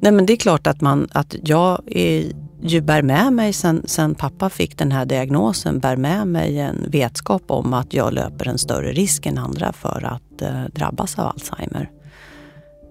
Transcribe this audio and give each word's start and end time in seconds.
Nej 0.00 0.12
men 0.12 0.26
det 0.26 0.32
är 0.32 0.36
klart 0.36 0.66
att, 0.66 0.80
man, 0.80 1.08
att 1.12 1.34
jag 1.42 1.80
är, 1.86 2.32
ju 2.62 2.80
bär 2.80 3.02
med 3.02 3.32
mig 3.32 3.52
sen, 3.52 3.82
sen 3.84 4.14
pappa 4.14 4.50
fick 4.50 4.78
den 4.78 4.92
här 4.92 5.04
diagnosen, 5.04 5.78
bär 5.78 5.96
med 5.96 6.26
mig 6.26 6.58
en 6.58 6.86
vetskap 6.88 7.42
om 7.46 7.74
att 7.74 7.94
jag 7.94 8.12
löper 8.12 8.48
en 8.48 8.58
större 8.58 8.92
risk 8.92 9.26
än 9.26 9.38
andra 9.38 9.72
för 9.72 10.04
att 10.04 10.42
eh, 10.42 10.64
drabbas 10.74 11.18
av 11.18 11.26
Alzheimer. 11.26 11.90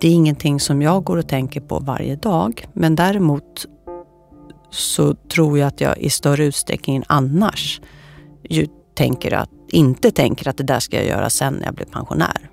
Det 0.02 0.08
är 0.08 0.12
ingenting 0.12 0.60
som 0.60 0.82
jag 0.82 1.04
går 1.04 1.18
och 1.18 1.28
tänker 1.28 1.62
på 1.62 1.80
varje 1.80 2.16
dag. 2.16 2.68
Men 2.74 2.96
däremot 2.96 3.66
så 4.70 5.14
tror 5.14 5.60
jag 5.60 5.68
att 5.68 5.82
jag 5.82 5.98
i 5.98 6.10
större 6.10 6.46
utsträckning 6.46 6.96
än 6.96 7.04
annars 7.08 7.82
ju 8.44 8.68
tänker 8.96 9.34
att, 9.34 9.50
inte 9.68 10.12
tänker 10.12 10.50
att 10.50 10.58
det 10.58 10.64
där 10.64 10.80
ska 10.80 10.98
jag 10.98 11.06
göra 11.06 11.30
sen 11.30 11.54
när 11.54 11.66
jag 11.66 11.74
blir 11.74 11.86
pensionär. 11.86 12.50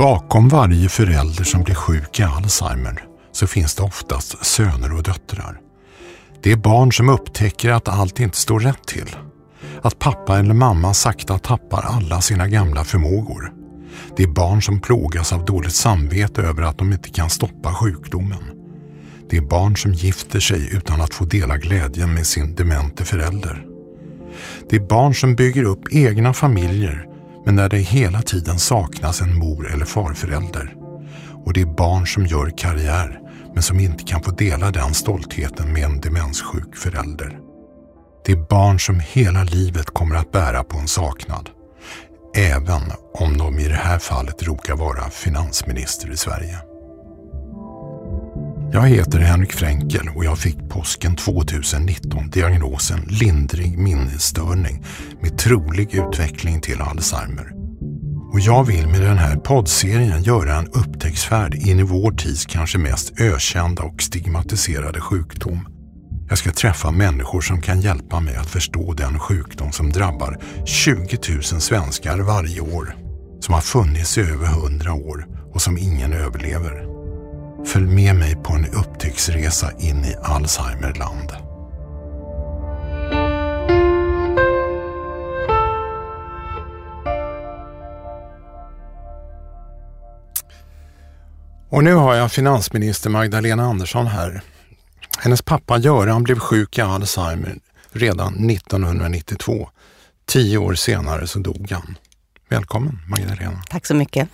Bakom 0.00 0.48
varje 0.48 0.88
förälder 0.88 1.44
som 1.44 1.62
blir 1.62 1.74
sjuk 1.74 2.20
i 2.20 2.22
Alzheimer 2.22 3.04
så 3.32 3.46
finns 3.46 3.74
det 3.74 3.82
oftast 3.82 4.46
söner 4.46 4.96
och 4.96 5.02
döttrar. 5.02 5.60
Det 6.42 6.52
är 6.52 6.56
barn 6.56 6.92
som 6.92 7.08
upptäcker 7.08 7.70
att 7.70 7.88
allt 7.88 8.20
inte 8.20 8.36
står 8.36 8.60
rätt 8.60 8.86
till. 8.86 9.16
Att 9.82 9.98
pappa 9.98 10.38
eller 10.38 10.54
mamma 10.54 10.94
sakta 10.94 11.38
tappar 11.38 11.82
alla 11.82 12.20
sina 12.20 12.48
gamla 12.48 12.84
förmågor. 12.84 13.52
Det 14.16 14.22
är 14.22 14.28
barn 14.28 14.62
som 14.62 14.80
plågas 14.80 15.32
av 15.32 15.44
dåligt 15.44 15.74
samvete 15.74 16.42
över 16.42 16.62
att 16.62 16.78
de 16.78 16.92
inte 16.92 17.10
kan 17.10 17.30
stoppa 17.30 17.74
sjukdomen. 17.74 18.44
Det 19.30 19.36
är 19.36 19.42
barn 19.42 19.76
som 19.76 19.92
gifter 19.92 20.40
sig 20.40 20.76
utan 20.76 21.00
att 21.00 21.14
få 21.14 21.24
dela 21.24 21.56
glädjen 21.56 22.14
med 22.14 22.26
sin 22.26 22.54
demente 22.54 23.04
förälder. 23.04 23.66
Det 24.70 24.76
är 24.76 24.88
barn 24.88 25.14
som 25.14 25.34
bygger 25.34 25.64
upp 25.64 25.84
egna 25.90 26.32
familjer 26.32 27.09
men 27.44 27.56
när 27.56 27.68
det 27.68 27.78
hela 27.78 28.22
tiden 28.22 28.58
saknas 28.58 29.20
en 29.20 29.38
mor 29.38 29.72
eller 29.72 29.84
farförälder. 29.84 30.74
Och 31.44 31.52
det 31.52 31.60
är 31.60 31.76
barn 31.76 32.06
som 32.06 32.26
gör 32.26 32.52
karriär 32.56 33.20
men 33.54 33.62
som 33.62 33.80
inte 33.80 34.04
kan 34.04 34.22
få 34.22 34.30
dela 34.30 34.70
den 34.70 34.94
stoltheten 34.94 35.72
med 35.72 35.84
en 35.84 36.00
demenssjuk 36.00 36.76
förälder. 36.76 37.38
Det 38.24 38.32
är 38.32 38.48
barn 38.48 38.80
som 38.80 39.00
hela 39.00 39.44
livet 39.44 39.86
kommer 39.86 40.16
att 40.16 40.32
bära 40.32 40.64
på 40.64 40.78
en 40.78 40.88
saknad. 40.88 41.50
Även 42.36 42.82
om 43.14 43.38
de 43.38 43.58
i 43.58 43.68
det 43.68 43.74
här 43.74 43.98
fallet 43.98 44.42
råkar 44.42 44.76
vara 44.76 45.10
finansminister 45.10 46.12
i 46.12 46.16
Sverige. 46.16 46.69
Jag 48.72 48.88
heter 48.88 49.18
Henrik 49.18 49.52
Fränkel 49.52 50.08
och 50.14 50.24
jag 50.24 50.38
fick 50.38 50.68
påsken 50.68 51.16
2019 51.16 52.30
diagnosen 52.30 53.00
lindrig 53.08 53.78
minnesstörning 53.78 54.84
med 55.22 55.38
trolig 55.38 55.94
utveckling 55.94 56.60
till 56.60 56.80
Alzheimer. 56.80 57.52
Och 58.32 58.40
jag 58.40 58.64
vill 58.64 58.86
med 58.86 59.00
den 59.00 59.18
här 59.18 59.36
poddserien 59.36 60.22
göra 60.22 60.56
en 60.56 60.66
upptäcktsfärd 60.66 61.54
in 61.54 61.80
i 61.80 61.82
vår 61.82 62.12
tids 62.12 62.46
kanske 62.46 62.78
mest 62.78 63.20
ökända 63.20 63.82
och 63.82 64.02
stigmatiserade 64.02 65.00
sjukdom. 65.00 65.68
Jag 66.28 66.38
ska 66.38 66.52
träffa 66.52 66.90
människor 66.90 67.40
som 67.40 67.60
kan 67.60 67.80
hjälpa 67.80 68.20
mig 68.20 68.36
att 68.36 68.50
förstå 68.50 68.92
den 68.92 69.18
sjukdom 69.18 69.72
som 69.72 69.90
drabbar 69.90 70.38
20 70.64 71.18
000 71.28 71.42
svenskar 71.42 72.18
varje 72.18 72.60
år. 72.60 72.96
Som 73.40 73.54
har 73.54 73.60
funnits 73.60 74.18
i 74.18 74.20
över 74.20 74.46
100 74.46 74.92
år 74.92 75.26
och 75.54 75.62
som 75.62 75.78
ingen 75.78 76.12
överlever. 76.12 76.99
Följ 77.64 77.86
med 77.86 78.16
mig 78.16 78.36
på 78.36 78.52
en 78.52 78.66
upptäcktsresa 78.66 79.72
in 79.78 80.04
i 80.04 80.14
Alzheimerland. 80.22 81.32
Och 91.70 91.84
nu 91.84 91.94
har 91.94 92.14
jag 92.14 92.32
finansminister 92.32 93.10
Magdalena 93.10 93.62
Andersson 93.62 94.06
här. 94.06 94.42
Hennes 95.18 95.42
pappa 95.42 95.78
Göran 95.78 96.22
blev 96.22 96.38
sjuk 96.38 96.78
i 96.78 96.80
Alzheimer 96.80 97.58
redan 97.92 98.50
1992. 98.50 99.68
Tio 100.26 100.58
år 100.58 100.74
senare 100.74 101.26
så 101.26 101.38
dog 101.38 101.70
han. 101.70 101.98
Välkommen 102.48 102.98
Magdalena. 103.08 103.62
Tack 103.70 103.86
så 103.86 103.94
mycket. 103.94 104.28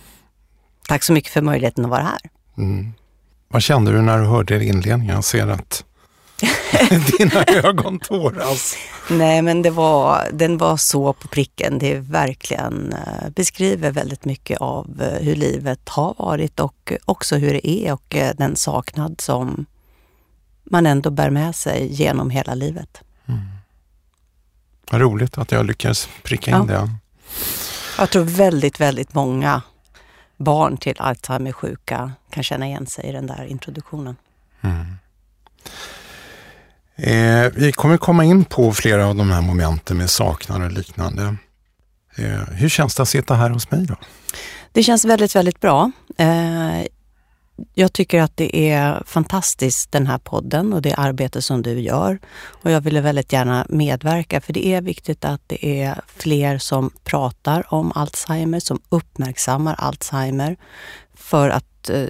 Tack 0.87 1.03
så 1.03 1.13
mycket 1.13 1.31
för 1.31 1.41
möjligheten 1.41 1.85
att 1.85 1.91
vara 1.91 2.03
här. 2.03 2.19
Mm. 2.57 2.93
Vad 3.47 3.61
kände 3.61 3.91
du 3.91 4.01
när 4.01 4.17
du 4.17 4.25
hörde 4.25 4.65
inledningen? 4.65 5.15
Jag 5.15 5.23
ser 5.23 5.47
att 5.47 5.83
dina 7.17 7.43
ögon 7.43 7.99
tåras. 7.99 8.75
Nej, 9.09 9.41
men 9.41 9.61
det 9.61 9.69
var, 9.69 10.27
den 10.33 10.57
var 10.57 10.77
så 10.77 11.13
på 11.13 11.27
pricken. 11.27 11.79
Det 11.79 11.95
verkligen 11.95 12.93
eh, 12.93 13.29
beskriver 13.29 13.91
väldigt 13.91 14.25
mycket 14.25 14.61
av 14.61 15.01
eh, 15.01 15.25
hur 15.25 15.35
livet 15.35 15.89
har 15.89 16.15
varit 16.17 16.59
och 16.59 16.93
också 17.05 17.35
hur 17.35 17.53
det 17.53 17.69
är 17.69 17.93
och 17.93 18.15
eh, 18.15 18.35
den 18.37 18.55
saknad 18.55 19.21
som 19.21 19.65
man 20.63 20.85
ändå 20.85 21.09
bär 21.09 21.29
med 21.29 21.55
sig 21.55 21.93
genom 21.93 22.29
hela 22.29 22.55
livet. 22.55 23.01
Mm. 23.25 23.41
Vad 24.91 25.01
roligt 25.01 25.37
att 25.37 25.51
jag 25.51 25.65
lyckades 25.65 26.09
pricka 26.23 26.51
in 26.51 26.57
ja. 26.57 26.63
det. 26.63 26.89
Jag 27.97 28.09
tror 28.09 28.23
väldigt, 28.23 28.79
väldigt 28.79 29.13
många 29.13 29.61
barn 30.37 30.77
till 30.77 30.95
Alzheimer-sjuka 30.97 32.11
kan 32.29 32.43
känna 32.43 32.67
igen 32.67 32.87
sig 32.87 33.05
i 33.05 33.11
den 33.11 33.27
där 33.27 33.45
introduktionen. 33.45 34.15
Mm. 34.61 34.97
Eh, 36.95 37.51
vi 37.55 37.71
kommer 37.71 37.97
komma 37.97 38.23
in 38.23 38.45
på 38.45 38.73
flera 38.73 39.07
av 39.07 39.15
de 39.15 39.31
här 39.31 39.41
momenten 39.41 39.97
med 39.97 40.09
saknad 40.09 40.63
och 40.63 40.71
liknande. 40.71 41.35
Eh, 42.17 42.43
hur 42.51 42.69
känns 42.69 42.95
det 42.95 43.01
att 43.01 43.09
sitta 43.09 43.35
här 43.35 43.49
hos 43.49 43.71
mig 43.71 43.85
då? 43.85 43.95
Det 44.71 44.83
känns 44.83 45.05
väldigt, 45.05 45.35
väldigt 45.35 45.59
bra. 45.59 45.91
Eh, 46.17 46.85
jag 47.73 47.93
tycker 47.93 48.21
att 48.21 48.37
det 48.37 48.69
är 48.69 49.03
fantastiskt 49.05 49.91
den 49.91 50.07
här 50.07 50.17
podden 50.17 50.73
och 50.73 50.81
det 50.81 50.93
arbete 50.93 51.41
som 51.41 51.61
du 51.61 51.79
gör. 51.79 52.19
Och 52.47 52.71
jag 52.71 52.81
ville 52.81 53.01
väldigt 53.01 53.33
gärna 53.33 53.65
medverka 53.69 54.41
för 54.41 54.53
det 54.53 54.67
är 54.67 54.81
viktigt 54.81 55.25
att 55.25 55.41
det 55.47 55.81
är 55.81 56.01
fler 56.07 56.57
som 56.57 56.91
pratar 57.03 57.73
om 57.73 57.91
Alzheimer, 57.95 58.59
som 58.59 58.79
uppmärksammar 58.89 59.75
Alzheimer. 59.77 60.57
För 61.13 61.49
att 61.49 61.89
eh, 61.89 62.05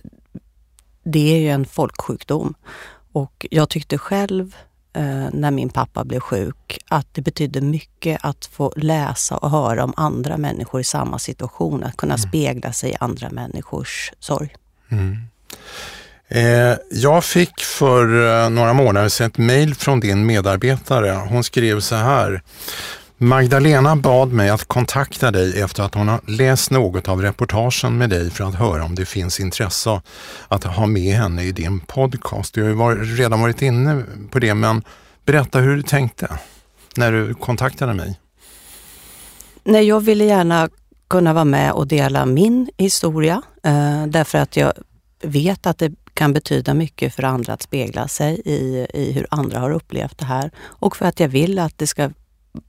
det 1.04 1.36
är 1.36 1.40
ju 1.40 1.50
en 1.50 1.66
folksjukdom. 1.66 2.54
Och 3.12 3.48
jag 3.52 3.70
tyckte 3.70 3.98
själv 3.98 4.56
eh, 4.94 5.28
när 5.34 5.52
min 5.52 5.70
pappa 5.70 6.06
blev 6.06 6.20
sjuk 6.20 6.80
att 6.88 7.08
det 7.14 7.22
betydde 7.22 7.62
mycket 7.62 8.20
att 8.24 8.46
få 8.46 8.74
läsa 8.76 9.38
och 9.38 9.52
höra 9.52 9.84
om 9.84 9.94
andra 9.98 10.38
människor 10.38 10.82
i 10.82 10.84
samma 10.84 11.20
situation. 11.20 11.84
Att 11.84 11.98
kunna 11.98 12.14
mm. 12.14 12.28
spegla 12.30 12.74
sig 12.74 12.92
i 12.92 12.96
andra 13.00 13.30
människors 13.30 14.12
sorg. 14.20 14.56
Mm. 14.90 15.18
Eh, 16.28 16.76
jag 16.92 17.24
fick 17.24 17.60
för 17.60 18.28
eh, 18.44 18.50
några 18.50 18.74
månader 18.74 19.10
sedan 19.10 19.28
ett 19.28 19.38
mejl 19.38 19.76
från 19.76 20.00
din 20.00 20.26
medarbetare. 20.26 21.12
Hon 21.30 21.44
skrev 21.44 21.80
så 21.80 21.96
här. 21.96 22.42
Magdalena 23.20 23.96
bad 23.96 24.34
mig 24.34 24.50
att 24.50 24.66
kontakta 24.66 25.32
dig 25.32 25.62
efter 25.62 25.84
att 25.84 25.94
hon 25.94 26.08
har 26.08 26.22
läst 26.28 26.72
något 26.72 27.08
av 27.08 27.22
reportagen 27.22 27.98
med 27.98 28.10
dig 28.10 28.30
för 28.30 28.44
att 28.44 28.56
höra 28.56 28.84
om 28.84 28.96
det 28.96 29.06
finns 29.06 29.40
intresse 29.40 30.02
att 30.48 30.64
ha 30.64 30.86
med 30.86 31.16
henne 31.16 31.44
i 31.44 31.52
din 31.52 31.80
podcast. 31.80 32.54
Du 32.54 32.74
har 32.74 32.96
ju 32.96 33.16
redan 33.16 33.42
varit 33.42 33.62
inne 33.62 34.04
på 34.32 34.40
det, 34.40 34.54
men 34.54 34.84
berätta 35.26 35.60
hur 35.60 35.76
du 35.76 35.82
tänkte 35.82 36.28
när 36.98 37.12
du 37.12 37.34
kontaktade 37.34 37.94
mig. 37.94 38.20
Nej, 39.64 39.88
jag 39.88 40.00
ville 40.00 40.26
gärna 40.26 40.70
kunna 41.10 41.34
vara 41.34 41.46
med 41.46 41.72
och 41.72 41.88
dela 41.88 42.26
min 42.26 42.70
historia 42.78 43.42
eh, 43.64 44.06
därför 44.08 44.38
att 44.38 44.58
jag 44.58 44.74
vet 45.22 45.68
att 45.68 45.78
det 45.78 45.92
kan 46.14 46.34
betyda 46.34 46.74
mycket 46.74 47.14
för 47.14 47.24
andra 47.24 47.54
att 47.54 47.62
spegla 47.62 48.08
sig 48.08 48.42
i, 48.46 48.88
i 48.94 49.12
hur 49.12 49.28
andra 49.30 49.60
har 49.60 49.72
upplevt 49.72 50.18
det 50.18 50.26
här. 50.26 50.52
Och 50.58 50.96
för 50.98 51.06
att 51.06 51.20
jag 51.20 51.28
vill 51.28 51.60
att 51.60 51.78
det 51.78 51.88
ska 51.88 52.10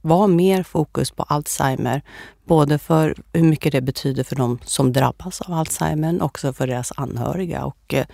vara 0.00 0.26
mer 0.26 0.62
fokus 0.62 1.10
på 1.10 1.22
Alzheimer. 1.22 2.03
Både 2.44 2.78
för 2.78 3.14
hur 3.32 3.42
mycket 3.42 3.72
det 3.72 3.81
betyder 3.81 4.25
för 4.25 4.36
de 4.36 4.59
som 4.64 4.92
drabbas 4.92 5.41
av 5.41 5.54
Alzheimer, 5.54 5.97
men 5.97 6.20
också 6.20 6.53
för 6.53 6.66
deras 6.66 6.92
anhöriga. 6.97 7.64
Och 7.64 7.94
eh, 7.94 8.06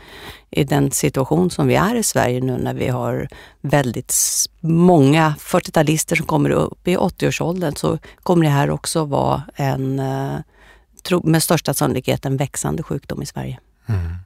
i 0.50 0.64
den 0.64 0.90
situation 0.90 1.50
som 1.50 1.66
vi 1.66 1.74
är 1.74 1.94
i 1.94 2.02
Sverige 2.02 2.40
nu 2.40 2.58
när 2.58 2.74
vi 2.74 2.88
har 2.88 3.28
väldigt 3.60 4.14
många 4.60 5.34
40-talister 5.38 6.16
som 6.16 6.26
kommer 6.26 6.50
upp 6.50 6.88
i 6.88 6.96
80-årsåldern 6.96 7.76
så 7.76 7.98
kommer 8.22 8.44
det 8.44 8.50
här 8.50 8.70
också 8.70 9.04
vara 9.04 9.42
en, 9.54 9.98
eh, 9.98 10.38
med 11.22 11.42
största 11.42 11.74
sannolikhet 11.74 12.26
en 12.26 12.36
växande 12.36 12.82
sjukdom 12.82 13.22
i 13.22 13.26
Sverige. 13.26 13.58
Mm. 13.86 14.16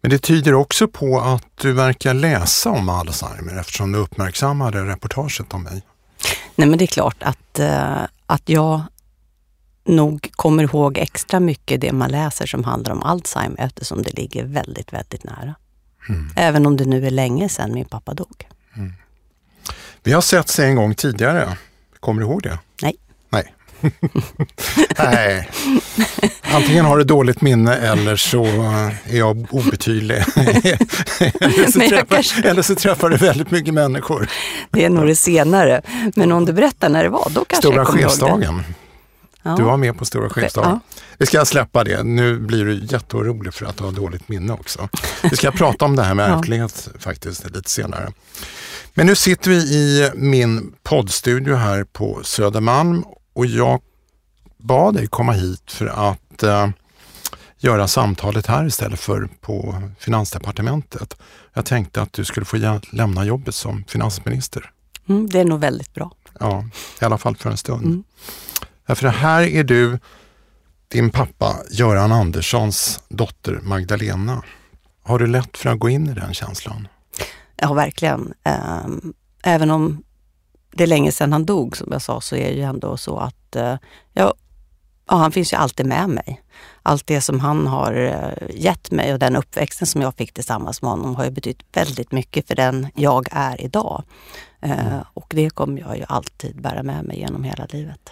Men 0.00 0.10
det 0.10 0.18
tyder 0.18 0.54
också 0.54 0.88
på 0.88 1.20
att 1.20 1.46
du 1.54 1.72
verkar 1.72 2.14
läsa 2.14 2.70
om 2.70 2.88
Alzheimer 2.88 3.60
eftersom 3.60 3.92
du 3.92 3.98
uppmärksammade 3.98 4.84
reportaget 4.84 5.54
om 5.54 5.62
mig. 5.62 5.82
Nej 6.56 6.68
men 6.68 6.78
det 6.78 6.84
är 6.84 6.86
klart 6.86 7.22
att, 7.22 7.60
uh, 7.60 8.06
att 8.26 8.48
jag 8.48 8.82
nog 9.84 10.30
kommer 10.32 10.62
ihåg 10.62 10.98
extra 10.98 11.40
mycket 11.40 11.80
det 11.80 11.92
man 11.92 12.10
läser 12.10 12.46
som 12.46 12.64
handlar 12.64 12.92
om 12.92 13.02
Alzheimer 13.02 13.56
eftersom 13.58 14.02
det 14.02 14.16
ligger 14.16 14.44
väldigt, 14.44 14.92
väldigt 14.92 15.24
nära. 15.24 15.54
Mm. 16.08 16.30
Även 16.36 16.66
om 16.66 16.76
det 16.76 16.84
nu 16.84 17.06
är 17.06 17.10
länge 17.10 17.48
sedan 17.48 17.72
min 17.72 17.84
pappa 17.84 18.14
dog. 18.14 18.48
Mm. 18.76 18.92
Vi 20.02 20.12
har 20.12 20.20
setts 20.20 20.58
en 20.58 20.76
gång 20.76 20.94
tidigare. 20.94 21.56
Kommer 22.00 22.22
du 22.22 22.28
ihåg 22.28 22.42
det? 22.42 22.58
Nej. 24.98 25.50
Antingen 26.42 26.84
har 26.84 26.98
du 26.98 27.04
dåligt 27.04 27.40
minne 27.40 27.74
eller 27.74 28.16
så 28.16 28.44
är 29.04 29.16
jag 29.16 29.46
obetydlig. 29.50 30.16
eller, 31.40 31.70
så 31.72 31.78
träffar, 31.78 32.04
kanske... 32.04 32.48
eller 32.48 32.62
så 32.62 32.74
träffar 32.74 33.10
du 33.10 33.16
väldigt 33.16 33.50
mycket 33.50 33.74
människor. 33.74 34.28
Det 34.70 34.84
är 34.84 34.90
nog 34.90 35.06
det 35.06 35.16
senare. 35.16 35.82
Men 36.16 36.32
om 36.32 36.44
du 36.44 36.52
berättar 36.52 36.88
när 36.88 37.02
det 37.02 37.08
var, 37.08 37.30
då 37.30 37.44
kanske 37.44 37.56
Stora 37.56 37.76
jag 37.76 37.86
kommer 37.86 38.02
chefsdagen. 38.02 38.62
Ja. 39.42 39.56
Du 39.56 39.62
var 39.62 39.76
med 39.76 39.98
på 39.98 40.04
Stora 40.04 40.30
chefsdagen. 40.30 40.70
Ja. 40.70 40.80
Vi 41.18 41.26
ska 41.26 41.44
släppa 41.44 41.84
det. 41.84 42.02
Nu 42.02 42.38
blir 42.38 42.64
du 42.64 42.84
jätteorolig 42.84 43.54
för 43.54 43.66
att 43.66 43.76
du 43.76 43.84
har 43.84 43.92
dåligt 43.92 44.28
minne 44.28 44.52
också. 44.52 44.88
Vi 45.22 45.36
ska 45.36 45.50
prata 45.50 45.84
om 45.84 45.96
det 45.96 46.02
här 46.02 46.14
med 46.14 46.30
ärftlighet 46.38 46.88
ja. 46.94 47.00
faktiskt 47.00 47.50
lite 47.50 47.70
senare. 47.70 48.12
Men 48.94 49.06
nu 49.06 49.14
sitter 49.14 49.50
vi 49.50 49.56
i 49.56 50.10
min 50.14 50.72
poddstudio 50.82 51.54
här 51.54 51.84
på 51.84 52.20
Södermalm 52.22 53.04
och 53.34 53.46
jag 53.46 53.80
bad 54.56 54.94
dig 54.94 55.06
komma 55.06 55.32
hit 55.32 55.72
för 55.72 55.86
att 55.86 56.42
uh, 56.42 56.68
göra 57.58 57.88
samtalet 57.88 58.46
här 58.46 58.66
istället 58.66 59.00
för 59.00 59.28
på 59.40 59.82
Finansdepartementet. 59.98 61.16
Jag 61.52 61.64
tänkte 61.66 62.02
att 62.02 62.12
du 62.12 62.24
skulle 62.24 62.46
få 62.46 62.80
lämna 62.90 63.24
jobbet 63.24 63.54
som 63.54 63.84
finansminister. 63.88 64.70
Mm, 65.08 65.30
det 65.30 65.40
är 65.40 65.44
nog 65.44 65.60
väldigt 65.60 65.94
bra. 65.94 66.10
Ja, 66.40 66.64
i 67.00 67.04
alla 67.04 67.18
fall 67.18 67.36
för 67.36 67.50
en 67.50 67.56
stund. 67.56 67.84
Mm. 67.84 68.04
För 68.86 69.08
här 69.08 69.42
är 69.42 69.64
du 69.64 69.98
din 70.88 71.10
pappa 71.10 71.56
Göran 71.70 72.12
Anderssons 72.12 73.00
dotter 73.08 73.60
Magdalena. 73.62 74.42
Har 75.02 75.18
du 75.18 75.26
lätt 75.26 75.56
för 75.56 75.70
att 75.70 75.78
gå 75.78 75.88
in 75.88 76.06
i 76.06 76.14
den 76.14 76.34
känslan? 76.34 76.88
Ja, 77.56 77.72
verkligen. 77.72 78.34
Ehm, 78.44 79.14
även 79.42 79.70
om 79.70 80.02
det 80.76 80.82
är 80.82 80.86
länge 80.86 81.12
sedan 81.12 81.32
han 81.32 81.44
dog, 81.44 81.76
som 81.76 81.88
jag 81.92 82.02
sa, 82.02 82.20
så 82.20 82.36
är 82.36 82.48
det 82.48 82.56
ju 82.56 82.62
ändå 82.62 82.96
så 82.96 83.18
att 83.18 83.56
eh, 83.56 83.76
ja, 84.12 84.34
ja, 85.08 85.16
han 85.16 85.32
finns 85.32 85.52
ju 85.52 85.56
alltid 85.56 85.86
med 85.86 86.08
mig. 86.08 86.42
Allt 86.82 87.06
det 87.06 87.20
som 87.20 87.40
han 87.40 87.66
har 87.66 87.92
eh, 87.94 88.56
gett 88.56 88.90
mig 88.90 89.12
och 89.12 89.18
den 89.18 89.36
uppväxten 89.36 89.86
som 89.86 90.00
jag 90.02 90.14
fick 90.14 90.32
tillsammans 90.32 90.82
med 90.82 90.90
honom 90.90 91.16
har 91.16 91.24
ju 91.24 91.30
betytt 91.30 91.62
väldigt 91.72 92.12
mycket 92.12 92.46
för 92.46 92.54
den 92.54 92.88
jag 92.94 93.28
är 93.30 93.60
idag. 93.60 94.02
Eh, 94.60 94.86
mm. 94.86 95.04
Och 95.14 95.26
det 95.28 95.50
kommer 95.50 95.80
jag 95.80 95.98
ju 95.98 96.04
alltid 96.08 96.62
bära 96.62 96.82
med 96.82 97.04
mig 97.04 97.18
genom 97.18 97.44
hela 97.44 97.66
livet. 97.70 98.10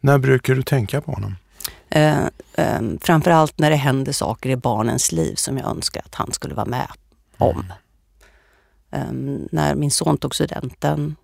När 0.00 0.18
brukar 0.18 0.54
du 0.54 0.62
tänka 0.62 1.00
på 1.00 1.12
honom? 1.12 1.36
Eh, 1.90 2.24
eh, 2.54 2.80
framförallt 3.00 3.58
när 3.58 3.70
det 3.70 3.76
händer 3.76 4.12
saker 4.12 4.50
i 4.50 4.56
barnens 4.56 5.12
liv 5.12 5.34
som 5.34 5.58
jag 5.58 5.70
önskar 5.70 6.02
att 6.04 6.14
han 6.14 6.32
skulle 6.32 6.54
vara 6.54 6.66
med 6.66 6.88
om. 7.38 7.64
Mm. 8.90 9.42
Eh, 9.42 9.48
när 9.52 9.74
min 9.74 9.90
son 9.90 10.18
tog 10.18 10.34
studenten, 10.34 11.16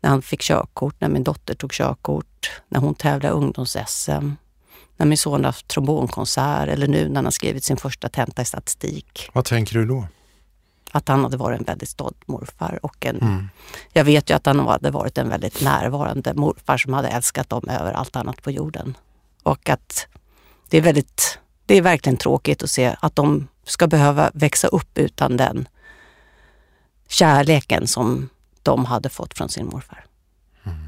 när 0.00 0.10
han 0.10 0.22
fick 0.22 0.42
körkort, 0.42 0.94
när 0.98 1.08
min 1.08 1.24
dotter 1.24 1.54
tog 1.54 1.72
körkort, 1.72 2.50
när 2.68 2.80
hon 2.80 2.94
tävlade 2.94 3.34
ungdoms-SM, 3.34 4.30
när 4.96 5.06
min 5.06 5.18
son 5.18 5.44
haft 5.44 5.68
trombonkonsert 5.68 6.68
eller 6.68 6.88
nu 6.88 7.08
när 7.08 7.14
han 7.14 7.24
har 7.24 7.32
skrivit 7.32 7.64
sin 7.64 7.76
första 7.76 8.08
tenta 8.08 8.42
i 8.42 8.44
statistik. 8.44 9.30
Vad 9.32 9.44
tänker 9.44 9.74
du 9.74 9.86
då? 9.86 10.06
Att 10.92 11.08
han 11.08 11.22
hade 11.22 11.36
varit 11.36 11.58
en 11.58 11.64
väldigt 11.64 11.88
stolt 11.88 12.28
morfar 12.28 12.78
och 12.82 13.06
en, 13.06 13.20
mm. 13.20 13.48
jag 13.92 14.04
vet 14.04 14.30
ju 14.30 14.34
att 14.34 14.46
han 14.46 14.58
hade 14.58 14.90
varit 14.90 15.18
en 15.18 15.28
väldigt 15.28 15.62
närvarande 15.62 16.34
morfar 16.34 16.76
som 16.76 16.92
hade 16.92 17.08
älskat 17.08 17.48
dem 17.48 17.68
över 17.68 17.92
allt 17.92 18.16
annat 18.16 18.42
på 18.42 18.50
jorden. 18.50 18.96
Och 19.42 19.68
att 19.68 20.06
det 20.68 20.76
är 20.78 20.82
väldigt, 20.82 21.38
det 21.66 21.74
är 21.74 21.82
verkligen 21.82 22.16
tråkigt 22.16 22.62
att 22.62 22.70
se 22.70 22.96
att 23.00 23.16
de 23.16 23.48
ska 23.64 23.86
behöva 23.86 24.30
växa 24.34 24.68
upp 24.68 24.98
utan 24.98 25.36
den 25.36 25.68
kärleken 27.08 27.86
som 27.86 28.28
de 28.62 28.84
hade 28.84 29.08
fått 29.08 29.34
från 29.38 29.48
sin 29.48 29.66
morfar. 29.66 30.04
Mm. 30.64 30.78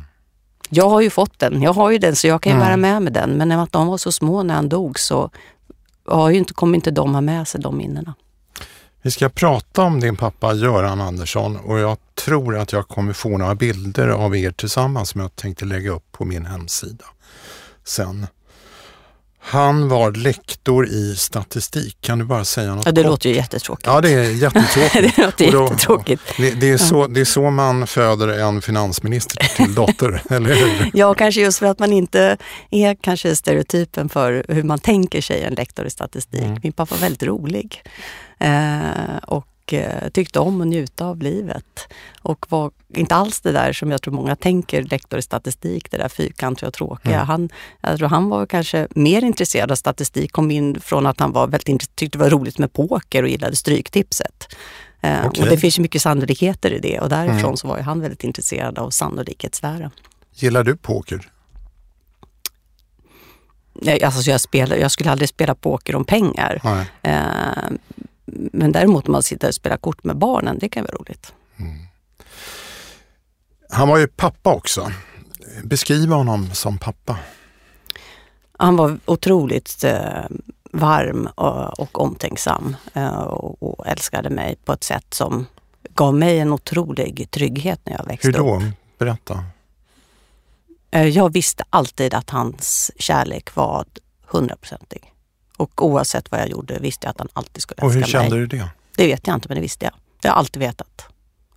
Jag 0.68 0.88
har 0.88 1.00
ju 1.00 1.10
fått 1.10 1.38
den, 1.38 1.62
jag 1.62 1.72
har 1.72 1.90
ju 1.90 1.98
den 1.98 2.16
så 2.16 2.26
jag 2.26 2.42
kan 2.42 2.52
ju 2.52 2.56
mm. 2.56 2.66
bära 2.66 2.76
med 2.76 3.02
mig 3.02 3.12
den. 3.12 3.30
Men 3.30 3.48
när 3.48 3.68
de 3.70 3.86
var 3.86 3.98
så 3.98 4.12
små 4.12 4.42
när 4.42 4.54
han 4.54 4.68
dog 4.68 4.98
så 4.98 5.30
har 6.06 6.30
ju 6.30 6.38
inte, 6.38 6.54
kommer 6.54 6.74
inte 6.74 6.90
de 6.90 7.14
ha 7.14 7.20
med 7.20 7.48
sig 7.48 7.60
de 7.60 7.76
minnena. 7.76 8.14
Vi 9.02 9.10
ska 9.10 9.28
prata 9.28 9.82
om 9.82 10.00
din 10.00 10.16
pappa 10.16 10.54
Göran 10.54 11.00
Andersson 11.00 11.56
och 11.56 11.78
jag 11.78 11.98
tror 12.14 12.58
att 12.58 12.72
jag 12.72 12.88
kommer 12.88 13.12
få 13.12 13.38
några 13.38 13.54
bilder 13.54 14.08
av 14.08 14.36
er 14.36 14.50
tillsammans 14.50 15.08
som 15.08 15.20
jag 15.20 15.36
tänkte 15.36 15.64
lägga 15.64 15.90
upp 15.90 16.12
på 16.12 16.24
min 16.24 16.46
hemsida 16.46 17.04
sen. 17.84 18.26
Han 19.44 19.88
var 19.88 20.12
lektor 20.12 20.86
i 20.86 21.16
statistik. 21.16 21.96
Kan 22.00 22.18
du 22.18 22.24
bara 22.24 22.44
säga 22.44 22.74
något 22.74 22.86
Ja, 22.86 22.92
det 22.92 23.02
kort? 23.02 23.10
låter 23.10 23.28
ju 23.28 23.36
jättetråkigt. 23.36 23.86
Ja, 23.86 24.00
det 24.00 24.10
är 24.10 24.30
jättetråkigt. 24.30 25.16
det 25.16 25.24
låter 25.24 25.52
då, 25.52 25.62
jättetråkigt. 25.64 26.22
Det, 26.36 26.50
det, 26.50 26.70
är 26.70 26.78
så, 26.78 27.06
det 27.06 27.20
är 27.20 27.24
så 27.24 27.50
man 27.50 27.86
föder 27.86 28.28
en 28.28 28.62
finansminister 28.62 29.56
till 29.56 29.74
dotter, 29.74 30.22
eller 30.30 30.54
hur? 30.54 30.90
Ja, 30.94 31.14
kanske 31.14 31.40
just 31.40 31.58
för 31.58 31.66
att 31.66 31.78
man 31.78 31.92
inte 31.92 32.36
är 32.70 32.94
kanske 32.94 33.36
stereotypen 33.36 34.08
för 34.08 34.44
hur 34.48 34.62
man 34.62 34.78
tänker 34.78 35.20
sig 35.20 35.42
en 35.42 35.54
lektor 35.54 35.86
i 35.86 35.90
statistik. 35.90 36.42
Mm. 36.42 36.60
Min 36.62 36.72
pappa 36.72 36.94
var 36.94 37.00
väldigt 37.00 37.22
rolig. 37.22 37.82
Eh, 38.38 39.16
och 39.26 39.46
Eh, 39.72 40.08
tyckte 40.08 40.40
om 40.40 40.60
att 40.60 40.66
njuta 40.66 41.06
av 41.06 41.22
livet. 41.22 41.88
Och 42.22 42.46
var 42.48 42.70
inte 42.88 43.14
alls 43.14 43.40
det 43.40 43.52
där 43.52 43.72
som 43.72 43.90
jag 43.90 44.02
tror 44.02 44.14
många 44.14 44.36
tänker, 44.36 44.82
lektor 44.82 45.18
i 45.18 45.22
statistik, 45.22 45.90
det 45.90 45.96
där 45.96 46.08
fyrkantiga 46.08 46.68
och 46.68 46.74
tråkiga. 46.74 47.14
Mm. 47.14 47.26
Han, 47.26 47.48
jag 47.80 47.98
tror 47.98 48.08
han 48.08 48.28
var 48.28 48.46
kanske 48.46 48.88
mer 48.90 49.24
intresserad 49.24 49.70
av 49.70 49.76
statistik, 49.76 50.32
kom 50.32 50.50
in 50.50 50.80
från 50.80 51.06
att 51.06 51.20
han 51.20 51.32
var 51.32 51.46
väldigt, 51.46 51.96
tyckte 51.96 52.18
det 52.18 52.24
var 52.24 52.30
roligt 52.30 52.58
med 52.58 52.72
poker 52.72 53.22
och 53.22 53.28
gillade 53.28 53.56
Stryktipset. 53.56 54.56
Okay. 54.98 55.10
Eh, 55.10 55.26
och 55.26 55.48
det 55.48 55.56
finns 55.56 55.78
ju 55.78 55.82
mycket 55.82 56.02
sannolikheter 56.02 56.72
i 56.72 56.78
det 56.78 57.00
och 57.00 57.08
därifrån 57.08 57.44
mm. 57.44 57.56
så 57.56 57.68
var 57.68 57.78
han 57.78 58.00
väldigt 58.00 58.24
intresserad 58.24 58.78
av 58.78 58.90
sannolikhetslära. 58.90 59.90
Gillar 60.34 60.64
du 60.64 60.76
poker? 60.76 61.28
Nej, 63.74 64.02
alltså 64.02 64.30
jag, 64.30 64.40
spelar, 64.40 64.76
jag 64.76 64.90
skulle 64.90 65.10
aldrig 65.10 65.28
spela 65.28 65.54
poker 65.54 65.96
om 65.96 66.04
pengar. 66.04 66.60
Eh, 67.02 67.12
men 68.24 68.72
däremot 68.72 69.08
om 69.08 69.12
man 69.12 69.22
sitter 69.22 69.48
och 69.48 69.54
spelar 69.54 69.76
kort 69.76 70.04
med 70.04 70.16
barnen, 70.16 70.58
det 70.58 70.68
kan 70.68 70.84
vara 70.84 70.96
roligt. 70.96 71.34
Mm. 71.56 71.78
Han 73.70 73.88
var 73.88 73.98
ju 73.98 74.06
pappa 74.06 74.54
också. 74.54 74.92
Beskriv 75.64 76.08
honom 76.10 76.50
som 76.50 76.78
pappa. 76.78 77.18
Han 78.58 78.76
var 78.76 78.98
otroligt 79.04 79.84
eh, 79.84 80.24
varm 80.72 81.26
och, 81.34 81.80
och 81.80 82.00
omtänksam 82.00 82.76
eh, 82.94 83.18
och, 83.18 83.62
och, 83.62 83.86
älskade 83.86 84.30
mig 84.30 84.56
på 84.64 84.72
ett 84.72 84.84
sätt 84.84 85.14
som 85.14 85.46
gav 85.94 86.14
mig 86.14 86.38
en 86.38 86.52
otrolig 86.52 87.30
trygghet 87.30 87.80
när 87.84 87.92
jag 87.92 88.06
växte 88.06 88.28
upp. 88.28 88.34
Hur 88.34 88.42
då? 88.42 88.56
Upp. 88.56 88.98
Berätta. 88.98 89.44
Eh, 90.90 91.08
jag 91.08 91.32
visste 91.32 91.64
alltid 91.70 92.14
att 92.14 92.30
hans 92.30 92.90
kärlek 92.96 93.54
var 93.54 93.84
hundraprocentig. 94.26 95.11
Och 95.62 95.84
oavsett 95.84 96.30
vad 96.30 96.40
jag 96.40 96.48
gjorde 96.48 96.78
visste 96.78 97.06
jag 97.06 97.10
att 97.10 97.18
han 97.18 97.28
alltid 97.32 97.62
skulle 97.62 97.82
älska 97.82 97.86
mig. 97.86 98.02
Och 98.02 98.06
hur 98.06 98.12
kände 98.12 98.36
mig. 98.36 98.46
du 98.46 98.46
det? 98.46 98.68
Det 98.96 99.06
vet 99.06 99.26
jag 99.26 99.36
inte, 99.36 99.48
men 99.48 99.54
det 99.54 99.62
visste 99.62 99.84
jag. 99.84 99.94
Det 100.20 100.28
har 100.28 100.34
jag 100.34 100.38
alltid 100.38 100.62
vetat. 100.62 101.06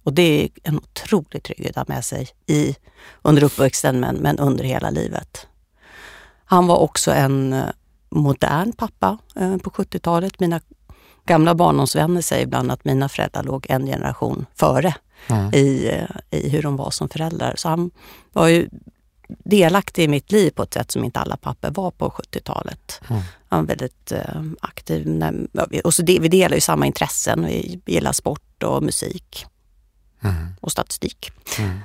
Och 0.04 0.14
det 0.14 0.44
är 0.44 0.50
en 0.64 0.78
otrolig 0.78 1.44
trygghet 1.44 1.78
att 1.78 1.88
ha 1.88 1.96
med 1.96 2.06
sig 2.06 2.30
i, 2.48 2.76
under 3.22 3.44
uppväxten, 3.44 4.00
men, 4.00 4.16
men 4.16 4.40
under 4.40 4.64
hela 4.64 4.90
livet. 4.90 5.48
Han 6.46 6.68
var 6.68 6.78
också 6.78 7.12
en 7.12 7.54
eh, 7.54 7.66
modern 8.10 8.72
pappa 8.72 9.18
eh, 9.36 9.58
på 9.58 9.70
70-talet. 9.70 10.40
Mina 10.40 10.62
gamla 11.26 11.56
barndomsvänner 11.56 12.22
säger 12.22 12.44
ibland 12.44 12.72
att 12.72 12.86
mina 12.86 13.10
föräldrar 13.10 13.44
låg 13.44 13.66
en 13.70 13.86
generation 13.86 14.46
före 14.56 14.96
mm. 15.28 15.54
i, 15.54 15.88
eh, 15.88 16.40
i 16.40 16.50
hur 16.50 16.62
de 16.62 16.76
var 16.76 16.92
som 16.92 17.10
föräldrar. 17.10 17.54
Så 17.58 17.70
han 17.70 17.92
var 18.34 18.48
ju 18.48 18.70
delaktig 19.28 20.04
i 20.04 20.08
mitt 20.08 20.32
liv 20.32 20.52
på 20.52 20.64
ett 20.64 20.74
sätt 20.74 20.92
som 20.92 21.04
inte 21.04 21.20
alla 21.20 21.38
papper 21.38 21.72
var 21.72 21.92
på 21.92 22.10
70-talet. 22.10 23.02
Mm. 23.10 23.22
Han 23.56 23.66
var 23.66 23.76
väldigt 23.76 24.12
eh, 24.12 24.42
aktiv. 24.62 25.08
När, 25.08 25.48
och 25.84 25.94
så 25.94 26.02
det, 26.02 26.20
vi 26.20 26.28
delar 26.28 26.56
ju 26.56 26.62
samma 26.62 26.86
intressen. 26.86 27.46
Vi 27.46 27.82
gillar 27.86 28.12
sport 28.12 28.64
och 28.64 28.84
musik. 28.84 29.46
Mm. 30.24 30.36
Och 30.62 30.72
statistik. 30.72 31.32
Mm. 31.60 31.80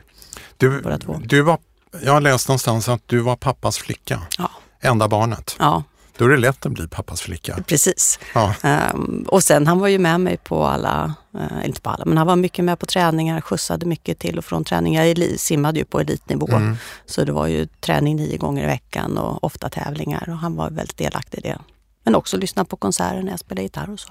Du, 0.56 0.98
du 1.24 1.42
var, 1.42 1.58
jag 2.02 2.12
har 2.12 2.20
läst 2.20 2.48
någonstans 2.48 2.88
att 2.88 3.02
du 3.06 3.18
var 3.18 3.36
pappas 3.36 3.78
flicka. 3.78 4.22
Ja. 4.38 4.50
Enda 4.80 5.08
barnet. 5.08 5.56
Ja. 5.58 5.82
Då 6.20 6.26
är 6.26 6.28
det 6.28 6.36
lätt 6.36 6.66
att 6.66 6.72
bli 6.72 6.88
pappas 6.88 7.20
flicka. 7.20 7.62
Precis. 7.66 8.18
Ja. 8.34 8.54
Um, 8.94 9.24
och 9.28 9.42
sen 9.42 9.66
han 9.66 9.78
var 9.78 9.88
ju 9.88 9.98
med 9.98 10.20
mig 10.20 10.36
på 10.36 10.64
alla, 10.64 11.14
uh, 11.34 11.66
inte 11.66 11.80
på 11.80 11.90
alla, 11.90 12.04
men 12.04 12.18
han 12.18 12.26
var 12.26 12.36
mycket 12.36 12.64
med 12.64 12.78
på 12.78 12.86
träningar, 12.86 13.40
skjutsade 13.40 13.86
mycket 13.86 14.18
till 14.18 14.38
och 14.38 14.44
från 14.44 14.64
träningar. 14.64 15.04
Jag 15.04 15.40
simmade 15.40 15.78
ju 15.78 15.84
på 15.84 16.00
elitnivå. 16.00 16.48
Mm. 16.48 16.76
Så 17.06 17.24
det 17.24 17.32
var 17.32 17.46
ju 17.46 17.66
träning 17.66 18.16
nio 18.16 18.36
gånger 18.36 18.64
i 18.64 18.66
veckan 18.66 19.18
och 19.18 19.44
ofta 19.44 19.68
tävlingar 19.68 20.24
och 20.28 20.36
han 20.36 20.56
var 20.56 20.70
väldigt 20.70 20.96
delaktig 20.96 21.38
i 21.38 21.40
det. 21.40 21.58
Men 22.04 22.14
också 22.14 22.36
lyssna 22.36 22.64
på 22.64 22.76
konserter 22.76 23.22
när 23.22 23.30
jag 23.30 23.40
spelade 23.40 23.62
gitarr 23.62 23.92
och 23.92 24.00
så. 24.00 24.10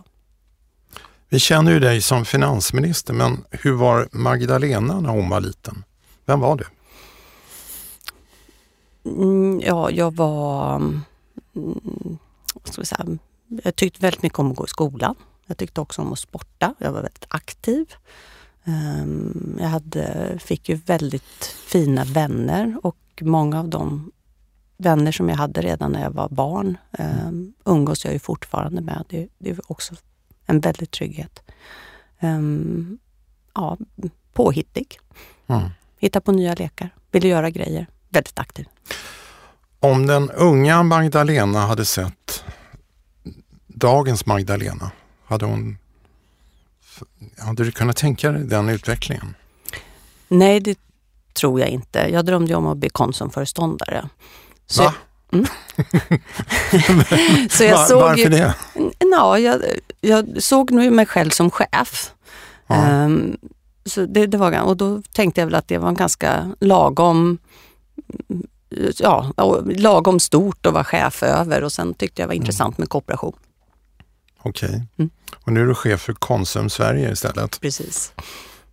Vi 1.29 1.39
känner 1.39 1.71
ju 1.71 1.79
dig 1.79 2.01
som 2.01 2.25
finansminister, 2.25 3.13
men 3.13 3.43
hur 3.51 3.73
var 3.73 4.07
Magdalena 4.11 4.99
när 4.99 5.09
hon 5.09 5.29
var 5.29 5.41
liten? 5.41 5.83
Vem 6.25 6.39
var 6.39 6.55
du? 6.55 6.65
Mm, 9.05 9.61
ja, 9.65 9.91
jag 9.91 10.15
var 10.15 10.81
ska 12.63 12.83
säga, 12.83 13.17
jag 13.63 13.75
tyckte 13.75 14.01
väldigt 14.01 14.23
mycket 14.23 14.39
om 14.39 14.51
att 14.51 14.57
gå 14.57 14.65
i 14.65 14.69
skolan. 14.69 15.15
Jag 15.45 15.57
tyckte 15.57 15.81
också 15.81 16.01
om 16.01 16.13
att 16.13 16.19
sporta. 16.19 16.75
Jag 16.77 16.91
var 16.91 17.01
väldigt 17.01 17.25
aktiv. 17.29 17.93
Ehm, 18.63 19.57
jag 19.59 19.67
hade, 19.67 20.35
fick 20.39 20.69
ju 20.69 20.75
väldigt 20.75 21.45
fina 21.67 22.03
vänner 22.03 22.75
och 22.83 22.97
många 23.21 23.59
av 23.59 23.69
dem 23.69 24.11
vänner 24.77 25.11
som 25.11 25.29
jag 25.29 25.35
hade 25.35 25.61
redan 25.61 25.91
när 25.91 26.03
jag 26.03 26.11
var 26.11 26.29
barn 26.29 26.77
um, 27.27 27.53
umgås 27.65 28.05
jag 28.05 28.13
ju 28.13 28.19
fortfarande 28.19 28.81
med. 28.81 29.05
Det, 29.09 29.27
det 29.37 29.49
är 29.49 29.71
också 29.71 29.95
en 30.45 30.59
väldig 30.59 30.91
trygghet. 30.91 31.43
Um, 32.19 32.99
ja, 33.53 33.77
påhittig. 34.33 34.99
Mm. 35.47 35.69
Hitta 35.97 36.21
på 36.21 36.31
nya 36.31 36.53
lekar, 36.53 36.89
vill 37.11 37.25
göra 37.25 37.49
grejer. 37.49 37.87
Väldigt 38.09 38.39
aktiv. 38.39 38.65
Om 39.79 40.07
den 40.07 40.29
unga 40.29 40.83
Magdalena 40.83 41.59
hade 41.59 41.85
sett 41.85 42.43
dagens 43.67 44.25
Magdalena, 44.25 44.91
hade 45.25 45.45
hon 45.45 45.77
hade 47.37 47.63
du 47.63 47.71
kunnat 47.71 47.97
tänka 47.97 48.31
dig 48.31 48.43
den 48.43 48.69
utvecklingen? 48.69 49.35
Nej, 50.27 50.59
det 50.59 50.79
tror 51.33 51.59
jag 51.59 51.69
inte. 51.69 51.99
Jag 51.99 52.25
drömde 52.25 52.55
om 52.55 52.67
att 52.67 52.77
bli 52.77 52.89
Konsumföreståndare. 52.89 54.09
Så 54.67 54.83
Va? 54.83 54.93
Jag, 55.29 55.39
mm. 55.39 55.47
så 57.49 57.63
jag 57.63 57.77
Var, 57.77 57.85
såg 57.85 58.01
varför 58.01 58.23
ju, 58.23 58.29
det? 58.29 58.55
Ja, 58.99 59.39
jag, 59.39 59.61
jag 60.01 60.43
såg 60.43 60.71
nog 60.71 60.91
mig 60.91 61.05
själv 61.05 61.29
som 61.29 61.51
chef. 61.51 62.13
Ja. 62.67 63.03
Um, 63.05 63.37
så 63.85 64.05
det, 64.05 64.27
det, 64.27 64.37
var, 64.37 64.61
och 64.61 64.77
då 64.77 65.01
tänkte 65.13 65.41
jag 65.41 65.45
väl 65.45 65.55
att 65.55 65.67
det 65.67 65.77
var 65.77 65.89
en 65.89 65.95
ganska 65.95 66.51
lagom 66.59 67.37
ja, 68.99 69.33
lagom 69.65 70.19
stort 70.19 70.65
att 70.65 70.73
vara 70.73 70.83
chef 70.83 71.23
över 71.23 71.63
och 71.63 71.71
sen 71.71 71.93
tyckte 71.93 72.21
jag 72.21 72.25
det 72.25 72.29
var 72.29 72.33
mm. 72.33 72.43
intressant 72.43 72.77
med 72.77 72.89
kooperation. 72.89 73.33
Okej. 74.41 74.69
Okay. 74.69 74.81
Mm. 74.97 75.09
Och 75.35 75.53
nu 75.53 75.61
är 75.61 75.65
du 75.65 75.75
chef 75.75 76.01
för 76.01 76.13
Konsum 76.13 76.69
Sverige 76.69 77.11
istället. 77.11 77.61
Precis. 77.61 78.13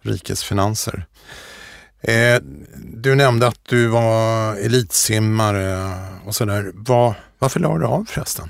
Rikets 0.00 0.44
finanser. 0.44 1.06
Eh, 2.00 2.40
du 2.76 3.14
nämnde 3.14 3.46
att 3.46 3.60
du 3.62 3.86
var 3.86 4.54
eltsimmare 4.56 5.94
och 6.26 6.34
sådär. 6.34 6.72
Var, 6.74 7.14
varför 7.38 7.60
la 7.60 7.78
du 7.78 7.86
av 7.86 8.04
förresten? 8.08 8.48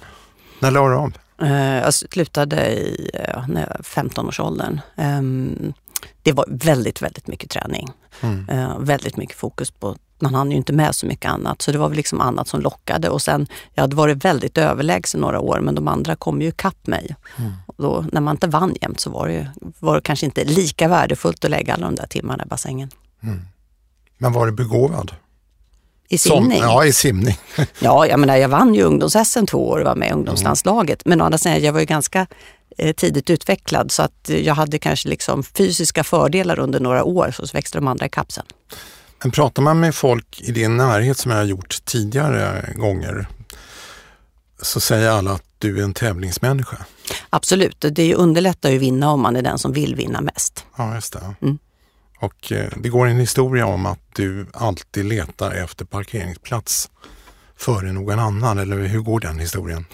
När 0.58 0.70
la 0.70 0.88
du 0.88 0.94
av? 0.94 1.12
Eh, 1.42 1.76
jag 1.76 1.94
slutade 1.94 2.66
i 2.68 3.10
eh, 3.14 3.44
15-årsåldern. 3.80 4.80
Eh, 4.96 5.22
det 6.22 6.32
var 6.32 6.44
väldigt, 6.48 7.02
väldigt 7.02 7.26
mycket 7.26 7.50
träning. 7.50 7.88
Mm. 8.20 8.48
Eh, 8.48 8.78
väldigt 8.78 9.16
mycket 9.16 9.36
fokus 9.36 9.70
på 9.70 9.96
man 10.20 10.34
hann 10.34 10.50
ju 10.50 10.56
inte 10.56 10.72
med 10.72 10.94
så 10.94 11.06
mycket 11.06 11.30
annat. 11.30 11.62
Så 11.62 11.72
det 11.72 11.78
var 11.78 11.88
väl 11.88 11.96
liksom 11.96 12.20
annat 12.20 12.48
som 12.48 12.60
lockade. 12.60 13.08
Och 13.08 13.22
sen, 13.22 13.46
jag 13.74 13.82
hade 13.82 13.96
varit 13.96 14.24
väldigt 14.24 14.58
överlägsen 14.58 15.20
några 15.20 15.40
år 15.40 15.60
men 15.60 15.74
de 15.74 15.88
andra 15.88 16.16
kom 16.16 16.42
ju 16.42 16.48
ikapp 16.48 16.86
mig. 16.86 17.16
Mm. 17.38 17.52
Då, 17.76 18.04
när 18.12 18.20
man 18.20 18.34
inte 18.34 18.46
vann 18.46 18.74
jämt 18.80 19.00
så 19.00 19.10
var 19.10 19.28
det, 19.28 19.50
var 19.78 19.94
det 19.94 20.00
kanske 20.00 20.26
inte 20.26 20.44
lika 20.44 20.88
värdefullt 20.88 21.44
att 21.44 21.50
lägga 21.50 21.74
alla 21.74 21.86
de 21.86 21.94
där 21.94 22.06
timmarna 22.06 22.44
i 22.44 22.48
bassängen. 22.48 22.90
Mm. 23.22 23.40
Men 24.18 24.32
var 24.32 24.46
du 24.46 24.52
begåvad? 24.52 25.12
I 26.08 26.18
simning? 26.18 26.58
Som, 26.58 26.68
ja, 26.68 26.84
i 26.84 26.92
simning. 26.92 27.38
ja, 27.78 28.06
jag 28.06 28.20
menar 28.20 28.36
jag 28.36 28.48
vann 28.48 28.74
ju 28.74 28.82
ungdoms-SM 28.82 29.46
två 29.46 29.68
år 29.68 29.78
och 29.78 29.84
var 29.84 29.94
med 29.94 30.08
i 30.08 30.12
ungdomslandslaget. 30.12 31.06
Mm. 31.06 31.10
Men 31.10 31.20
å 31.20 31.24
andra 31.24 31.38
sidan, 31.38 31.62
jag 31.62 31.72
var 31.72 31.80
ju 31.80 31.86
ganska 31.86 32.26
eh, 32.78 32.92
tidigt 32.92 33.30
utvecklad 33.30 33.92
så 33.92 34.02
att 34.02 34.30
jag 34.44 34.54
hade 34.54 34.78
kanske 34.78 35.08
liksom 35.08 35.42
fysiska 35.42 36.04
fördelar 36.04 36.58
under 36.58 36.80
några 36.80 37.04
år 37.04 37.30
så 37.30 37.46
växte 37.52 37.78
de 37.78 37.88
andra 37.88 38.06
ikapp 38.06 38.32
sen. 38.32 38.44
Men 39.22 39.30
pratar 39.30 39.62
man 39.62 39.80
med 39.80 39.94
folk 39.94 40.40
i 40.40 40.52
din 40.52 40.76
närhet 40.76 41.18
som 41.18 41.30
jag 41.30 41.38
har 41.38 41.44
gjort 41.44 41.84
tidigare 41.84 42.72
gånger 42.76 43.26
så 44.62 44.80
säger 44.80 45.10
alla 45.10 45.32
att 45.32 45.44
du 45.58 45.78
är 45.78 45.84
en 45.84 45.94
tävlingsmänniska. 45.94 46.76
Absolut, 47.30 47.84
det 47.90 48.14
underlättar 48.14 48.70
ju 48.70 48.76
att 48.76 48.82
vinna 48.82 49.10
om 49.10 49.20
man 49.20 49.36
är 49.36 49.42
den 49.42 49.58
som 49.58 49.72
vill 49.72 49.94
vinna 49.94 50.20
mest. 50.20 50.64
Ja, 50.76 50.94
just 50.94 51.12
det. 51.12 51.34
Mm. 51.42 51.58
Och 52.20 52.52
eh, 52.52 52.68
det 52.76 52.88
går 52.88 53.06
en 53.06 53.16
historia 53.16 53.66
om 53.66 53.86
att 53.86 54.00
du 54.14 54.46
alltid 54.52 55.04
letar 55.04 55.50
efter 55.50 55.84
parkeringsplats 55.84 56.90
före 57.56 57.92
någon 57.92 58.18
annan, 58.18 58.58
eller 58.58 58.76
hur 58.76 59.00
går 59.00 59.20
den 59.20 59.38
historien? 59.38 59.84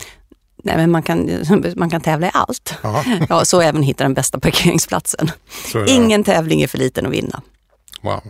Nej, 0.65 0.77
men 0.77 0.91
man 0.91 1.03
kan, 1.03 1.31
man 1.77 1.91
kan 1.91 2.01
tävla 2.01 2.27
i 2.27 2.31
allt. 2.35 2.75
Ja, 3.29 3.45
så 3.45 3.61
även 3.61 3.83
hitta 3.83 4.05
den 4.05 4.15
bästa 4.15 4.41
parkeringsplatsen. 4.41 5.31
Ingen 5.87 6.25
tävling 6.25 6.63
är 6.63 6.67
för 6.67 6.79
liten 6.79 7.07
att 7.07 7.13
vinna. 7.13 7.43
Wow. 8.01 8.23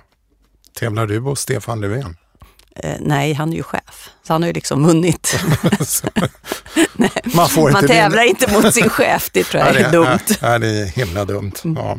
Tävlar 0.75 1.07
du 1.07 1.19
hos 1.19 1.41
Stefan 1.41 1.81
Löfven? 1.81 2.17
Eh, 2.76 2.97
nej, 3.00 3.33
han 3.33 3.52
är 3.52 3.57
ju 3.57 3.62
chef. 3.62 4.11
Så 4.23 4.33
han 4.33 4.43
har 4.43 4.47
ju 4.47 4.52
liksom 4.52 4.87
vunnit. 4.87 5.41
nej, 6.93 7.11
man, 7.35 7.49
får 7.49 7.71
man 7.71 7.87
tävlar 7.87 8.23
inte 8.23 8.52
mot 8.52 8.75
sin 8.75 8.88
chef, 8.88 9.31
det 9.33 9.45
tror 9.45 9.62
jag 9.62 9.76
är, 9.76 9.85
är 9.85 9.93
dumt. 9.93 10.37
Ja, 10.41 10.59
det 10.59 10.69
är 10.69 10.87
himla 10.87 11.25
dumt. 11.25 11.52
Mm. 11.64 11.76
Ja. 11.76 11.99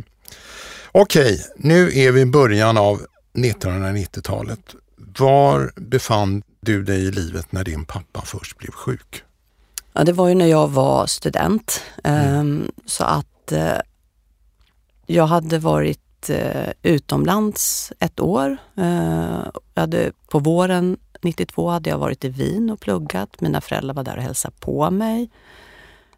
Okej, 0.92 1.46
nu 1.58 2.00
är 2.00 2.12
vi 2.12 2.22
i 2.22 2.26
början 2.26 2.78
av 2.78 3.02
1990-talet. 3.34 4.76
Var 5.18 5.72
befann 5.76 6.44
du 6.62 6.84
dig 6.84 7.00
i 7.06 7.12
livet 7.12 7.52
när 7.52 7.64
din 7.64 7.86
pappa 7.86 8.22
först 8.26 8.58
blev 8.58 8.72
sjuk? 8.72 9.24
Ja, 9.94 10.04
det 10.04 10.14
var 10.14 10.28
ju 10.28 10.36
när 10.36 10.48
jag 10.48 10.68
var 10.68 11.08
student. 11.08 11.82
Mm. 12.04 12.40
Um, 12.40 12.72
så 12.86 13.04
att 13.04 13.52
uh, 13.52 13.78
jag 15.06 15.28
hade 15.28 15.60
varit 15.60 16.00
Eh, 16.30 16.72
utomlands 16.82 17.94
ett 18.00 18.20
år. 18.20 18.58
Eh, 18.78 19.40
hade, 19.76 20.12
på 20.28 20.40
våren 20.40 20.98
92 21.22 21.70
hade 21.70 21.90
jag 21.90 21.98
varit 21.98 22.26
i 22.26 22.30
Wien 22.30 22.70
och 22.70 22.80
pluggat. 22.80 23.42
Mina 23.42 23.62
föräldrar 23.62 23.94
var 23.94 24.04
där 24.04 24.18
och 24.18 24.24
hälsade 24.24 24.56
på 24.60 24.92
mig. 24.92 25.30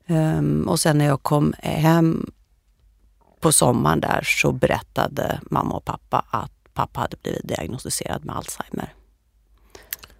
Ehm, 0.08 0.68
och 0.68 0.80
sen 0.80 0.98
när 0.98 1.06
jag 1.06 1.24
kom 1.24 1.54
hem 1.60 2.32
på 3.40 3.52
sommaren 3.52 4.00
där 4.00 4.22
så 4.24 4.52
berättade 4.52 5.40
mamma 5.44 5.76
och 5.76 5.86
pappa 5.86 6.26
att 6.30 6.52
pappa 6.74 7.00
hade 7.00 7.18
blivit 7.24 7.48
diagnostiserad 7.48 8.26
med 8.26 8.36
Alzheimer. 8.36 8.94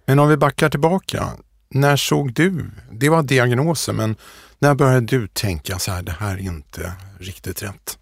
Men 0.04 0.18
om 0.18 0.28
vi 0.28 0.36
backar 0.36 0.70
tillbaka. 0.70 1.32
När 1.68 1.96
såg 1.96 2.34
du, 2.34 2.70
det 2.92 3.08
var 3.08 3.22
diagnosen, 3.22 3.96
men 3.96 4.16
när 4.58 4.74
började 4.74 5.06
du 5.06 5.28
tänka 5.28 5.78
så 5.78 5.92
här, 5.92 6.02
det 6.02 6.12
här 6.12 6.34
är 6.34 6.38
inte 6.38 6.92
riktigt 7.20 7.62
rätt? 7.62 7.98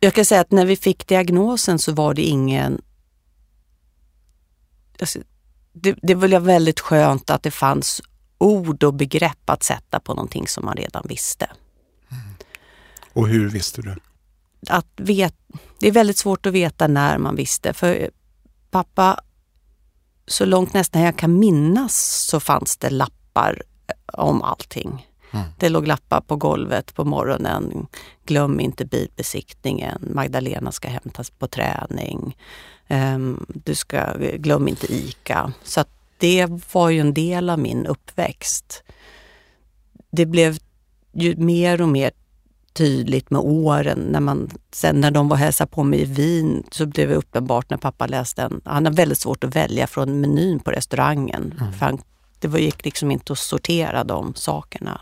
Jag 0.00 0.14
kan 0.14 0.24
säga 0.24 0.40
att 0.40 0.50
när 0.50 0.66
vi 0.66 0.76
fick 0.76 1.06
diagnosen 1.06 1.78
så 1.78 1.92
var 1.92 2.14
det 2.14 2.22
ingen... 2.22 2.82
Alltså, 5.00 5.18
det, 5.72 5.98
det 6.02 6.14
var 6.14 6.40
väldigt 6.40 6.80
skönt 6.80 7.30
att 7.30 7.42
det 7.42 7.50
fanns 7.50 8.02
ord 8.38 8.84
och 8.84 8.94
begrepp 8.94 9.50
att 9.50 9.62
sätta 9.62 10.00
på 10.00 10.14
någonting 10.14 10.48
som 10.48 10.64
man 10.64 10.76
redan 10.76 11.06
visste. 11.08 11.50
Mm. 12.10 12.34
Och 13.12 13.28
hur 13.28 13.48
visste 13.48 13.82
du? 13.82 13.96
Att 14.68 14.86
vet, 14.96 15.34
det 15.78 15.88
är 15.88 15.92
väldigt 15.92 16.18
svårt 16.18 16.46
att 16.46 16.52
veta 16.52 16.86
när 16.86 17.18
man 17.18 17.36
visste. 17.36 17.72
För 17.72 18.10
pappa, 18.70 19.20
så 20.26 20.44
långt 20.44 20.74
nästan 20.74 21.02
jag 21.02 21.16
kan 21.16 21.38
minnas 21.38 22.26
så 22.30 22.40
fanns 22.40 22.76
det 22.76 22.90
lappar 22.90 23.62
om 24.12 24.42
allting. 24.42 25.06
Mm. 25.30 25.46
Det 25.58 25.68
låg 25.68 25.86
lappar 25.86 26.20
på 26.20 26.36
golvet 26.36 26.94
på 26.94 27.04
morgonen. 27.04 27.86
Glöm 28.24 28.60
inte 28.60 28.84
bilbesiktningen. 28.84 30.08
Magdalena 30.14 30.72
ska 30.72 30.88
hämtas 30.88 31.30
på 31.30 31.46
träning. 31.46 32.36
Um, 32.88 33.46
du 33.48 33.74
ska, 33.74 34.14
glöm 34.18 34.68
inte 34.68 34.94
ICA. 34.94 35.52
Så 35.62 35.84
det 36.18 36.46
var 36.72 36.90
ju 36.90 37.00
en 37.00 37.14
del 37.14 37.50
av 37.50 37.58
min 37.58 37.86
uppväxt. 37.86 38.82
Det 40.10 40.26
blev 40.26 40.58
ju 41.12 41.36
mer 41.36 41.82
och 41.82 41.88
mer 41.88 42.10
tydligt 42.72 43.30
med 43.30 43.40
åren. 43.40 43.98
När 43.98 44.20
man, 44.20 44.50
sen 44.72 45.00
när 45.00 45.10
de 45.10 45.28
var 45.28 45.36
hälsa 45.36 45.66
på 45.66 45.84
mig 45.84 46.00
i 46.00 46.04
Wien 46.04 46.64
så 46.70 46.86
blev 46.86 47.08
det 47.08 47.14
uppenbart 47.14 47.70
när 47.70 47.76
pappa 47.76 48.06
läste 48.06 48.42
en... 48.42 48.60
Han 48.64 48.84
har 48.86 48.92
väldigt 48.92 49.18
svårt 49.18 49.44
att 49.44 49.56
välja 49.56 49.86
från 49.86 50.20
menyn 50.20 50.60
på 50.60 50.70
restaurangen. 50.70 51.54
Mm. 51.60 51.72
För 51.72 51.86
han, 51.86 51.98
det 52.38 52.60
gick 52.60 52.84
liksom 52.84 53.10
inte 53.10 53.32
att 53.32 53.38
sortera 53.38 54.04
de 54.04 54.34
sakerna. 54.34 55.00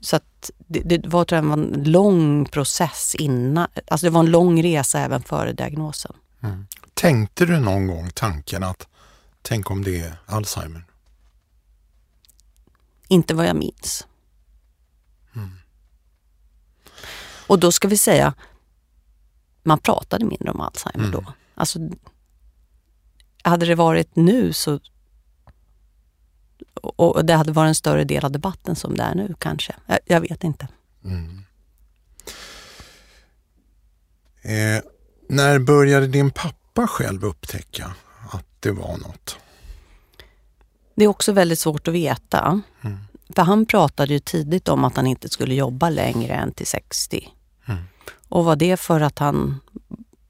Så 0.00 0.16
att 0.16 0.50
det, 0.56 0.80
det 0.80 1.06
var, 1.06 1.24
tror 1.24 1.44
jag, 1.44 1.52
en 1.52 1.82
lång 1.84 2.44
process 2.44 3.14
innan. 3.18 3.68
Alltså 3.86 4.06
det 4.06 4.10
var 4.10 4.20
en 4.20 4.30
lång 4.30 4.62
resa 4.62 5.00
även 5.00 5.22
före 5.22 5.52
diagnosen. 5.52 6.12
Mm. 6.42 6.66
Tänkte 6.94 7.46
du 7.46 7.60
någon 7.60 7.86
gång 7.86 8.10
tanken 8.14 8.62
att 8.62 8.88
tänk 9.42 9.70
om 9.70 9.84
det 9.84 10.00
är 10.00 10.14
Alzheimer? 10.26 10.84
Inte 13.08 13.34
vad 13.34 13.46
jag 13.46 13.56
minns. 13.56 14.06
Mm. 15.36 15.50
Och 17.46 17.58
då 17.58 17.72
ska 17.72 17.88
vi 17.88 17.96
säga, 17.96 18.34
man 19.62 19.78
pratade 19.78 20.24
mindre 20.24 20.50
om 20.50 20.60
Alzheimer 20.60 21.08
mm. 21.08 21.10
då. 21.10 21.32
Alltså, 21.54 21.78
hade 23.42 23.66
det 23.66 23.74
varit 23.74 24.16
nu 24.16 24.52
så 24.52 24.80
och 26.82 27.24
det 27.24 27.34
hade 27.34 27.52
varit 27.52 27.68
en 27.68 27.74
större 27.74 28.04
del 28.04 28.24
av 28.24 28.32
debatten 28.32 28.76
som 28.76 28.96
det 28.96 29.02
är 29.02 29.14
nu 29.14 29.34
kanske. 29.38 29.74
Jag, 29.86 29.98
jag 30.04 30.20
vet 30.20 30.44
inte. 30.44 30.68
Mm. 31.04 31.42
Eh, 34.42 34.82
när 35.28 35.58
började 35.58 36.06
din 36.06 36.30
pappa 36.30 36.86
själv 36.86 37.24
upptäcka 37.24 37.94
att 38.30 38.46
det 38.60 38.70
var 38.70 38.96
något? 38.96 39.38
Det 40.94 41.04
är 41.04 41.08
också 41.08 41.32
väldigt 41.32 41.58
svårt 41.58 41.88
att 41.88 41.94
veta. 41.94 42.60
Mm. 42.80 42.98
För 43.34 43.42
han 43.42 43.66
pratade 43.66 44.12
ju 44.12 44.18
tidigt 44.18 44.68
om 44.68 44.84
att 44.84 44.96
han 44.96 45.06
inte 45.06 45.28
skulle 45.28 45.54
jobba 45.54 45.90
längre 45.90 46.34
än 46.34 46.52
till 46.52 46.66
60. 46.66 47.28
Mm. 47.66 47.82
Och 48.28 48.44
var 48.44 48.56
det 48.56 48.76
för 48.76 49.00
att 49.00 49.18
han 49.18 49.60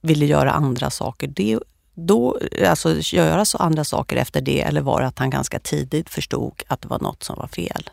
ville 0.01 0.27
göra 0.27 0.53
andra 0.53 0.91
saker? 0.91 1.27
Det, 1.27 1.59
då 2.07 2.39
alltså, 2.67 2.95
göra 3.01 3.45
så 3.45 3.59
andra 3.59 3.85
saker 3.85 4.17
efter 4.17 4.41
det 4.41 4.63
eller 4.63 4.81
var 4.81 5.01
det 5.01 5.07
att 5.07 5.19
han 5.19 5.31
ganska 5.31 5.59
tidigt 5.59 6.11
förstod 6.11 6.63
att 6.67 6.83
det 6.83 6.89
var 6.89 6.99
något 6.99 7.23
som 7.23 7.37
var 7.37 7.47
fel? 7.47 7.91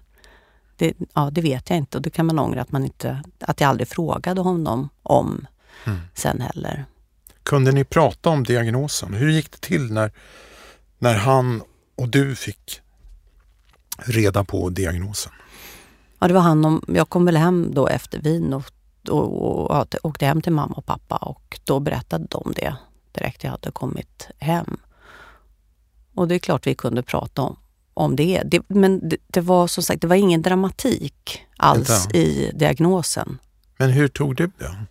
Det, 0.77 0.93
ja, 1.13 1.29
det 1.31 1.41
vet 1.41 1.69
jag 1.69 1.77
inte 1.77 1.97
och 1.97 2.01
det 2.01 2.09
kan 2.09 2.25
man 2.25 2.39
ångra 2.39 2.61
att, 2.61 2.71
man 2.71 2.85
inte, 2.85 3.23
att 3.39 3.61
jag 3.61 3.69
aldrig 3.69 3.87
frågade 3.87 4.41
honom 4.41 4.89
om 5.03 5.47
mm. 5.85 5.99
sen 6.13 6.41
heller. 6.41 6.85
Kunde 7.43 7.71
ni 7.71 7.83
prata 7.83 8.29
om 8.29 8.43
diagnosen? 8.43 9.13
Hur 9.13 9.29
gick 9.29 9.51
det 9.51 9.61
till 9.61 9.93
när, 9.93 10.11
när 10.99 11.15
han 11.15 11.61
och 11.95 12.09
du 12.09 12.35
fick 12.35 12.81
reda 13.97 14.43
på 14.43 14.69
diagnosen? 14.69 15.31
Ja, 16.19 16.27
det 16.27 16.33
var 16.33 16.41
han 16.41 16.65
om, 16.65 16.85
jag 16.87 17.09
kom 17.09 17.25
väl 17.25 17.37
hem 17.37 17.71
då 17.73 17.87
efter 17.87 18.19
vin 18.19 18.53
och, 18.53 18.65
och, 19.09 19.41
och, 19.41 19.71
och 19.71 19.95
åkte 20.01 20.25
hem 20.25 20.41
till 20.41 20.51
mamma 20.51 20.73
och 20.73 20.85
pappa 20.85 21.15
och 21.15 21.59
då 21.63 21.79
berättade 21.79 22.27
de 22.29 22.53
det 22.55 22.75
direkt 23.15 23.43
jag 23.43 23.51
hade 23.51 23.71
kommit 23.71 24.27
hem. 24.37 24.77
Och 26.15 26.27
det 26.27 26.35
är 26.35 26.39
klart 26.39 26.67
vi 26.67 26.75
kunde 26.75 27.03
prata 27.03 27.41
om, 27.41 27.57
om 27.93 28.15
det. 28.15 28.41
det 28.45 28.61
men 28.67 29.09
det, 29.09 29.17
det, 29.27 29.41
var 29.41 29.67
som 29.67 29.83
sagt, 29.83 30.01
det 30.01 30.07
var 30.07 30.15
ingen 30.15 30.41
dramatik 30.41 31.41
alls 31.57 31.89
Vänta. 31.89 32.17
i 32.17 32.51
diagnosen. 32.55 33.37
Men 33.77 33.89
hur 33.89 34.07
tog 34.07 34.35
du 34.35 34.51
det? 34.57 34.85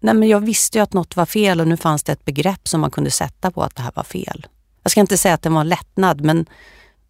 Nej, 0.00 0.14
men 0.14 0.28
jag 0.28 0.40
visste 0.40 0.78
ju 0.78 0.82
att 0.82 0.92
något 0.92 1.16
var 1.16 1.26
fel 1.26 1.60
och 1.60 1.68
nu 1.68 1.76
fanns 1.76 2.02
det 2.02 2.12
ett 2.12 2.24
begrepp 2.24 2.68
som 2.68 2.80
man 2.80 2.90
kunde 2.90 3.10
sätta 3.10 3.50
på 3.50 3.62
att 3.62 3.76
det 3.76 3.82
här 3.82 3.92
var 3.94 4.02
fel. 4.02 4.46
Jag 4.82 4.90
ska 4.90 5.00
inte 5.00 5.18
säga 5.18 5.34
att 5.34 5.42
det 5.42 5.48
var 5.48 5.60
en 5.60 5.68
lättnad, 5.68 6.20
men, 6.20 6.46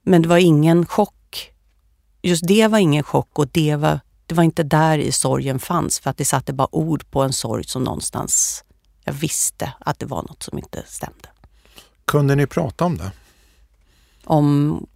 men 0.02 0.22
det 0.22 0.28
var 0.28 0.36
ingen 0.36 0.86
chock. 0.86 1.52
Just 2.22 2.46
det 2.46 2.68
var 2.68 2.78
ingen 2.78 3.02
chock 3.02 3.38
och 3.38 3.48
det 3.48 3.76
var, 3.76 4.00
det 4.32 4.36
var 4.36 4.44
inte 4.44 4.62
där 4.62 4.98
i 4.98 5.12
sorgen 5.12 5.58
fanns 5.58 6.00
för 6.00 6.10
att 6.10 6.16
det 6.16 6.24
satte 6.24 6.52
bara 6.52 6.68
ord 6.74 7.10
på 7.10 7.22
en 7.22 7.32
sorg 7.32 7.64
som 7.64 7.84
någonstans 7.84 8.64
jag 9.04 9.12
visste 9.12 9.72
att 9.80 9.98
det 9.98 10.06
var 10.06 10.22
något 10.22 10.42
som 10.42 10.58
inte 10.58 10.82
stämde. 10.86 11.28
Kunde 12.04 12.34
ni 12.34 12.46
prata 12.46 12.84
om 12.84 12.98
det? 12.98 13.12
Om? 14.24 14.86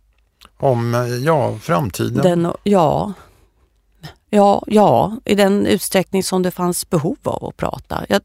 Om, 0.57 0.95
ja, 1.25 1.59
framtiden? 1.59 2.23
Den, 2.23 2.53
ja, 2.63 3.13
Ja, 4.31 4.63
ja, 4.67 5.17
i 5.25 5.35
den 5.35 5.67
utsträckning 5.67 6.23
som 6.23 6.43
det 6.43 6.51
fanns 6.51 6.91
behov 6.91 7.17
av 7.23 7.45
att 7.45 7.57
prata. 7.57 8.07
Jag, 8.09 8.21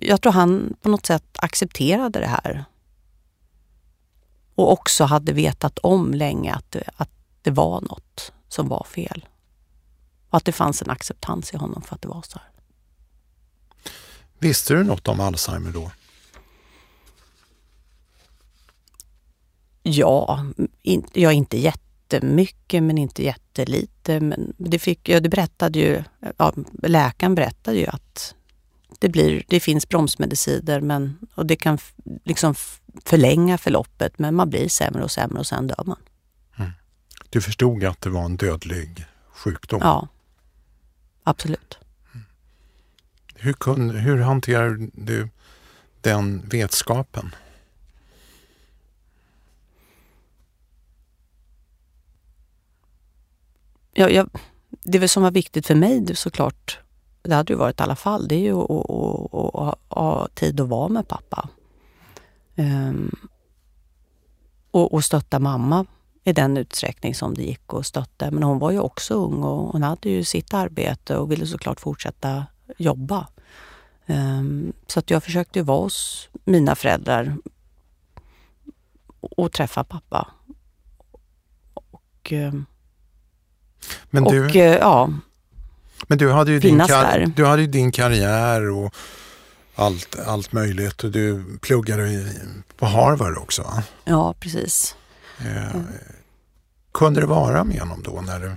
jag 0.00 0.22
tror 0.22 0.32
han 0.32 0.76
på 0.82 0.88
något 0.88 1.06
sätt 1.06 1.36
accepterade 1.38 2.20
det 2.20 2.26
här. 2.26 2.64
Och 4.54 4.72
också 4.72 5.04
hade 5.04 5.32
vetat 5.32 5.78
om 5.78 6.14
länge 6.14 6.54
att 6.54 6.76
att 6.96 7.10
det 7.42 7.50
var 7.50 7.80
något 7.80 8.32
som 8.48 8.68
var 8.68 8.86
fel. 8.90 9.24
Och 10.34 10.38
att 10.38 10.44
det 10.44 10.52
fanns 10.52 10.82
en 10.82 10.90
acceptans 10.90 11.54
i 11.54 11.56
honom 11.56 11.82
för 11.82 11.94
att 11.94 12.02
det 12.02 12.08
var 12.08 12.22
så 12.22 12.38
här. 12.38 12.48
Visste 14.38 14.74
du 14.74 14.84
något 14.84 15.08
om 15.08 15.20
Alzheimer 15.20 15.70
då? 15.70 15.90
Ja, 19.82 20.46
in, 20.82 21.06
ja 21.12 21.32
inte 21.32 21.58
jätte 21.58 21.84
jättemycket 22.14 22.82
men 22.82 22.98
inte 22.98 23.24
jättelite. 23.24 24.20
Men 24.20 24.52
det, 24.58 24.78
fick, 24.78 25.08
ja, 25.08 25.20
det 25.20 25.28
berättade 25.28 25.78
ju, 25.78 26.02
ja, 26.36 26.54
läkaren 26.82 27.34
berättade 27.34 27.78
ju 27.78 27.86
att 27.86 28.34
det, 28.98 29.08
blir, 29.08 29.44
det 29.48 29.60
finns 29.60 29.88
bromsmediciner 29.88 30.80
men, 30.80 31.18
och 31.34 31.46
det 31.46 31.56
kan 31.56 31.78
liksom 32.24 32.54
förlänga 33.04 33.58
förloppet 33.58 34.18
men 34.18 34.34
man 34.34 34.50
blir 34.50 34.68
sämre 34.68 35.02
och 35.04 35.10
sämre 35.10 35.38
och 35.38 35.46
sen 35.46 35.66
dör 35.66 35.84
man. 35.86 36.00
Mm. 36.58 36.70
Du 37.30 37.40
förstod 37.40 37.84
att 37.84 38.00
det 38.00 38.10
var 38.10 38.24
en 38.24 38.36
dödlig 38.36 39.04
sjukdom? 39.32 39.80
Ja, 39.82 40.08
absolut. 41.24 41.78
Hur, 43.34 43.52
kun, 43.52 43.90
hur 43.90 44.18
hanterar 44.18 44.88
du 44.92 45.28
den 46.00 46.48
vetskapen? 46.48 47.34
jag, 53.94 54.12
jag, 54.12 54.30
det 54.82 55.08
som 55.08 55.22
var 55.22 55.30
viktigt 55.30 55.66
för 55.66 55.74
mig 55.74 56.16
såklart, 56.16 56.78
det 57.22 57.34
hade 57.34 57.52
ju 57.52 57.58
varit 57.58 57.80
i 57.80 57.82
alla 57.82 57.96
fall, 57.96 58.28
det 58.28 58.34
är 58.34 58.40
ju 58.40 58.60
att 58.60 59.78
ha 59.88 60.28
tid 60.34 60.60
att 60.60 60.68
vara 60.68 60.88
med 60.88 61.08
pappa. 61.08 61.48
Um, 62.56 63.10
och, 64.70 64.94
och 64.94 65.04
stötta 65.04 65.38
mamma 65.38 65.86
i 66.24 66.32
den 66.32 66.56
utsträckning 66.56 67.14
som 67.14 67.34
det 67.34 67.42
gick 67.42 67.74
att 67.74 67.86
stötta. 67.86 68.30
Men 68.30 68.42
hon 68.42 68.58
var 68.58 68.70
ju 68.70 68.78
också 68.78 69.14
ung 69.14 69.42
och 69.42 69.72
hon 69.72 69.82
hade 69.82 70.08
ju 70.08 70.24
sitt 70.24 70.54
arbete 70.54 71.16
och 71.16 71.32
ville 71.32 71.46
såklart 71.46 71.80
fortsätta 71.80 72.46
jobba. 72.78 73.28
Um, 74.06 74.72
så 74.86 74.98
att 74.98 75.10
jag 75.10 75.24
försökte 75.24 75.62
vara 75.62 75.80
hos 75.80 76.28
mina 76.44 76.74
föräldrar 76.74 77.36
och 79.20 79.52
träffa 79.52 79.84
pappa. 79.84 80.28
Och 81.74 82.32
um, 82.32 82.66
men 84.10 84.24
du, 84.24 84.46
och 84.46 84.56
eh, 84.56 84.78
ja, 84.78 85.10
men 86.06 86.18
du 86.18 86.32
hade 86.32 86.50
ju 86.50 86.58
din, 86.58 86.80
kar 86.80 87.32
du 87.36 87.46
hade 87.46 87.62
ju 87.62 87.68
din 87.68 87.92
karriär 87.92 88.70
och 88.70 88.94
allt, 89.74 90.18
allt 90.26 90.52
möjligt 90.52 91.04
och 91.04 91.10
du 91.10 91.44
pluggade 91.60 92.32
på 92.76 92.86
Harvard 92.86 93.38
också? 93.38 93.82
Ja, 94.04 94.34
precis. 94.40 94.96
Eh, 95.40 95.74
mm. 95.74 95.86
Kunde 96.92 97.20
det 97.20 97.26
vara 97.26 97.64
med 97.64 97.80
honom 97.80 98.02
då? 98.02 98.20
När 98.26 98.40
du... 98.40 98.52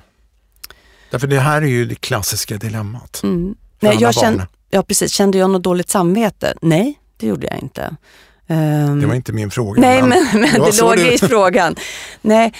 Därför 1.11 1.27
det 1.27 1.39
här 1.39 1.61
är 1.61 1.67
ju 1.67 1.85
det 1.85 1.95
klassiska 1.95 2.57
dilemmat. 2.57 3.21
Mm. 3.23 3.55
Nej, 3.79 3.97
jag 3.99 4.13
kände, 4.13 4.47
ja, 4.69 4.83
precis. 4.83 5.11
Kände 5.11 5.37
jag 5.37 5.49
något 5.49 5.63
dåligt 5.63 5.89
samvete? 5.89 6.53
Nej, 6.61 6.99
det 7.17 7.27
gjorde 7.27 7.47
jag 7.47 7.57
inte. 7.59 7.95
Um, 8.47 9.01
det 9.01 9.07
var 9.07 9.15
inte 9.15 9.33
min 9.33 9.51
fråga. 9.51 9.81
Nej, 9.81 10.01
men, 10.01 10.27
men, 10.33 10.41
men 10.41 10.61
det 10.61 10.81
låg 10.81 10.99
i 10.99 11.17
frågan. 11.17 11.75
Nej, 12.21 12.53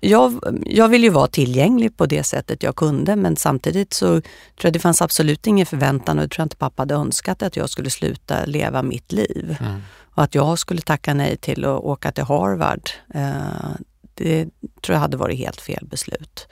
jag, 0.00 0.40
jag 0.66 0.88
vill 0.88 1.04
ju 1.04 1.10
vara 1.10 1.26
tillgänglig 1.26 1.96
på 1.96 2.06
det 2.06 2.22
sättet 2.22 2.62
jag 2.62 2.76
kunde 2.76 3.16
men 3.16 3.36
samtidigt 3.36 3.92
så 3.92 4.06
tror 4.06 4.22
jag 4.62 4.72
det 4.72 4.78
fanns 4.78 5.02
absolut 5.02 5.46
ingen 5.46 5.66
förväntan 5.66 6.18
och 6.18 6.22
jag 6.22 6.30
tror 6.30 6.42
inte 6.42 6.56
pappa 6.56 6.82
hade 6.82 6.94
önskat 6.94 7.42
att 7.42 7.56
jag 7.56 7.70
skulle 7.70 7.90
sluta 7.90 8.44
leva 8.44 8.82
mitt 8.82 9.12
liv. 9.12 9.56
Mm. 9.60 9.82
Och 10.18 10.24
att 10.24 10.34
jag 10.34 10.58
skulle 10.58 10.80
tacka 10.80 11.14
nej 11.14 11.36
till 11.36 11.64
att 11.64 11.80
åka 11.80 12.12
till 12.12 12.24
Harvard, 12.24 12.90
eh, 13.14 13.70
det 14.14 14.48
tror 14.82 14.94
jag 14.94 15.00
hade 15.00 15.16
varit 15.16 15.38
helt 15.38 15.60
fel 15.60 15.86
beslut. 15.90 16.48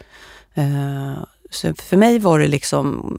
Eh, 0.54 1.24
så 1.50 1.74
för 1.74 1.96
mig 1.96 2.18
var 2.18 2.38
det 2.38 2.48
liksom 2.48 3.18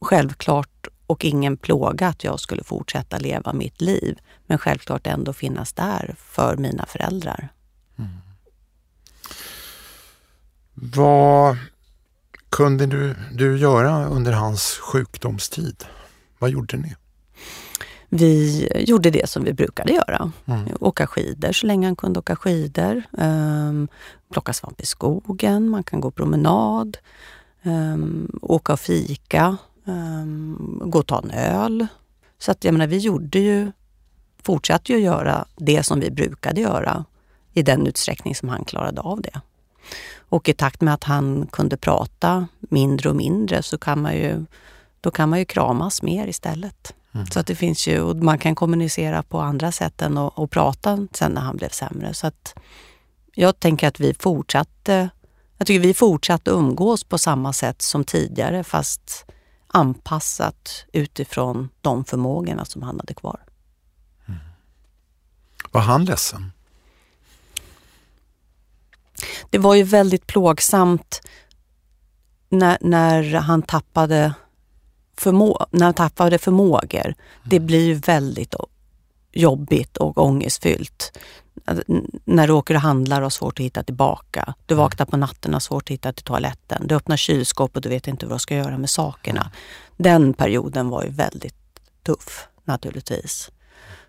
självklart 0.00 0.88
och 1.06 1.24
ingen 1.24 1.56
plåga 1.56 2.08
att 2.08 2.24
jag 2.24 2.40
skulle 2.40 2.64
fortsätta 2.64 3.18
leva 3.18 3.52
mitt 3.52 3.80
liv. 3.80 4.18
Men 4.46 4.58
självklart 4.58 5.06
ändå 5.06 5.32
finnas 5.32 5.72
där 5.72 6.14
för 6.18 6.56
mina 6.56 6.86
föräldrar. 6.86 7.48
Mm. 7.98 8.10
Vad 10.74 11.56
kunde 12.48 12.86
du, 12.86 13.14
du 13.32 13.58
göra 13.58 14.06
under 14.06 14.32
hans 14.32 14.62
sjukdomstid? 14.62 15.84
Vad 16.38 16.50
gjorde 16.50 16.76
ni? 16.76 16.94
Vi 18.16 18.68
gjorde 18.74 19.10
det 19.10 19.28
som 19.28 19.44
vi 19.44 19.52
brukade 19.52 19.92
göra. 19.92 20.32
Mm. 20.46 20.68
Åka 20.80 21.06
skidor 21.06 21.52
så 21.52 21.66
länge 21.66 21.86
han 21.86 21.96
kunde 21.96 22.18
åka 22.18 22.36
skidor. 22.36 23.02
Um, 23.10 23.88
plocka 24.32 24.52
svamp 24.52 24.80
i 24.80 24.86
skogen, 24.86 25.68
man 25.68 25.84
kan 25.84 26.00
gå 26.00 26.10
promenad. 26.10 26.98
Um, 27.62 28.38
åka 28.42 28.72
och 28.72 28.80
fika. 28.80 29.56
Um, 29.84 30.82
gå 30.84 30.98
och 30.98 31.06
ta 31.06 31.22
en 31.22 31.30
öl. 31.30 31.86
Så 32.38 32.50
att 32.50 32.64
jag 32.64 32.72
menar, 32.72 32.86
vi 32.86 32.98
gjorde 32.98 33.38
ju, 33.38 33.72
fortsatte 34.42 34.92
ju 34.92 34.98
göra 34.98 35.46
det 35.56 35.82
som 35.82 36.00
vi 36.00 36.10
brukade 36.10 36.60
göra 36.60 37.04
i 37.52 37.62
den 37.62 37.86
utsträckning 37.86 38.34
som 38.34 38.48
han 38.48 38.64
klarade 38.64 39.00
av 39.00 39.20
det. 39.20 39.40
Och 40.16 40.48
i 40.48 40.52
takt 40.52 40.80
med 40.80 40.94
att 40.94 41.04
han 41.04 41.46
kunde 41.52 41.76
prata 41.76 42.48
mindre 42.60 43.08
och 43.08 43.16
mindre 43.16 43.62
så 43.62 43.78
kan 43.78 44.02
man 44.02 44.14
ju, 44.14 44.44
då 45.00 45.10
kan 45.10 45.28
man 45.28 45.38
ju 45.38 45.44
kramas 45.44 46.02
mer 46.02 46.26
istället. 46.26 46.94
Mm. 47.14 47.26
Så 47.26 47.40
att 47.40 47.46
det 47.46 47.54
finns 47.54 47.86
ju, 47.86 48.00
och 48.00 48.16
man 48.16 48.38
kan 48.38 48.54
kommunicera 48.54 49.22
på 49.22 49.40
andra 49.40 49.72
sätt 49.72 50.02
än 50.02 50.18
att, 50.18 50.38
att 50.38 50.50
prata 50.50 51.06
sen 51.12 51.32
när 51.32 51.40
han 51.40 51.56
blev 51.56 51.68
sämre. 51.68 52.14
Så 52.14 52.26
att 52.26 52.54
jag 53.34 53.60
tänker 53.60 53.88
att 53.88 54.00
vi 54.00 54.14
fortsatte, 54.14 55.10
jag 55.58 55.66
tycker 55.66 55.80
vi 55.80 55.94
fortsatte 55.94 56.50
umgås 56.50 57.04
på 57.04 57.18
samma 57.18 57.52
sätt 57.52 57.82
som 57.82 58.04
tidigare 58.04 58.64
fast 58.64 59.24
anpassat 59.66 60.86
utifrån 60.92 61.68
de 61.80 62.04
förmågorna 62.04 62.64
som 62.64 62.82
han 62.82 63.00
hade 63.00 63.14
kvar. 63.14 63.40
Mm. 64.26 64.40
Var 65.70 65.80
han 65.80 66.04
ledsen? 66.04 66.52
det 69.50 69.58
var 69.58 69.74
ju 69.74 69.82
väldigt 69.82 70.26
plågsamt 70.26 71.20
när, 72.48 72.78
när 72.80 73.34
han 73.34 73.62
tappade 73.62 74.34
förmå 75.16 75.66
när 75.70 75.84
han 75.84 75.94
tappade 75.94 76.38
förmågor. 76.38 77.04
Mm. 77.04 77.16
Det 77.44 77.60
blir 77.60 77.94
väldigt 77.94 78.54
jobbigt 79.32 79.96
och 79.96 80.18
ångestfyllt. 80.18 81.18
När 82.24 82.46
du 82.46 82.52
åker 82.52 82.74
och 82.74 82.80
handlar 82.80 83.20
och 83.20 83.24
har 83.24 83.30
svårt 83.30 83.60
att 83.60 83.64
hitta 83.64 83.82
tillbaka. 83.82 84.54
Du 84.66 84.74
mm. 84.74 84.82
vaknar 84.82 85.06
på 85.06 85.16
natten 85.16 85.50
och 85.50 85.54
har 85.54 85.60
svårt 85.60 85.82
att 85.82 85.90
hitta 85.90 86.12
till 86.12 86.24
toaletten. 86.24 86.86
Du 86.86 86.94
öppnar 86.94 87.16
kylskåpet 87.16 87.76
och 87.76 87.82
du 87.82 87.88
vet 87.88 88.08
inte 88.08 88.26
vad 88.26 88.34
du 88.34 88.40
ska 88.40 88.56
göra 88.56 88.78
med 88.78 88.90
sakerna. 88.90 89.50
den 89.96 90.34
perioden 90.34 90.88
var 90.88 91.04
ju 91.04 91.10
väldigt 91.10 91.54
tuff 92.02 92.48
naturligtvis. 92.64 93.50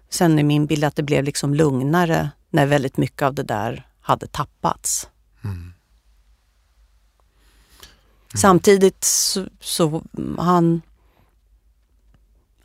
Sen 0.09 0.39
är 0.39 0.43
min 0.43 0.65
bild 0.65 0.83
att 0.83 0.95
det 0.95 1.03
blev 1.03 1.23
liksom 1.23 1.53
lugnare 1.53 2.29
när 2.49 2.65
väldigt 2.65 2.97
mycket 2.97 3.21
av 3.21 3.33
det 3.33 3.43
där 3.43 3.87
hade 4.01 4.27
tappats. 4.27 5.09
Mm. 5.43 5.55
Mm. 5.55 5.73
Samtidigt 8.41 9.03
så, 9.03 9.45
så, 9.59 10.03
han 10.37 10.81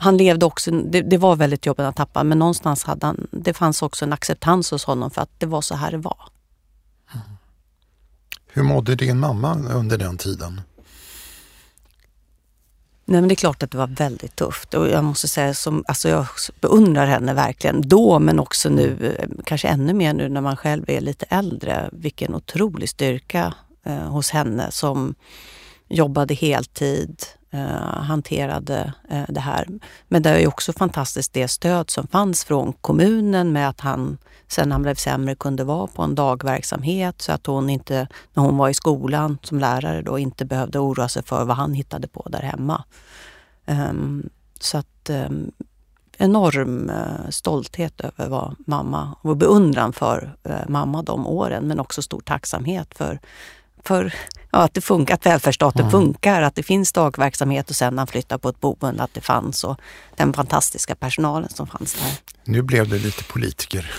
han 0.01 0.17
levde 0.17 0.47
också, 0.47 0.71
det, 0.71 1.03
det, 1.03 1.19
var 1.19 1.37
väldigt 1.37 1.67
jobbigt 1.67 1.87
att 1.87 1.97
tappa 1.97 2.25
men 2.25 2.39
någonstans 2.39 2.85
hade 2.85 3.07
han, 3.07 3.27
det 3.31 3.55
fanns 3.55 3.83
också 3.83 4.05
en 4.05 4.13
acceptans 4.13 4.71
hos 4.71 4.85
honom 4.85 5.11
för 5.11 5.23
att 5.23 5.31
det 5.39 5.47
var 5.47 5.61
så 5.61 5.75
här 5.75 5.91
det 5.91 5.99
var. 5.99 6.19
Mm. 7.15 7.27
Hur 8.47 8.63
mådde 8.63 8.95
din 8.95 9.19
mamma 9.19 9.55
under 9.55 9.99
den 9.99 10.17
tiden? 10.17 10.61
Nej 13.05 13.21
men 13.21 13.29
det 13.29 13.35
är 13.35 13.37
klart 13.37 13.63
att 13.63 13.71
det 13.71 13.79
var 13.79 13.87
väldigt 13.87 14.37
tufft 14.37 14.75
och 14.75 14.89
jag 14.89 15.05
måste 15.05 15.29
säga 15.29 15.55
som, 15.55 15.85
alltså 15.89 16.09
jag 16.09 16.27
beundrar 16.61 17.07
henne 17.07 17.35
verkligen 17.35 17.89
då 17.89 18.19
men 18.19 18.39
också 18.39 18.69
nu, 18.69 19.17
eh, 19.19 19.29
kanske 19.45 19.69
ännu 19.69 19.95
mer 19.95 20.15
nu 20.15 20.29
när 20.29 20.41
man 20.41 20.57
själv 20.57 20.91
är 20.91 21.01
lite 21.01 21.27
äldre. 21.29 21.89
Vilken 21.93 22.35
otrolig 22.35 22.89
styrka 22.89 23.55
eh, 23.85 24.09
hos 24.09 24.31
henne 24.31 24.71
som 24.71 25.15
jobbade 25.91 26.35
heltid, 26.35 27.23
eh, 27.51 28.03
hanterade 28.03 28.93
eh, 29.11 29.25
det 29.29 29.41
här. 29.41 29.67
Men 30.09 30.23
det 30.23 30.31
är 30.31 30.49
också 30.49 30.73
fantastiskt 30.73 31.33
det 31.33 31.49
stöd 31.49 31.91
som 31.91 32.07
fanns 32.07 32.45
från 32.45 32.73
kommunen 32.73 33.53
med 33.53 33.69
att 33.69 33.81
han 33.81 34.19
sen 34.49 34.73
han 34.73 34.83
blev 34.83 34.95
sämre 34.95 35.35
kunde 35.35 35.65
vara 35.65 35.87
på 35.87 36.03
en 36.03 36.15
dagverksamhet 36.15 37.23
så 37.23 37.33
att 37.33 37.47
hon 37.47 37.71
inte, 37.71 38.09
när 38.35 38.43
hon 38.43 38.57
var 38.57 38.69
i 38.69 38.75
skolan 38.75 39.39
som 39.43 39.59
lärare 39.59 40.03
då, 40.03 40.19
inte 40.19 40.45
behövde 40.45 40.79
oroa 40.79 41.09
sig 41.09 41.23
för 41.23 41.45
vad 41.45 41.57
han 41.57 41.75
hittade 41.75 42.09
på 42.09 42.29
där 42.31 42.43
hemma. 42.43 42.85
Um, 43.67 44.31
så 44.61 44.79
att 44.79 45.11
um, 45.11 45.53
enorm 46.19 46.91
uh, 46.91 47.31
stolthet 47.31 48.01
över 48.01 48.29
vad 48.29 48.57
mamma 48.67 49.17
och 49.23 49.37
beundran 49.37 49.93
för 49.93 50.37
uh, 50.49 50.69
mamma 50.69 51.03
de 51.03 51.27
åren 51.27 51.65
men 51.65 51.81
också 51.81 52.03
stor 52.03 52.21
tacksamhet 52.21 52.95
för 52.95 53.19
för 53.85 54.15
ja, 54.53 54.59
att 54.59 54.75
det 54.75 54.81
funkar, 54.81 55.15
att 55.15 55.27
välfärdsstaten 55.27 55.81
mm. 55.81 55.91
funkar, 55.91 56.43
att 56.43 56.55
det 56.55 56.63
finns 56.63 56.93
dagverksamhet 56.93 57.71
och 57.71 57.77
sen 57.77 57.99
han 57.99 58.07
flyttade 58.07 58.39
på 58.39 58.49
ett 58.49 58.61
boende 58.61 59.03
att 59.03 59.15
det 59.15 59.21
fanns 59.21 59.65
och 59.65 59.81
den 60.17 60.33
fantastiska 60.33 60.95
personalen 60.95 61.49
som 61.49 61.67
fanns 61.67 61.95
där. 61.95 62.13
Nu 62.45 62.63
blev 62.63 62.89
det 62.89 62.99
lite 62.99 63.25
politiker. 63.25 63.93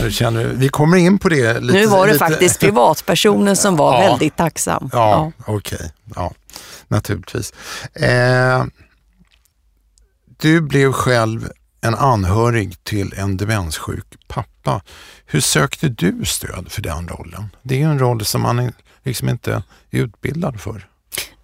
Känner, 0.10 0.44
vi 0.44 0.68
kommer 0.68 0.96
in 0.96 1.18
på 1.18 1.28
det. 1.28 1.60
Lite, 1.60 1.78
nu 1.78 1.86
var 1.86 2.06
det 2.06 2.12
lite... 2.12 2.24
faktiskt 2.24 2.60
privatpersonen 2.66 3.56
som 3.56 3.76
var 3.76 4.02
ja. 4.02 4.08
väldigt 4.08 4.36
tacksam. 4.36 4.90
Ja, 4.92 5.32
ja. 5.36 5.44
okej. 5.46 5.76
Okay. 5.76 5.88
Ja, 6.14 6.32
naturligtvis. 6.88 7.52
Eh, 7.94 8.64
du 10.40 10.60
blev 10.60 10.92
själv 10.92 11.50
en 11.80 11.94
anhörig 11.94 12.84
till 12.84 13.14
en 13.16 13.36
demenssjuk 13.36 14.06
pappa. 14.28 14.55
Hur 15.26 15.40
sökte 15.40 15.88
du 15.88 16.24
stöd 16.24 16.72
för 16.72 16.82
den 16.82 17.08
rollen? 17.08 17.56
Det 17.62 17.74
är 17.74 17.78
ju 17.78 17.84
en 17.84 17.98
roll 17.98 18.24
som 18.24 18.42
man 18.42 18.72
liksom 19.02 19.28
inte 19.28 19.62
är 19.90 19.98
utbildad 19.98 20.60
för. 20.60 20.88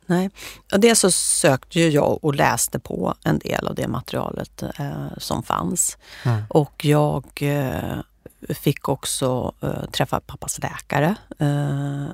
Nej, 0.07 0.31
och 0.73 0.81
dels 0.81 1.01
så 1.01 1.11
sökte 1.11 1.81
ju 1.81 1.89
jag 1.89 2.25
och 2.25 2.35
läste 2.35 2.79
på 2.79 3.15
en 3.25 3.39
del 3.39 3.67
av 3.67 3.75
det 3.75 3.89
materialet 3.89 4.63
eh, 4.63 5.19
som 5.19 5.43
fanns. 5.43 5.99
Mm. 6.25 6.43
Och 6.49 6.85
jag 6.85 7.25
eh, 7.41 8.01
fick 8.49 8.89
också 8.89 9.55
eh, 9.61 9.91
träffa 9.91 10.21
pappas 10.21 10.59
läkare 10.59 11.15
eh, 11.39 12.07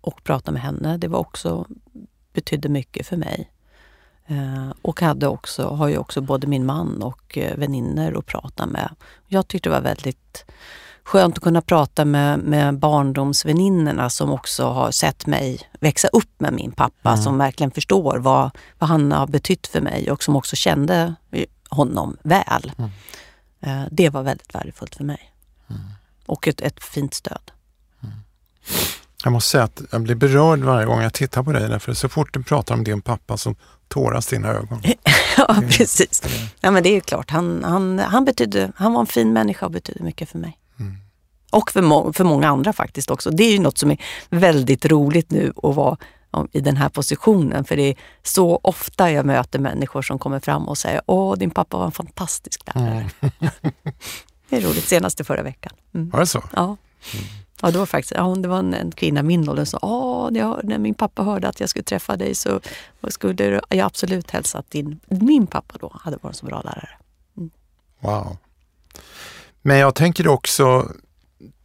och 0.00 0.24
prata 0.24 0.50
med 0.50 0.62
henne. 0.62 0.96
Det 0.96 1.08
var 1.08 1.18
också, 1.18 1.66
betydde 2.32 2.68
mycket 2.68 3.06
för 3.06 3.16
mig. 3.16 3.50
Eh, 4.30 4.72
och 4.82 5.00
hade 5.00 5.26
också, 5.26 5.68
har 5.68 5.88
ju 5.88 5.98
också 5.98 6.20
både 6.20 6.46
min 6.46 6.66
man 6.66 7.02
och 7.02 7.38
eh, 7.38 7.56
vänner 7.56 8.18
att 8.18 8.26
prata 8.26 8.66
med. 8.66 8.90
Jag 9.26 9.48
tyckte 9.48 9.68
det 9.68 9.72
var 9.72 9.80
väldigt 9.80 10.44
skönt 11.04 11.36
att 11.36 11.42
kunna 11.42 11.62
prata 11.62 12.04
med, 12.04 12.38
med 12.38 12.78
barndomsväninnorna 12.78 14.10
som 14.10 14.32
också 14.32 14.64
har 14.64 14.90
sett 14.90 15.26
mig 15.26 15.60
växa 15.80 16.08
upp 16.08 16.30
med 16.38 16.52
min 16.52 16.72
pappa, 16.72 17.10
mm. 17.10 17.22
som 17.22 17.38
verkligen 17.38 17.70
förstår 17.70 18.18
vad, 18.18 18.50
vad 18.78 18.88
han 18.90 19.12
har 19.12 19.26
betytt 19.26 19.66
för 19.66 19.80
mig 19.80 20.10
och 20.10 20.22
som 20.22 20.36
också 20.36 20.56
kände 20.56 21.14
honom 21.68 22.16
väl. 22.22 22.72
Mm. 22.78 22.90
Eh, 23.60 23.88
det 23.90 24.10
var 24.10 24.22
väldigt 24.22 24.54
värdefullt 24.54 24.94
för 24.94 25.04
mig. 25.04 25.32
Mm. 25.70 25.82
Och 26.26 26.48
ett, 26.48 26.60
ett 26.60 26.82
fint 26.84 27.14
stöd. 27.14 27.50
Mm. 28.02 28.14
Jag 29.24 29.32
måste 29.32 29.50
säga 29.50 29.64
att 29.64 29.82
jag 29.90 30.02
blir 30.02 30.14
berörd 30.14 30.58
varje 30.58 30.86
gång 30.86 31.00
jag 31.00 31.14
tittar 31.14 31.42
på 31.42 31.52
dig, 31.52 31.68
därför 31.68 31.94
så 31.94 32.08
fort 32.08 32.34
du 32.34 32.42
pratar 32.42 32.74
om 32.74 32.84
din 32.84 33.02
pappa 33.02 33.36
så 33.36 33.54
tåras 33.90 34.26
dina 34.26 34.48
ögon. 34.48 34.82
ja, 35.36 35.62
precis. 35.70 36.22
Ja, 36.60 36.70
men 36.70 36.82
det 36.82 36.96
är 36.96 37.00
klart, 37.00 37.30
han, 37.30 37.64
han, 37.64 37.98
han, 37.98 38.24
betydde, 38.24 38.72
han 38.76 38.92
var 38.92 39.00
en 39.00 39.06
fin 39.06 39.32
människa 39.32 39.66
och 39.66 39.72
betydde 39.72 40.04
mycket 40.04 40.28
för 40.28 40.38
mig. 40.38 40.58
Mm. 40.80 40.96
Och 41.50 41.70
för, 41.70 41.82
må 41.82 42.12
för 42.12 42.24
många 42.24 42.48
andra 42.48 42.72
faktiskt 42.72 43.10
också. 43.10 43.30
Det 43.30 43.44
är 43.44 43.52
ju 43.52 43.58
något 43.58 43.78
som 43.78 43.90
är 43.90 43.98
väldigt 44.30 44.86
roligt 44.86 45.30
nu 45.30 45.52
att 45.62 45.74
vara 45.74 45.96
i 46.52 46.60
den 46.60 46.76
här 46.76 46.88
positionen. 46.88 47.64
För 47.64 47.76
det 47.76 47.82
är 47.82 47.96
så 48.22 48.60
ofta 48.62 49.10
jag 49.10 49.26
möter 49.26 49.58
människor 49.58 50.02
som 50.02 50.18
kommer 50.18 50.40
fram 50.40 50.68
och 50.68 50.78
säger 50.78 51.02
Åh, 51.06 51.36
din 51.36 51.50
pappa 51.50 51.76
var 51.76 51.84
en 51.84 51.92
fantastisk 51.92 52.60
lärare. 52.66 53.10
Mm. 53.20 53.32
det 54.48 54.56
är 54.56 54.60
roligt, 54.60 54.88
senast 54.88 55.26
förra 55.26 55.42
veckan. 55.42 55.72
Mm. 55.94 56.10
Var 56.10 56.20
det 56.20 56.26
så? 56.26 56.42
Ja. 56.54 56.64
Mm. 56.64 57.26
Ja, 57.62 57.70
det 57.70 57.78
var 57.78 57.86
faktiskt 57.86 58.12
ja, 58.16 58.34
det 58.38 58.48
var 58.48 58.58
en, 58.58 58.74
en 58.74 58.92
kvinna 58.92 59.22
min 59.22 59.48
ålder 59.48 59.64
som 59.64 59.80
sa 59.80 60.26
att 60.26 60.64
när 60.64 60.78
min 60.78 60.94
pappa 60.94 61.22
hörde 61.22 61.48
att 61.48 61.60
jag 61.60 61.68
skulle 61.68 61.82
träffa 61.82 62.16
dig 62.16 62.34
så 62.34 62.60
skulle 63.08 63.60
jag 63.68 63.80
absolut 63.80 64.30
hälsa 64.30 64.58
att 64.58 64.70
din, 64.70 65.00
min 65.08 65.46
pappa 65.46 65.74
då 65.80 65.92
hade 66.00 66.16
varit 66.22 66.34
en 66.34 66.38
så 66.38 66.46
bra 66.46 66.62
lärare. 66.62 66.88
Mm. 67.36 67.50
Wow. 68.00 68.36
Men 69.62 69.78
jag 69.78 69.94
tänker 69.94 70.28
också, 70.28 70.92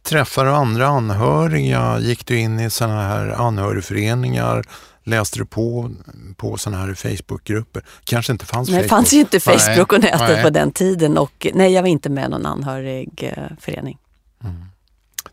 träffar 0.02 0.44
du 0.44 0.50
andra 0.50 0.86
anhöriga? 0.86 1.98
Gick 2.00 2.26
du 2.26 2.38
in 2.38 2.60
i 2.60 2.70
sådana 2.70 3.02
här 3.02 3.28
anhörigföreningar? 3.28 4.64
Läste 5.04 5.38
du 5.38 5.46
på, 5.46 5.90
på 6.36 6.56
sådana 6.56 6.82
här 6.82 6.94
Facebookgrupper? 6.94 7.84
Kanske 8.04 8.32
inte 8.32 8.46
fanns 8.46 8.68
nej, 8.68 8.76
Facebook? 8.76 8.84
Det 8.84 8.88
fanns 8.88 9.12
ju 9.12 9.20
inte 9.20 9.40
Facebook 9.40 9.90
nej, 9.90 9.98
och 9.98 10.00
nätet 10.00 10.20
nej. 10.20 10.42
på 10.42 10.50
den 10.50 10.72
tiden 10.72 11.18
och 11.18 11.46
nej, 11.54 11.72
jag 11.72 11.82
var 11.82 11.88
inte 11.88 12.08
med 12.08 12.26
i 12.26 12.28
någon 12.28 12.46
anhörigförening. 12.46 13.98
Mm. 14.44 14.64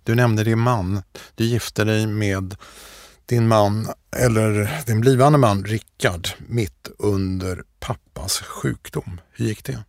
Du 0.04 0.16
nämnde 0.16 0.44
din 0.44 0.60
man. 0.60 1.04
Du 1.36 1.44
gifte 1.44 1.84
dig 1.84 2.08
med 2.08 2.56
din 3.26 3.48
man, 3.48 3.88
eller 4.18 4.84
din 4.86 5.02
blivande 5.02 5.38
man 5.38 5.64
Rickard, 5.64 6.30
mitt 6.48 6.88
under 6.98 7.64
pappas 7.80 8.40
sjukdom. 8.40 9.22
Hur 9.32 9.46
gick 9.46 9.64
det? 9.64 9.84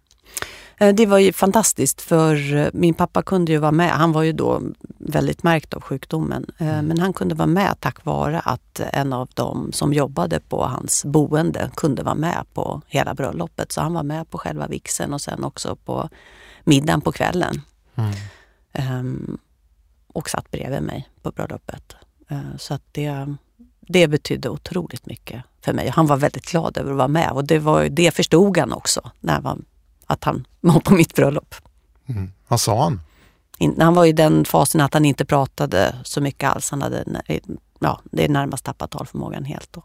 Eh, 0.76 0.94
det 0.94 1.06
var 1.06 1.18
ju 1.18 1.32
fantastiskt 1.32 2.00
för 2.00 2.54
eh, 2.54 2.68
min 2.72 2.94
pappa 2.94 3.22
kunde 3.22 3.52
ju 3.52 3.58
vara 3.58 3.72
med. 3.72 3.90
Han 3.90 4.12
var 4.12 4.22
ju 4.22 4.32
då 4.32 4.62
väldigt 4.98 5.42
märkt 5.42 5.74
av 5.74 5.82
sjukdomen. 5.82 6.46
Eh, 6.58 6.68
mm. 6.68 6.86
Men 6.86 6.98
han 6.98 7.12
kunde 7.12 7.34
vara 7.34 7.46
med 7.46 7.80
tack 7.80 8.04
vare 8.04 8.40
att 8.40 8.80
en 8.92 9.12
av 9.12 9.28
dem 9.34 9.72
som 9.72 9.92
jobbade 9.92 10.40
på 10.40 10.64
hans 10.64 11.04
boende 11.04 11.70
kunde 11.74 12.02
vara 12.02 12.14
med 12.14 12.44
på 12.54 12.82
hela 12.86 13.14
bröllopet. 13.14 13.72
Så 13.72 13.80
han 13.80 13.94
var 13.94 14.02
med 14.02 14.30
på 14.30 14.38
själva 14.38 14.66
vixen 14.66 15.14
och 15.14 15.20
sen 15.20 15.44
också 15.44 15.76
på 15.76 16.08
middagen 16.64 17.00
på 17.00 17.12
kvällen. 17.12 17.60
Mm. 18.74 19.38
Och 20.14 20.30
satt 20.30 20.50
bredvid 20.50 20.82
mig 20.82 21.08
på 21.22 21.30
bröllopet. 21.30 21.96
Eh, 22.28 22.56
så 22.58 22.74
att 22.74 22.82
det, 22.92 23.34
det 23.80 24.08
betydde 24.08 24.48
otroligt 24.48 25.06
mycket 25.06 25.42
för 25.64 25.72
mig. 25.72 25.88
Han 25.88 26.06
var 26.06 26.16
väldigt 26.16 26.50
glad 26.50 26.78
över 26.78 26.90
att 26.90 26.96
vara 26.96 27.08
med 27.08 27.30
och 27.30 27.44
det, 27.44 27.58
var, 27.58 27.84
det 27.84 28.14
förstod 28.14 28.58
han 28.58 28.72
också 28.72 29.10
när 29.20 29.40
han, 29.40 29.64
att 30.06 30.24
han 30.24 30.46
var 30.60 30.80
på 30.80 30.94
mitt 30.94 31.14
bröllop. 31.14 31.54
Mm. 32.06 32.32
Vad 32.48 32.60
sa 32.60 32.82
han? 32.82 33.00
han 33.78 33.94
var 33.94 34.04
i 34.04 34.12
den 34.12 34.44
fasen 34.44 34.80
att 34.80 34.94
han 34.94 35.04
inte 35.04 35.24
pratade 35.24 35.96
så 36.04 36.20
mycket 36.20 36.50
alls. 36.50 36.70
Han 36.70 36.82
hade 36.82 37.04
ja, 37.78 38.00
det 38.04 38.24
är 38.24 38.28
närmast 38.28 38.64
tappat 38.64 38.90
talförmågan 38.90 39.44
helt. 39.44 39.72
Då. 39.72 39.82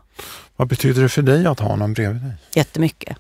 Vad 0.56 0.68
betyder 0.68 1.02
det 1.02 1.10
för 1.10 1.22
dig 1.22 1.46
att 1.46 1.60
ha 1.60 1.70
honom 1.70 1.94
bredvid 1.94 2.22
dig? 2.22 2.34
Jättemycket 2.56 3.18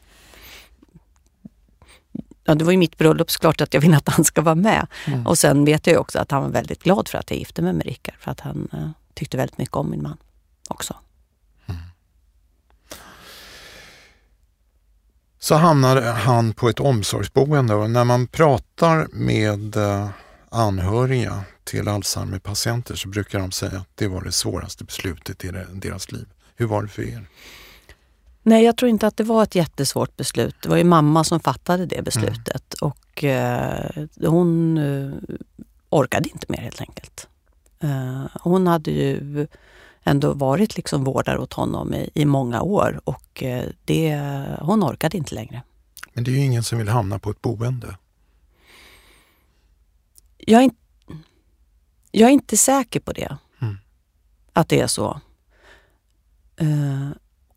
ja, 2.49 2.55
det 2.55 2.63
var 2.63 2.71
ju 2.71 2.77
mitt 2.77 2.97
bröllop 2.97 3.31
såklart 3.31 3.62
att 3.62 3.73
jag 3.73 3.81
vill 3.81 3.93
att 3.93 4.09
han 4.09 4.25
ska 4.25 4.41
vara 4.41 4.55
med. 4.55 4.88
Mm. 5.05 5.27
Och 5.27 5.38
sen 5.38 5.65
vet 5.65 5.88
jag 5.88 6.01
också 6.01 6.19
att 6.19 6.31
han 6.31 6.43
var 6.43 6.49
väldigt 6.49 6.83
glad 6.83 7.07
för 7.07 7.17
att 7.17 7.31
jag 7.31 7.39
gifte 7.39 7.62
mig 7.62 7.73
med 7.73 7.85
Rickard. 7.85 8.15
För 8.19 8.31
att 8.31 8.39
han 8.39 8.67
eh, 8.73 8.89
tyckte 9.13 9.38
väldigt 9.38 9.57
mycket 9.57 9.75
om 9.75 9.89
min 9.89 10.01
man 10.01 10.17
också. 10.67 10.95
Mm. 11.65 11.81
Så 15.39 15.55
hamnar 15.55 16.01
han 16.01 16.53
på 16.53 16.69
ett 16.69 16.79
omsorgsboende 16.79 17.75
och 17.75 17.89
när 17.89 18.03
man 18.03 18.27
pratar 18.27 19.07
med 19.12 19.75
eh, 19.75 20.09
anhöriga 20.49 21.43
till 21.63 21.88
Alzheimer-patienter 21.88 22.95
så 22.95 23.07
brukar 23.07 23.39
de 23.39 23.51
säga 23.51 23.77
att 23.79 23.89
det 23.95 24.07
var 24.07 24.21
det 24.21 24.31
svåraste 24.31 24.83
beslutet 24.83 25.45
i 25.45 25.51
deras 25.73 26.12
liv. 26.12 26.25
Hur 26.55 26.67
var 26.67 26.83
det 26.83 26.89
för 26.89 27.01
er? 27.01 27.27
Nej, 28.43 28.63
jag 28.63 28.78
tror 28.78 28.89
inte 28.89 29.08
att 29.08 29.17
det 29.17 29.23
var 29.23 29.43
ett 29.43 29.56
jättesvårt 29.56 30.17
beslut. 30.17 30.56
Det 30.62 30.69
var 30.69 30.78
ju 30.78 30.84
mamma 30.84 31.23
som 31.23 31.39
fattade 31.39 31.86
det 31.86 32.02
beslutet 32.02 32.73
mm. 32.82 32.91
och 32.91 33.23
eh, 33.23 34.06
hon 34.21 34.78
eh, 34.78 35.38
orkade 35.89 36.30
inte 36.30 36.45
mer 36.49 36.58
helt 36.58 36.82
enkelt. 36.82 37.28
Eh, 37.80 38.25
hon 38.41 38.67
hade 38.67 38.91
ju 38.91 39.47
ändå 40.04 40.34
varit 40.34 40.75
liksom 40.75 41.04
vårdare 41.04 41.39
åt 41.39 41.54
honom 41.54 41.93
i, 41.93 42.10
i 42.13 42.25
många 42.25 42.62
år 42.62 43.02
och 43.04 43.43
eh, 43.43 43.69
det, 43.86 44.17
hon 44.62 44.84
orkade 44.84 45.17
inte 45.17 45.36
längre. 45.36 45.63
Men 46.13 46.23
det 46.23 46.32
är 46.32 46.34
ju 46.34 46.45
ingen 46.45 46.63
som 46.63 46.78
vill 46.78 46.89
hamna 46.89 47.19
på 47.19 47.30
ett 47.30 47.41
boende. 47.41 47.97
Jag 50.38 50.60
är, 50.60 50.63
in, 50.63 50.75
jag 52.12 52.30
är 52.30 52.34
inte 52.34 52.58
säker 52.58 52.99
på 52.99 53.13
det. 53.13 53.38
Mm. 53.62 53.78
Att 54.54 54.69
det 54.69 54.80
är 54.80 54.88
så. 54.88 55.21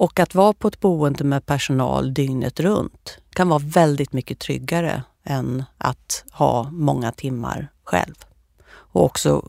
Och 0.03 0.21
att 0.21 0.35
vara 0.35 0.53
på 0.53 0.69
ett 0.69 0.81
boende 0.81 1.25
med 1.25 1.47
personal 1.47 2.15
dygnet 2.15 2.61
runt 2.61 3.19
kan 3.31 3.49
vara 3.49 3.59
väldigt 3.59 4.13
mycket 4.13 4.39
tryggare 4.39 5.03
än 5.25 5.65
att 5.79 6.25
ha 6.33 6.71
många 6.71 7.13
timmar 7.13 7.73
själv. 7.85 8.15
Och 8.67 9.05
också, 9.05 9.45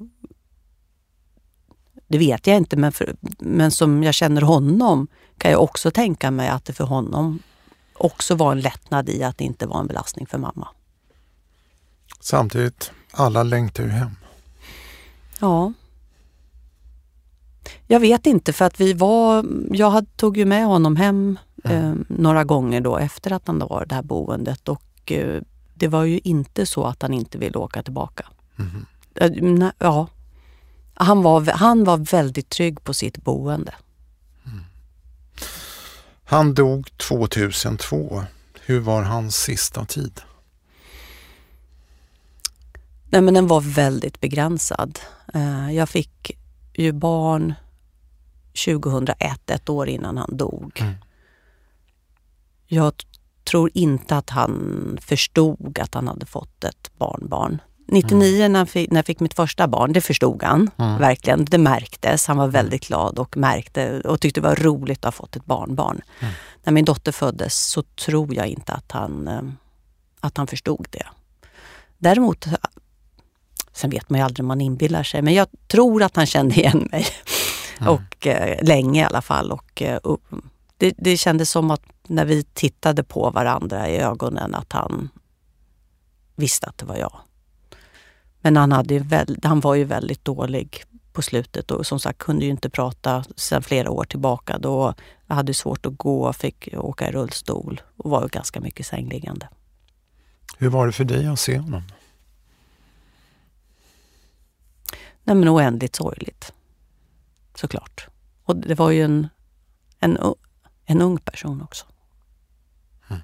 det 2.07 2.17
vet 2.17 2.47
jag 2.47 2.57
inte, 2.57 2.77
men, 2.77 2.91
för, 2.91 3.15
men 3.39 3.71
som 3.71 4.03
jag 4.03 4.13
känner 4.13 4.41
honom 4.41 5.07
kan 5.37 5.51
jag 5.51 5.63
också 5.63 5.91
tänka 5.91 6.31
mig 6.31 6.49
att 6.49 6.65
det 6.65 6.73
för 6.73 6.85
honom 6.85 7.39
också 7.93 8.35
var 8.35 8.51
en 8.51 8.61
lättnad 8.61 9.09
i 9.09 9.23
att 9.23 9.37
det 9.37 9.43
inte 9.43 9.67
var 9.67 9.79
en 9.79 9.87
belastning 9.87 10.27
för 10.27 10.37
mamma. 10.37 10.67
Samtidigt, 12.19 12.91
alla 13.11 13.43
längtar 13.43 13.83
ju 13.83 13.89
hem. 13.89 14.15
Ja. 15.39 15.73
Jag 17.87 17.99
vet 17.99 18.25
inte 18.25 18.53
för 18.53 18.65
att 18.65 18.81
vi 18.81 18.93
var, 18.93 19.45
jag 19.71 20.05
tog 20.15 20.37
ju 20.37 20.45
med 20.45 20.65
honom 20.65 20.95
hem 20.95 21.39
mm. 21.63 21.91
eh, 21.91 22.05
några 22.07 22.43
gånger 22.43 22.81
då 22.81 22.97
efter 22.97 23.31
att 23.31 23.47
han 23.47 23.59
var 23.59 23.85
det 23.85 23.95
här 23.95 24.03
boendet 24.03 24.69
och 24.69 25.11
eh, 25.11 25.41
det 25.73 25.87
var 25.87 26.03
ju 26.03 26.19
inte 26.19 26.65
så 26.65 26.85
att 26.85 27.01
han 27.01 27.13
inte 27.13 27.37
ville 27.37 27.57
åka 27.57 27.83
tillbaka. 27.83 28.25
Mm. 28.59 29.61
Eh, 29.61 29.69
ja. 29.79 30.07
Han 30.93 31.21
var, 31.21 31.41
han 31.41 31.83
var 31.83 31.97
väldigt 31.97 32.49
trygg 32.49 32.83
på 32.83 32.93
sitt 32.93 33.23
boende. 33.23 33.73
Mm. 34.45 34.63
Han 36.23 36.53
dog 36.53 36.97
2002. 36.97 38.23
Hur 38.65 38.79
var 38.79 39.03
hans 39.03 39.35
sista 39.35 39.85
tid? 39.85 40.21
Nej 43.09 43.21
men 43.21 43.33
den 43.33 43.47
var 43.47 43.61
väldigt 43.61 44.19
begränsad. 44.19 44.99
Eh, 45.33 45.71
jag 45.71 45.89
fick 45.89 46.37
ju 46.81 46.91
barn 46.91 47.53
2001, 48.65 49.49
ett 49.49 49.69
år 49.69 49.89
innan 49.89 50.17
han 50.17 50.37
dog. 50.37 50.79
Mm. 50.81 50.93
Jag 52.67 52.93
tror 53.43 53.69
inte 53.73 54.17
att 54.17 54.29
han 54.29 54.97
förstod 55.01 55.79
att 55.79 55.93
han 55.93 56.07
hade 56.07 56.25
fått 56.25 56.63
ett 56.63 56.91
barnbarn. 56.97 57.61
99 57.87 58.35
mm. 58.35 58.51
när, 58.51 58.59
jag 58.59 58.69
fick, 58.69 58.91
när 58.91 58.97
jag 58.97 59.05
fick 59.05 59.19
mitt 59.19 59.33
första 59.33 59.67
barn, 59.67 59.93
det 59.93 60.01
förstod 60.01 60.43
han 60.43 60.69
mm. 60.77 60.97
verkligen. 60.97 61.45
Det 61.45 61.57
märktes. 61.57 62.27
Han 62.27 62.37
var 62.37 62.43
mm. 62.43 62.53
väldigt 62.53 62.87
glad 62.87 63.19
och 63.19 63.37
märkte 63.37 64.01
och 64.01 64.21
tyckte 64.21 64.41
det 64.41 64.47
var 64.47 64.55
roligt 64.55 64.99
att 64.99 65.05
ha 65.05 65.11
fått 65.11 65.35
ett 65.35 65.45
barnbarn. 65.45 66.01
Mm. 66.19 66.33
När 66.63 66.73
min 66.73 66.85
dotter 66.85 67.11
föddes 67.11 67.69
så 67.69 67.83
tror 67.83 68.35
jag 68.35 68.47
inte 68.47 68.73
att 68.73 68.91
han, 68.91 69.27
eh, 69.27 69.41
att 70.19 70.37
han 70.37 70.47
förstod 70.47 70.87
det. 70.89 71.05
Däremot, 71.97 72.47
sen 73.73 73.89
vet 73.89 74.09
man 74.09 74.19
ju 74.19 74.25
aldrig 74.25 74.43
om 74.43 74.47
man 74.47 74.61
inbillar 74.61 75.03
sig, 75.03 75.21
men 75.21 75.33
jag 75.33 75.47
tror 75.67 76.03
att 76.03 76.15
han 76.15 76.25
kände 76.25 76.55
igen 76.55 76.87
mig. 76.91 77.05
Mm. 77.79 77.93
Och 77.93 78.27
eh, 78.27 78.63
länge 78.65 79.01
i 79.01 79.03
alla 79.03 79.21
fall. 79.21 79.51
Och, 79.51 79.81
eh, 79.81 79.99
det, 80.77 80.93
det 80.97 81.17
kändes 81.17 81.51
som 81.51 81.71
att 81.71 81.81
när 82.07 82.25
vi 82.25 82.43
tittade 82.43 83.03
på 83.03 83.29
varandra 83.29 83.89
i 83.89 83.97
ögonen 83.97 84.55
att 84.55 84.73
han 84.73 85.09
visste 86.35 86.67
att 86.67 86.77
det 86.77 86.85
var 86.85 86.97
jag. 86.97 87.19
Men 88.41 88.57
han, 88.57 88.71
hade 88.71 88.99
väl, 88.99 89.37
han 89.43 89.59
var 89.59 89.75
ju 89.75 89.83
väldigt 89.83 90.25
dålig 90.25 90.83
på 91.13 91.21
slutet 91.21 91.71
och 91.71 91.87
som 91.87 91.99
sagt 91.99 92.17
kunde 92.17 92.45
ju 92.45 92.51
inte 92.51 92.69
prata 92.69 93.23
sedan 93.35 93.63
flera 93.63 93.91
år 93.91 94.03
tillbaka. 94.03 94.57
Då 94.57 94.93
hade 95.27 95.53
svårt 95.53 95.85
att 95.85 95.97
gå, 95.97 96.33
fick 96.33 96.69
åka 96.73 97.09
i 97.09 97.11
rullstol 97.11 97.81
och 97.97 98.09
var 98.09 98.27
ganska 98.27 98.59
mycket 98.59 98.85
sängliggande. 98.85 99.49
Hur 100.57 100.69
var 100.69 100.85
det 100.85 100.91
för 100.91 101.03
dig 101.03 101.27
att 101.27 101.39
se 101.39 101.57
honom? 101.57 101.81
Nej 105.23 105.35
men 105.35 105.49
oändligt 105.49 105.95
sorgligt. 105.95 106.53
Såklart. 107.55 108.07
Och 108.43 108.55
det 108.55 108.75
var 108.75 108.91
ju 108.91 109.03
en, 109.03 109.27
en, 109.99 110.17
en 110.85 111.01
ung 111.01 111.17
person 111.17 111.61
också. 111.61 111.85
Mm. 113.09 113.21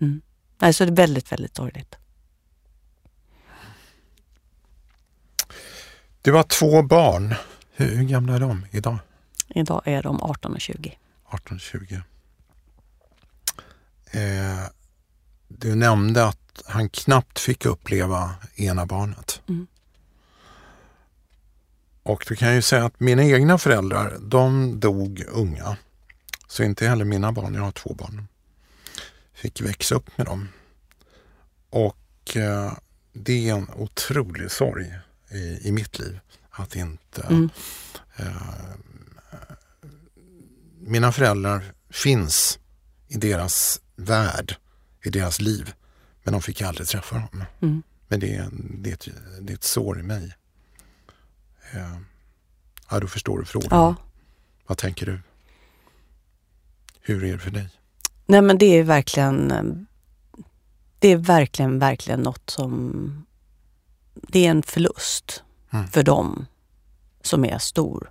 Mm. 0.00 0.22
Nej, 0.58 0.72
så 0.72 0.84
det 0.84 0.90
är 0.90 0.96
väldigt, 0.96 1.32
väldigt 1.32 1.56
sorgligt. 1.56 1.96
Du 6.22 6.32
har 6.32 6.42
två 6.42 6.82
barn. 6.82 7.34
Hur, 7.72 7.96
hur 7.96 8.04
gamla 8.04 8.34
är 8.34 8.40
de 8.40 8.66
idag? 8.70 8.98
Idag 9.48 9.82
är 9.84 10.02
de 10.02 10.22
18 10.22 10.52
och 10.54 10.60
20. 10.60 10.98
18 11.24 11.54
och 11.54 11.60
20. 11.60 12.02
Eh, 14.10 14.66
du 15.48 15.74
nämnde 15.74 16.24
att 16.26 16.62
han 16.66 16.88
knappt 16.88 17.38
fick 17.38 17.66
uppleva 17.66 18.34
ena 18.54 18.86
barnet. 18.86 19.42
Mm. 19.48 19.66
Och 22.08 22.24
du 22.28 22.36
kan 22.36 22.54
ju 22.54 22.62
säga 22.62 22.84
att 22.84 23.00
mina 23.00 23.24
egna 23.24 23.58
föräldrar, 23.58 24.18
de 24.20 24.80
dog 24.80 25.24
unga. 25.28 25.76
Så 26.48 26.62
inte 26.62 26.88
heller 26.88 27.04
mina 27.04 27.32
barn, 27.32 27.54
jag 27.54 27.62
har 27.62 27.70
två 27.70 27.94
barn, 27.94 28.28
fick 29.34 29.60
växa 29.60 29.94
upp 29.94 30.18
med 30.18 30.26
dem. 30.26 30.48
Och 31.70 32.36
eh, 32.36 32.72
det 33.12 33.48
är 33.48 33.54
en 33.54 33.70
otrolig 33.76 34.50
sorg 34.50 34.94
i, 35.30 35.68
i 35.68 35.72
mitt 35.72 35.98
liv. 35.98 36.20
Att 36.50 36.76
inte... 36.76 37.22
Mm. 37.22 37.50
Eh, 38.16 38.26
mina 40.80 41.12
föräldrar 41.12 41.72
finns 41.90 42.58
i 43.08 43.16
deras 43.16 43.80
värld, 43.96 44.56
i 45.04 45.10
deras 45.10 45.40
liv. 45.40 45.72
Men 46.22 46.32
de 46.32 46.42
fick 46.42 46.62
aldrig 46.62 46.88
träffa 46.88 47.14
dem. 47.14 47.44
Mm. 47.62 47.82
Men 48.08 48.20
det 48.20 48.48
det, 48.52 49.08
det 49.40 49.52
är 49.52 49.54
ett 49.54 49.64
sår 49.64 50.00
i 50.00 50.02
mig. 50.02 50.34
Eh, 51.72 51.96
ja, 52.90 53.00
då 53.00 53.06
förstår 53.06 53.38
du 53.38 53.44
frågan. 53.44 53.68
Ja. 53.70 53.94
Vad 54.66 54.78
tänker 54.78 55.06
du? 55.06 55.20
Hur 57.00 57.24
är 57.24 57.32
det 57.32 57.38
för 57.38 57.50
dig? 57.50 57.68
Nej 58.26 58.42
men 58.42 58.58
det 58.58 58.66
är 58.66 58.82
verkligen 58.82 59.52
det 60.98 61.08
är 61.08 61.16
verkligen, 61.16 61.78
verkligen 61.78 62.20
något 62.20 62.50
som 62.50 63.26
det 64.12 64.46
är 64.46 64.50
en 64.50 64.62
förlust 64.62 65.42
mm. 65.70 65.88
för 65.88 66.02
dem 66.02 66.46
som 67.22 67.44
är 67.44 67.58
stor. 67.58 68.10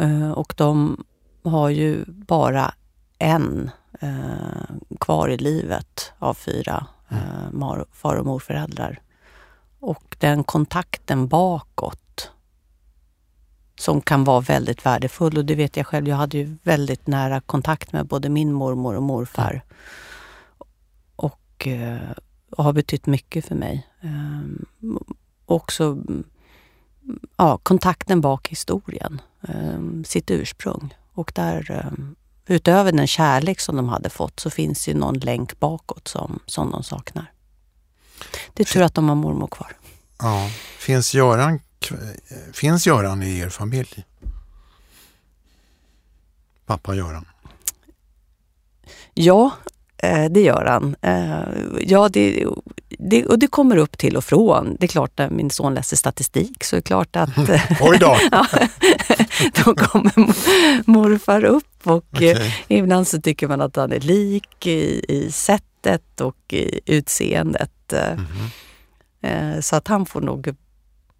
Uh, 0.00 0.30
och 0.30 0.54
de 0.56 1.04
har 1.44 1.68
ju 1.68 2.04
bara 2.06 2.74
en 3.18 3.70
uh, 4.02 4.96
kvar 5.00 5.28
i 5.28 5.36
livet 5.36 6.12
av 6.18 6.34
fyra 6.34 6.86
mm. 7.08 7.84
far 7.92 8.16
och 8.16 8.26
morföräldrar. 8.26 9.00
Och 9.80 10.16
den 10.18 10.44
kontakten 10.44 11.28
bakåt 11.28 12.00
som 13.78 14.00
kan 14.00 14.24
vara 14.24 14.40
väldigt 14.40 14.86
värdefull 14.86 15.38
och 15.38 15.44
det 15.44 15.54
vet 15.54 15.76
jag 15.76 15.86
själv. 15.86 16.08
Jag 16.08 16.16
hade 16.16 16.38
ju 16.38 16.56
väldigt 16.62 17.06
nära 17.06 17.40
kontakt 17.40 17.92
med 17.92 18.06
både 18.06 18.28
min 18.28 18.52
mormor 18.52 18.94
och 18.96 19.02
morfar. 19.02 19.62
Och, 21.16 21.68
och 22.50 22.64
har 22.64 22.72
betytt 22.72 23.06
mycket 23.06 23.44
för 23.44 23.54
mig. 23.54 23.86
Um, 24.00 24.66
också 25.46 25.98
ja, 27.36 27.58
kontakten 27.58 28.20
bak 28.20 28.46
i 28.46 28.50
historien, 28.50 29.20
eh, 29.48 30.02
sitt 30.04 30.30
ursprung. 30.30 30.94
Och 31.12 31.32
där, 31.34 31.70
eh, 31.70 31.92
utöver 32.46 32.92
den 32.92 33.06
kärlek 33.06 33.60
som 33.60 33.76
de 33.76 33.88
hade 33.88 34.10
fått 34.10 34.40
så 34.40 34.50
finns 34.50 34.88
ju 34.88 34.94
någon 34.94 35.18
länk 35.18 35.60
bakåt 35.60 36.08
som, 36.08 36.38
som 36.46 36.70
de 36.70 36.82
saknar. 36.82 37.32
Det 38.54 38.62
är 38.62 38.64
tur 38.64 38.82
att 38.82 38.94
de 38.94 39.08
har 39.08 39.16
mormor 39.16 39.46
kvar. 39.46 39.76
Ja. 40.18 40.50
Finns 40.78 41.14
Göran, 41.14 41.60
finns 42.52 42.86
Göran 42.86 43.22
i 43.22 43.38
er 43.38 43.48
familj? 43.48 44.04
Pappa 46.66 46.94
Göran? 46.94 47.24
Ja, 49.14 49.50
Eh, 50.02 50.24
det 50.30 50.40
gör 50.40 50.64
han. 50.64 50.96
Eh, 51.02 51.48
ja, 51.80 52.08
det, 52.08 52.46
det, 52.98 53.26
och 53.26 53.38
det 53.38 53.46
kommer 53.46 53.76
upp 53.76 53.98
till 53.98 54.16
och 54.16 54.24
från. 54.24 54.76
Det 54.80 54.86
är 54.86 54.88
klart, 54.88 55.18
när 55.18 55.30
min 55.30 55.50
son 55.50 55.74
läser 55.74 55.96
statistik 55.96 56.64
så 56.64 56.76
är 56.76 56.78
det 56.78 56.82
klart 56.82 57.16
att... 57.16 57.30
Oj 57.80 57.98
då! 57.98 58.16
ja, 58.30 58.46
då 59.64 59.74
kommer 59.74 60.12
morfar 60.90 61.44
upp 61.44 61.86
och 61.86 62.04
okay. 62.12 62.52
ibland 62.68 63.08
så 63.08 63.20
tycker 63.20 63.48
man 63.48 63.60
att 63.60 63.76
han 63.76 63.92
är 63.92 64.00
lik 64.00 64.66
i, 64.66 65.04
i 65.08 65.32
sättet 65.32 66.20
och 66.20 66.52
i 66.52 66.80
utseendet. 66.86 67.92
Mm 67.92 68.26
-hmm. 68.26 69.60
Så 69.60 69.76
att 69.76 69.88
han 69.88 70.06
får 70.06 70.20
nog, 70.20 70.56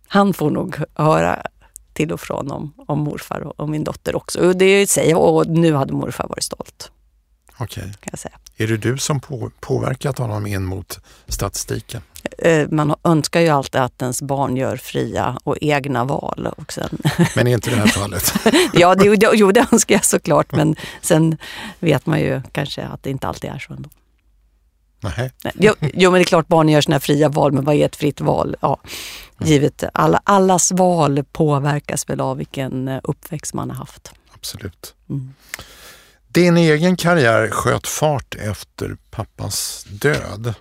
han 0.09 0.35
får 0.35 0.51
nog 0.51 0.77
höra 0.95 1.43
till 1.93 2.13
och 2.13 2.21
från 2.21 2.51
om, 2.51 2.73
om 2.87 2.99
morfar 2.99 3.41
och, 3.41 3.61
och 3.61 3.69
min 3.69 3.85
dotter 3.85 4.17
också. 4.17 4.41
Och 4.49 4.57
det 4.57 4.87
säger 4.91 5.17
och 5.19 5.47
nu 5.47 5.73
hade 5.75 5.93
morfar 5.93 6.29
varit 6.29 6.43
stolt. 6.45 6.91
Okej. 7.61 7.83
Kan 7.83 8.09
jag 8.13 8.19
säga. 8.19 8.35
Är 8.57 8.67
det 8.67 8.77
du 8.77 8.99
som 8.99 9.21
på, 9.21 9.51
påverkat 9.61 10.19
honom 10.19 10.47
in 10.47 10.65
mot 10.65 10.99
statistiken? 11.29 12.03
Eh, 12.39 12.69
Man 12.71 12.95
önskar 13.05 13.41
ju 13.41 13.49
alltid 13.49 13.81
att 13.81 14.03
ens 14.03 14.23
barn 14.23 14.57
gör 14.57 14.77
fria 14.77 15.39
och 15.45 15.57
egna 15.61 16.05
val. 16.05 16.49
Och 16.57 16.73
sen, 16.73 16.99
Men 17.37 17.47
är 17.47 17.53
inte 17.55 17.71
det 17.71 17.77
här 17.77 17.87
fallet? 17.87 18.33
ja, 18.73 18.95
det, 18.95 19.17
det- 19.17 19.31
jo, 19.35 19.53
det 19.53 19.67
önskar 19.73 19.95
jag 19.95 20.05
såklart, 20.05 20.53
men 20.53 20.77
sen 21.03 21.37
vet 21.79 22.07
man 22.07 22.21
ju 22.21 22.43
kanske 22.53 22.83
att 22.85 23.03
det 23.03 23.11
inte 23.11 23.29
alltid 23.29 23.51
är 23.51 23.59
så 23.59 23.73
ändå. 23.73 23.89
Nej. 25.01 25.33
Jo, 25.55 25.75
jo, 25.81 26.11
men 26.11 26.19
det 26.19 26.23
är 26.23 26.25
klart 26.25 26.49
barn 26.49 26.69
gör 26.69 26.81
sina 26.81 27.01
fria 27.01 27.29
val, 27.29 27.53
men 27.53 27.65
vad 27.65 27.75
är 27.75 27.87
ett 27.87 27.97
fritt 27.97 28.21
val? 28.21 28.57
Ja, 28.61 28.81
givet 29.41 29.85
alla, 29.95 30.21
allas 30.25 30.73
val 30.73 31.25
påverkas 31.33 32.11
väl 32.11 32.21
av 32.21 32.37
vilken 32.37 32.89
eh, 32.89 33.01
uppväxt 33.03 33.55
man 33.55 33.71
har 33.71 33.77
haft. 33.77 34.13
Absolut. 34.35 34.95
Mm. 35.11 35.35
Din 36.29 36.57
egen 36.57 36.97
karriär 36.97 37.51
sköt 37.51 37.87
fart 37.87 38.35
efter 38.35 38.97
pappas 39.11 39.87
död. 39.91 40.55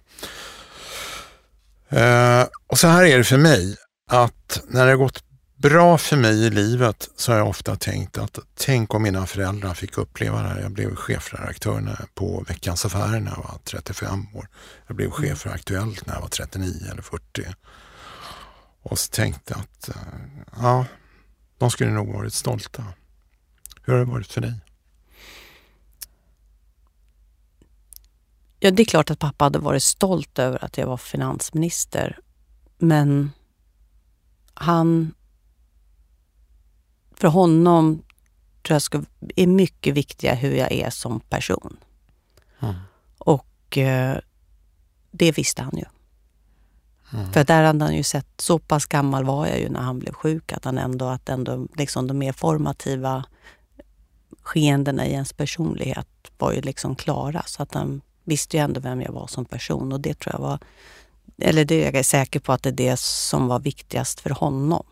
Eh, 1.90 2.46
och 2.68 2.80
så 2.80 2.88
här 2.88 3.06
är 3.06 3.18
det 3.18 3.24
för 3.24 3.38
mig, 3.38 3.76
att 4.12 4.62
när 4.68 4.86
det 4.86 4.92
har 4.92 4.98
gått 4.98 5.24
bra 5.58 5.98
för 5.98 6.18
mig 6.18 6.46
i 6.46 6.50
livet 6.50 7.10
så 7.16 7.32
har 7.32 7.40
jag 7.40 7.48
ofta 7.48 7.76
tänkt 7.76 8.18
att 8.18 8.40
tänk 8.56 8.94
om 8.94 9.04
mina 9.04 9.26
föräldrar 9.26 9.74
fick 9.74 9.98
uppleva 9.98 10.42
det 10.42 10.48
här. 10.48 10.62
Jag 10.62 10.72
blev 10.72 10.96
chefredaktör 10.96 12.06
på 12.14 12.44
Veckans 12.48 12.86
Affärer 12.86 13.20
när 13.20 13.32
jag 13.32 13.38
var 13.38 13.60
35 13.64 14.28
år. 14.36 14.48
Jag 14.88 14.96
blev 14.96 15.12
chef 15.12 15.40
för 15.40 15.50
Aktuellt 15.50 16.06
när 16.06 16.14
jag 16.14 16.22
var 16.22 16.30
39 16.30 16.74
eller 16.92 17.02
40. 17.02 17.46
Och 18.82 19.00
så 19.00 19.12
tänkte 19.12 19.54
jag 19.54 19.60
att 19.60 19.90
eh, 19.90 19.96
ja, 20.62 20.86
de 21.58 21.72
skulle 21.72 21.92
nog 21.92 22.14
varit 22.14 22.34
stolta. 22.34 22.84
Hur 23.82 23.94
har 23.94 24.00
det 24.00 24.12
varit 24.12 24.32
för 24.32 24.42
dig? 24.42 24.54
Ja, 28.60 28.72
det 28.72 28.84
är 28.84 28.86
klart 28.86 29.12
att 29.12 29.20
pappa 29.20 29.46
hade 29.46 29.60
varit 29.60 29.84
stolt 29.84 30.40
över 30.40 30.64
att 30.64 30.78
jag 30.78 30.88
var 30.88 30.98
finansminister. 30.98 32.20
Men 32.78 33.32
han... 34.54 35.14
För 37.20 37.28
honom 37.28 38.04
tror 38.64 38.76
jag 38.76 38.82
ska, 38.82 39.04
är 39.36 39.48
mycket 39.48 39.94
viktigare 39.94 40.36
hur 40.36 40.56
jag 40.56 40.72
är 40.72 40.90
som 40.90 41.20
person. 41.20 41.78
Mm. 42.60 42.76
Och 43.18 43.78
eh, 43.78 44.18
det 45.12 45.32
visste 45.32 45.62
han 45.62 45.78
ju. 45.78 45.86
Mm. 47.14 47.34
För 47.34 47.44
där 47.44 47.64
hade 47.64 47.86
han 47.86 47.96
ju 47.96 48.04
sett, 48.04 48.28
så 48.38 48.60
pass 48.60 48.86
gammal 48.86 49.26
var 49.26 49.48
jag 49.48 49.60
ju 49.60 49.70
när 49.70 49.80
han 49.80 50.00
blev 50.00 50.14
sjuk, 50.14 50.54
att 50.54 50.66
han 50.66 50.78
ändå, 50.78 51.06
att 51.06 51.30
ändå 51.30 51.68
liksom 51.76 52.08
de 52.08 52.18
mer 52.18 52.32
formativa 52.32 53.26
skeendena 54.42 55.08
i 55.08 55.12
ens 55.12 55.34
personlighet 55.34 56.08
var 56.38 56.54
ju 56.54 56.62
liksom 56.62 56.96
klara. 56.96 57.44
Så 57.46 57.64
att 57.64 57.74
han 57.74 58.02
visste 58.24 58.58
ju 58.58 58.64
ändå 58.64 58.80
vem 58.80 59.02
jag 59.02 59.12
var 59.12 59.28
som 59.28 59.46
person 59.46 59.92
och 59.94 60.00
det 60.00 60.20
tror 60.20 60.36
jag 60.36 60.42
var, 60.42 60.60
eller 61.38 61.66
det 61.66 61.76
är 61.76 61.86
jag 61.86 61.96
är 61.96 62.04
säker 62.04 62.40
på 62.40 62.54
att 62.54 62.64
det 62.64 62.70
är 62.70 62.74
det 62.74 63.00
som 63.00 63.48
var 63.48 63.60
viktigast 63.60 64.20
för 64.20 64.30
honom. 64.30 64.86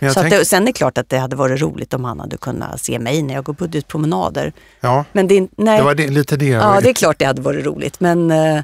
Men 0.00 0.14
Så 0.14 0.20
tänk- 0.20 0.34
det, 0.34 0.44
sen 0.44 0.62
är 0.62 0.66
det 0.66 0.72
klart 0.72 0.98
att 0.98 1.08
det 1.08 1.18
hade 1.18 1.36
varit 1.36 1.60
roligt 1.60 1.94
om 1.94 2.04
han 2.04 2.20
hade 2.20 2.36
kunnat 2.36 2.80
se 2.80 2.98
mig 2.98 3.22
när 3.22 3.34
jag 3.34 3.44
går 3.44 3.52
budgetpromenader. 3.52 4.52
ja, 4.80 5.04
Men 5.12 5.28
det, 5.28 5.48
nej, 5.56 5.78
det 5.78 5.84
var 5.84 5.94
det, 5.94 6.08
lite 6.08 6.36
det 6.36 6.46
ja, 6.46 6.80
det 6.80 6.88
är 6.88 6.94
klart 6.94 7.18
det 7.18 7.24
hade 7.24 7.42
varit 7.42 7.66
roligt. 7.66 8.00
Men 8.00 8.30
eh, 8.30 8.60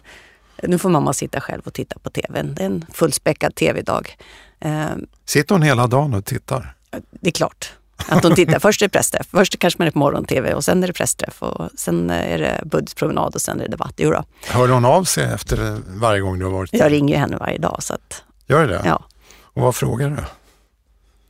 nu 0.62 0.78
får 0.78 0.88
mamma 0.88 1.12
sitta 1.12 1.40
själv 1.40 1.62
och 1.64 1.72
titta 1.74 1.98
på 1.98 2.10
tvn. 2.10 2.54
Det 2.54 2.62
är 2.62 2.66
en 2.66 2.86
fullspäckad 2.92 3.54
tv-dag. 3.54 4.16
Eh, 4.60 4.86
Sitter 5.26 5.54
hon 5.54 5.62
hela 5.62 5.86
dagen 5.86 6.14
och 6.14 6.24
tittar? 6.24 6.74
det 7.10 7.28
är 7.28 7.32
klart 7.32 7.72
att 8.08 8.22
de 8.22 8.34
tittar. 8.34 8.58
Först 8.58 8.82
är 8.82 8.86
det 8.86 8.90
pressträff, 8.90 9.26
först 9.30 9.58
kanske 9.58 9.78
man 9.78 9.86
är 9.88 9.92
på 9.92 9.98
morgon-tv 9.98 10.54
och 10.54 10.64
sen 10.64 10.82
är 10.82 10.86
det 10.86 10.92
pressträff 10.92 11.42
och 11.42 11.68
sen 11.76 12.10
är 12.10 12.38
det 12.38 12.60
budgetpromenad 12.64 13.34
och 13.34 13.40
sen 13.40 13.60
är 13.60 13.64
det 13.64 13.70
debatt. 13.70 13.94
Jo 13.96 14.10
då. 14.10 14.24
Hör 14.46 14.68
hon 14.68 14.84
av 14.84 15.04
sig 15.04 15.24
efter 15.24 15.76
varje 15.86 16.20
gång 16.20 16.38
du 16.38 16.44
har 16.44 16.52
varit 16.52 16.70
Jag 16.72 16.92
ringer 16.92 17.18
henne 17.18 17.36
varje 17.36 17.58
dag. 17.58 17.76
Så 17.82 17.94
att, 17.94 18.22
Gör 18.46 18.68
det? 18.68 18.82
ja. 18.84 19.04
Och 19.42 19.62
vad 19.62 19.74
frågar 19.74 20.10
du? 20.10 20.16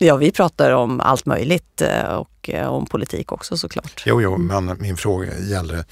Ja, 0.07 0.17
vi 0.17 0.31
pratar 0.31 0.71
om 0.71 1.01
allt 1.01 1.27
möjligt 1.27 1.83
eh, 1.83 2.05
och 2.05 2.51
eh, 2.51 2.67
om 2.67 2.87
politik 2.87 3.33
också 3.33 3.57
såklart. 3.57 4.03
Jo, 4.07 4.23
jo, 4.23 4.37
men 4.37 4.77
min 4.81 4.97
fråga 4.97 5.39
gäller 5.39 5.85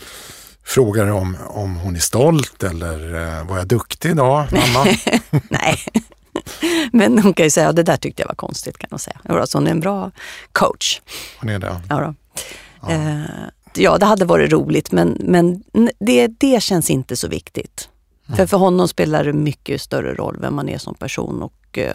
Frågar 0.65 1.07
om, 1.07 1.37
om 1.49 1.77
hon 1.77 1.97
är 1.97 2.01
stolt 2.01 2.63
eller 2.63 3.15
eh, 3.15 3.47
var 3.47 3.59
jag 3.59 3.67
duktig 3.67 4.11
idag, 4.11 4.47
mamma? 4.53 4.97
Nej. 5.49 5.79
Men 6.93 7.19
hon 7.19 7.35
kan 7.35 7.47
ju 7.47 7.51
säga, 7.51 7.67
ja, 7.67 7.73
det 7.73 7.83
där 7.83 7.97
tyckte 7.97 8.23
jag 8.23 8.29
var 8.29 8.35
konstigt 8.35 8.79
kan 8.79 8.89
hon 8.91 8.99
säga. 8.99 9.47
Så 9.47 9.59
hon 9.59 9.67
är 9.67 9.71
en 9.71 9.81
bra 9.81 10.11
coach. 10.53 11.01
Hon 11.41 11.49
är 11.49 11.59
det. 11.59 11.81
Ja, 11.89 12.15
då. 12.81 12.91
Eh, 12.91 13.25
ja 13.75 13.99
det 13.99 14.07
hade 14.07 14.25
varit 14.25 14.53
roligt 14.53 14.93
men, 14.93 15.17
men 15.21 15.63
det, 15.99 16.27
det 16.27 16.63
känns 16.63 16.91
inte 16.91 17.17
så 17.17 17.29
viktigt. 17.29 17.89
För 18.37 18.47
för 18.47 18.57
honom 18.57 18.89
spelar 18.89 19.25
det 19.25 19.33
mycket 19.33 19.81
större 19.81 20.15
roll 20.15 20.39
vem 20.41 20.55
man 20.55 20.69
är 20.69 20.79
som 20.79 20.95
person 20.95 21.43
och, 21.43 21.79
eh, 21.79 21.95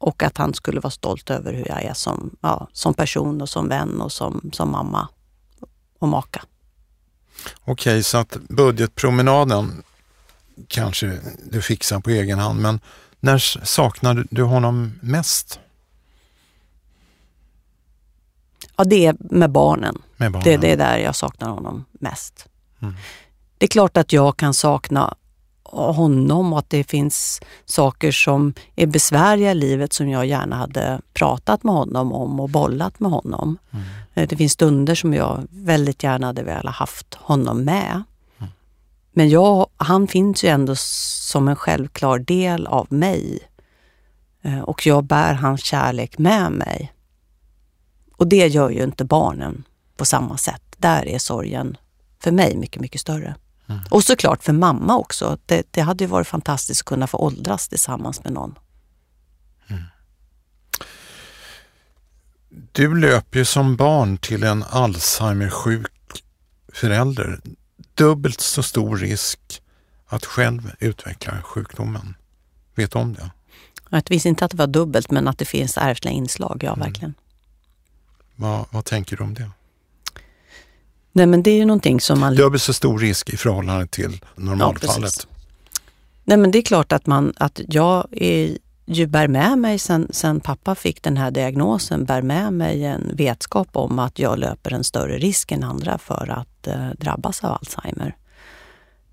och 0.00 0.22
att 0.22 0.38
han 0.38 0.54
skulle 0.54 0.80
vara 0.80 0.90
stolt 0.90 1.30
över 1.30 1.52
hur 1.52 1.68
jag 1.68 1.82
är 1.82 1.94
som, 1.94 2.36
ja, 2.40 2.68
som 2.72 2.94
person 2.94 3.42
och 3.42 3.48
som 3.48 3.68
vän 3.68 4.00
och 4.00 4.12
som, 4.12 4.50
som 4.52 4.70
mamma 4.70 5.08
och 5.98 6.08
maka. 6.08 6.42
Okej, 7.64 8.02
så 8.02 8.18
att 8.18 8.36
budgetpromenaden 8.48 9.82
kanske 10.68 11.18
du 11.50 11.62
fixar 11.62 12.00
på 12.00 12.10
egen 12.10 12.38
hand, 12.38 12.60
men 12.60 12.80
när 13.20 13.38
saknar 13.64 14.26
du 14.30 14.42
honom 14.42 14.98
mest 15.02 15.60
Ja, 18.76 18.84
det 18.84 19.06
är 19.06 19.16
med 19.18 19.50
barnen. 19.50 20.02
med 20.16 20.32
barnen? 20.32 20.44
Det, 20.44 20.56
det 20.56 20.72
är 20.72 20.76
där 20.76 20.98
jag 20.98 21.16
saknar 21.16 21.50
honom 21.50 21.84
mest. 21.92 22.48
Mm. 22.82 22.94
Det 23.58 23.66
är 23.66 23.68
klart 23.68 23.96
att 23.96 24.12
jag 24.12 24.36
kan 24.36 24.54
sakna 24.54 25.14
honom 25.70 26.52
och 26.52 26.58
att 26.58 26.70
det 26.70 26.84
finns 26.84 27.40
saker 27.64 28.12
som 28.12 28.54
är 28.76 28.86
besvärliga 28.86 29.50
i 29.50 29.54
livet 29.54 29.92
som 29.92 30.08
jag 30.08 30.26
gärna 30.26 30.56
hade 30.56 31.00
pratat 31.14 31.64
med 31.64 31.74
honom 31.74 32.12
om 32.12 32.40
och 32.40 32.48
bollat 32.50 33.00
med 33.00 33.10
honom. 33.10 33.58
Eh, 34.14 34.28
Det 34.28 34.36
finns 34.36 34.52
stunder 34.52 34.94
som 34.94 35.14
jag 35.14 35.46
väldigt 35.50 36.02
gärna 36.02 36.26
hade 36.26 36.42
velat 36.42 36.74
haft 36.74 37.14
honom 37.14 37.64
med. 37.64 38.02
Men 39.12 39.28
jag, 39.28 39.66
han 39.76 40.06
finns 40.08 40.44
ju 40.44 40.48
ändå 40.48 40.74
som 40.76 41.48
en 41.48 41.56
självklar 41.56 42.18
del 42.18 42.66
av 42.66 42.86
mig. 42.92 43.38
Eh, 44.42 44.60
Och 44.60 44.86
jag 44.86 45.04
bär 45.04 45.34
hans 45.34 45.64
kärlek 45.64 46.18
med 46.18 46.52
mig. 46.52 46.92
Och 48.16 48.26
det 48.26 48.46
gör 48.46 48.70
ju 48.70 48.82
inte 48.84 49.04
barnen 49.04 49.64
på 49.96 50.04
samma 50.04 50.36
sätt. 50.36 50.62
Där 50.76 51.08
är 51.08 51.18
sorgen 51.18 51.76
för 52.22 52.32
mig 52.32 52.56
mycket, 52.56 52.80
mycket 52.82 53.00
större. 53.00 53.34
Och 53.90 54.04
såklart 54.04 54.42
för 54.42 54.52
mamma 54.52 54.96
också. 54.96 55.38
Det, 55.46 55.66
det 55.70 55.80
hade 55.80 56.04
ju 56.04 56.08
varit 56.10 56.26
fantastiskt 56.26 56.80
att 56.80 56.84
kunna 56.84 57.06
få 57.06 57.18
åldras 57.18 57.68
tillsammans 57.68 58.24
med 58.24 58.32
någon. 58.32 58.54
Du 62.72 63.00
löper 63.00 63.38
ju 63.38 63.44
som 63.44 63.76
barn 63.76 64.18
till 64.18 64.42
en 64.42 64.62
Alzheimer-sjuk 64.62 65.92
förälder. 66.72 67.40
Dubbelt 67.94 68.40
så 68.40 68.62
stor 68.62 68.96
risk 68.96 69.62
att 70.06 70.24
själv 70.24 70.72
utveckla 70.78 71.42
sjukdomen. 71.42 72.14
Vet 72.74 72.92
du 72.92 72.98
om 72.98 73.14
det? 73.14 73.30
Jag 73.90 74.02
visste 74.08 74.28
inte 74.28 74.44
att 74.44 74.50
det 74.50 74.56
var 74.56 74.66
dubbelt, 74.66 75.10
men 75.10 75.28
att 75.28 75.38
det 75.38 75.44
finns 75.44 75.76
ärftliga 75.76 76.12
inslag, 76.14 76.60
ja 76.64 76.74
verkligen. 76.74 77.14
Vad, 78.36 78.66
vad 78.70 78.84
tänker 78.84 79.16
du 79.16 79.22
om 79.22 79.34
det? 79.34 79.50
Nej 81.12 81.26
men 81.26 81.42
det 81.42 81.50
är 81.50 81.56
ju 81.56 81.64
någonting 81.64 82.00
som 82.00 82.20
man... 82.20 82.34
Dubbelt 82.34 82.62
så 82.62 82.72
stor 82.72 82.98
risk 82.98 83.28
i 83.30 83.36
förhållande 83.36 83.86
till 83.86 84.18
Ja, 84.22 84.42
normalfallet. 84.42 85.00
precis. 85.02 85.26
Nej 86.24 86.36
men 86.38 86.50
det 86.50 86.58
är 86.58 86.62
klart 86.62 86.92
att, 86.92 87.06
man, 87.06 87.32
att 87.36 87.60
jag 87.68 88.06
är, 88.10 88.58
ju 88.86 89.06
bär 89.06 89.28
med 89.28 89.58
mig 89.58 89.78
sen, 89.78 90.08
sen 90.10 90.40
pappa 90.40 90.74
fick 90.74 91.02
den 91.02 91.16
här 91.16 91.30
diagnosen, 91.30 92.04
bär 92.04 92.22
med 92.22 92.52
mig 92.52 92.84
en 92.84 93.10
vetskap 93.16 93.68
om 93.72 93.98
att 93.98 94.18
jag 94.18 94.38
löper 94.38 94.72
en 94.72 94.84
större 94.84 95.18
risk 95.18 95.52
än 95.52 95.64
andra 95.64 95.98
för 95.98 96.30
att 96.30 96.66
eh, 96.66 96.90
drabbas 96.98 97.44
av 97.44 97.52
Alzheimer. 97.52 98.16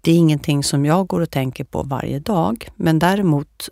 Det 0.01 0.11
är 0.11 0.15
ingenting 0.15 0.63
som 0.63 0.85
jag 0.85 1.07
går 1.07 1.21
och 1.21 1.29
tänker 1.31 1.63
på 1.63 1.83
varje 1.83 2.19
dag, 2.19 2.69
men 2.75 2.99
däremot 2.99 3.69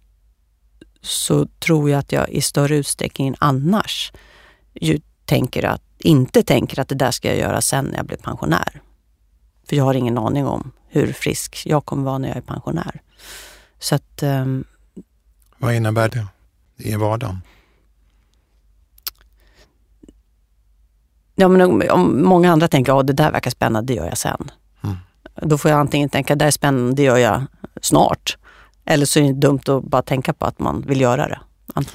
så 1.02 1.46
tror 1.60 1.90
jag 1.90 2.00
att 2.00 2.12
jag 2.12 2.30
i 2.30 2.42
större 2.42 2.78
utsträckning 2.78 3.28
än 3.28 3.36
annars 3.40 4.12
ju 4.74 5.00
tänker 5.26 5.66
att, 5.66 5.82
inte 6.06 6.44
tänker 6.44 6.80
att 6.80 6.88
det 6.88 6.96
där 6.96 7.12
ska 7.12 7.28
jag 7.28 7.38
göra 7.38 7.62
sen 7.62 7.86
när 7.86 7.98
jag 7.98 8.06
blir 8.06 8.18
pensionär. 8.18 8.82
För 9.70 9.76
jag 9.76 9.84
har 9.84 9.94
ingen 9.94 10.18
aning 10.18 10.48
om 10.48 10.72
hur 10.88 11.14
frisk 11.14 11.64
jag 11.66 11.86
kommer 11.86 12.04
vara 12.04 12.18
när 12.18 12.28
jag 12.28 12.38
är 12.38 12.42
pensionär. 12.42 13.02
Så 13.80 13.96
att, 13.96 14.24
ehm, 14.24 14.64
Vad 15.58 15.74
innebär 15.74 16.10
det 16.10 16.28
i 16.78 16.96
vardagen? 16.96 17.42
ja, 21.36 21.48
men 21.48 21.62
om, 21.62 21.84
om 21.90 22.24
många 22.24 22.52
andra 22.52 22.68
tänker 22.68 23.00
att 23.00 23.08
det 23.08 23.14
där 23.14 23.32
verkar 23.32 23.52
spännande, 23.52 23.94
det 23.94 23.98
gör 23.98 24.06
jag 24.06 24.18
sen. 24.18 24.52
Mm. 24.84 24.96
Då 25.36 25.58
får 25.58 25.72
jag 25.72 25.80
antingen 25.80 26.10
tänka, 26.10 26.36
det 26.36 26.40
där 26.40 26.48
är 26.48 26.52
spännande, 26.52 26.94
det 26.96 27.04
gör 27.04 27.18
jag 27.18 27.44
snart. 27.82 28.38
Eller 28.86 29.06
så 29.06 29.20
är 29.20 29.24
det 29.24 29.34
dumt 29.34 29.62
att 29.68 29.84
bara 29.84 30.02
tänka 30.02 30.34
på 30.34 30.46
att 30.46 30.60
man 30.60 30.82
vill 30.82 31.02
göra 31.02 31.28
det. 31.28 31.40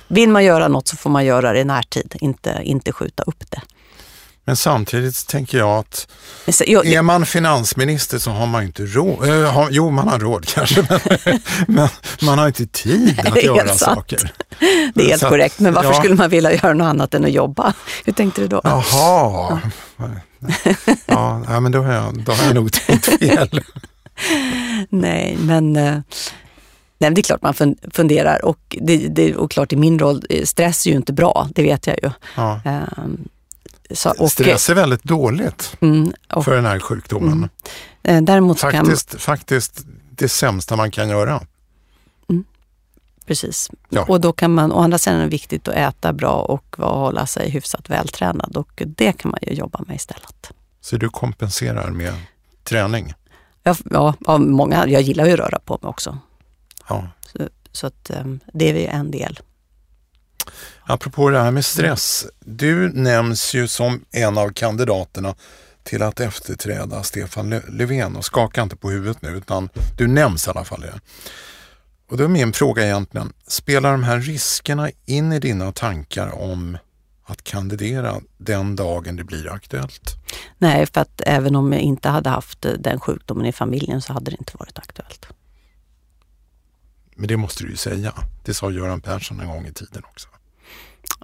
Vill 0.08 0.28
man 0.28 0.44
göra 0.44 0.68
något 0.68 0.88
så 0.88 0.96
får 0.96 1.11
man 1.11 1.24
göra 1.24 1.52
det 1.52 1.61
i 1.61 1.64
närtid, 1.64 2.16
inte, 2.20 2.61
inte 2.62 2.92
skjuta 2.92 3.22
upp 3.22 3.50
det. 3.50 3.62
Men 4.51 4.57
samtidigt 4.57 5.26
tänker 5.26 5.59
jag 5.59 5.78
att 5.78 6.09
Så, 6.48 6.64
jag, 6.66 6.86
är 6.86 7.03
man 7.03 7.26
finansminister 7.26 8.18
så 8.18 8.30
har 8.30 8.46
man 8.46 8.62
inte 8.62 8.82
råd. 8.82 9.28
Eh, 9.28 9.53
har, 9.53 9.68
jo, 9.70 9.90
man 9.90 10.09
har 10.09 10.18
råd 10.18 10.46
kanske, 10.46 10.86
men, 10.88 11.01
men 11.68 11.88
man 12.22 12.38
har 12.38 12.46
inte 12.46 12.66
tid 12.66 13.20
att 13.20 13.42
göra 13.42 13.66
sant. 13.68 13.78
saker. 13.78 14.32
det 14.94 15.03
är 15.03 15.09
helt 15.09 15.20
så 15.20 15.28
korrekt, 15.28 15.59
men 15.61 15.74
varför 15.74 15.90
ja. 15.90 15.98
skulle 15.98 16.14
man 16.14 16.30
vilja 16.30 16.53
göra 16.53 16.74
något 16.74 16.84
annat 16.84 17.14
än 17.14 17.24
att 17.24 17.32
jobba? 17.32 17.74
Hur 18.05 18.12
tänkte 18.12 18.40
du 18.40 18.48
då? 18.48 18.61
Jaha. 18.64 19.61
Ja, 21.07 21.42
ja, 21.48 21.61
men 21.61 21.72
då 21.72 21.82
har, 21.82 21.92
jag, 21.92 22.22
då 22.22 22.32
har 22.32 22.44
jag 22.44 22.55
nog 22.55 22.72
tänkt 22.72 23.07
fel. 23.18 23.61
Nej, 24.88 25.36
men, 25.40 25.76
eh, 25.76 25.98
nej, 26.98 27.11
det 27.11 27.20
är 27.20 27.22
klart 27.22 27.42
man 27.42 27.55
fun- 27.55 27.90
funderar 27.94 28.44
och, 28.44 28.76
det, 28.80 28.96
det, 28.96 29.34
och 29.36 29.51
klart 29.51 29.72
i 29.72 29.76
min 29.76 29.98
roll, 29.98 30.22
eh, 30.30 30.44
stress 30.44 30.86
är 30.86 30.90
ju 30.90 30.96
inte 30.96 31.12
bra, 31.12 31.48
det 31.55 31.62
vet 31.62 31.86
jag 31.86 31.96
ju. 32.03 32.11
Ja. 32.36 32.61
Ehm, 32.64 33.28
så, 33.93 34.14
och, 34.18 34.32
Stress 34.32 34.70
är 34.70 34.74
väldigt 34.74 35.05
dåligt 35.05 35.76
mm, 35.80 36.12
och, 36.32 36.45
för 36.45 36.55
den 36.55 36.66
här 36.66 36.78
sjukdomen. 36.78 37.49
eh, 38.03 38.22
däremot 38.22 38.59
så 38.59 38.70
kan 38.70 38.86
Faktiskt, 38.86 39.20
faktiskt 39.20 39.84
det 40.11 40.28
sämsta 40.28 40.76
man 40.76 40.91
kan 40.91 41.09
göra. 41.09 41.41
Precis. 43.30 43.70
Ja. 43.88 44.05
Och 44.09 44.20
då 44.20 44.32
kan 44.32 44.55
man, 44.55 44.72
å 44.72 44.80
andra 44.80 44.99
sidan 44.99 45.18
är 45.18 45.24
det 45.24 45.28
viktigt 45.28 45.68
att 45.68 45.74
äta 45.74 46.12
bra 46.12 46.43
och 46.43 46.76
hålla 46.78 47.26
sig 47.26 47.51
hyfsat 47.51 47.91
vältränad 47.91 48.57
och 48.57 48.82
det 48.86 49.12
kan 49.12 49.30
man 49.30 49.41
ju 49.43 49.53
jobba 49.53 49.84
med 49.86 49.97
istället. 49.97 50.53
Så 50.80 50.97
du 50.97 51.09
kompenserar 51.09 51.91
med 51.91 52.14
träning. 52.64 53.14
Ja, 53.62 53.76
ja, 53.91 54.38
många, 54.38 54.88
jag 54.88 55.03
gillar 55.03 55.26
ju 55.26 55.32
att 55.32 55.38
röra 55.38 55.59
på 55.59 55.78
mig 55.82 55.88
också. 55.88 56.18
Ja. 56.88 57.09
Så, 57.20 57.38
så 57.72 57.86
att, 57.86 58.11
eh, 58.11 58.24
det 58.53 58.70
är 58.70 58.74
ju 58.74 58.86
en 58.86 59.11
del. 59.11 59.41
Apropå 60.85 61.31
det 61.31 61.41
här 61.41 61.51
med 61.51 61.64
stress. 61.64 62.26
Du 62.41 62.93
nämns 62.93 63.55
ju 63.55 63.68
som 63.68 64.05
en 64.11 64.39
av 64.39 64.53
kandidaterna 64.53 65.35
till 65.83 66.03
att 66.03 66.20
efterträda 66.20 67.03
Stefan 67.03 67.53
Lö- 67.53 67.70
Löfven 67.70 68.16
och 68.16 68.24
skaka 68.24 68.62
inte 68.62 68.76
på 68.76 68.91
huvudet 68.91 69.22
nu 69.22 69.28
utan 69.28 69.68
du 69.97 70.07
nämns 70.07 70.47
i 70.47 70.51
alla 70.51 70.64
fall 70.64 70.81
det. 70.81 71.01
Och 72.11 72.16
då 72.16 72.24
är 72.24 72.28
min 72.28 72.53
fråga 72.53 72.85
egentligen, 72.85 73.33
spelar 73.47 73.93
de 73.93 74.03
här 74.05 74.20
riskerna 74.20 74.91
in 75.07 75.33
i 75.33 75.39
dina 75.39 75.72
tankar 75.72 76.35
om 76.35 76.78
att 77.24 77.45
kandidera 77.45 78.20
den 78.39 78.76
dagen 78.76 79.16
det 79.16 79.24
blir 79.24 79.53
aktuellt? 79.53 80.16
Nej, 80.59 80.87
för 80.87 81.01
att 81.01 81.20
även 81.26 81.57
om 81.57 81.72
jag 81.72 81.83
inte 81.83 82.09
hade 82.09 82.31
haft 82.31 82.64
eh, 82.64 82.72
den 82.72 83.01
sjukdomen 83.01 83.47
i 83.47 83.53
familjen 83.53 84.03
så 84.03 84.12
hade 84.12 84.31
det 84.31 84.37
inte 84.39 84.53
varit 84.57 84.78
aktuellt. 84.78 85.26
Men 87.16 87.28
det 87.28 87.37
måste 87.37 87.64
du 87.64 87.70
ju 87.70 87.76
säga. 87.76 88.14
Det 88.45 88.55
sa 88.55 88.70
Göran 88.70 89.01
Persson 89.01 89.41
en 89.41 89.49
gång 89.49 89.66
i 89.66 89.72
tiden 89.72 90.03
också. 90.05 90.28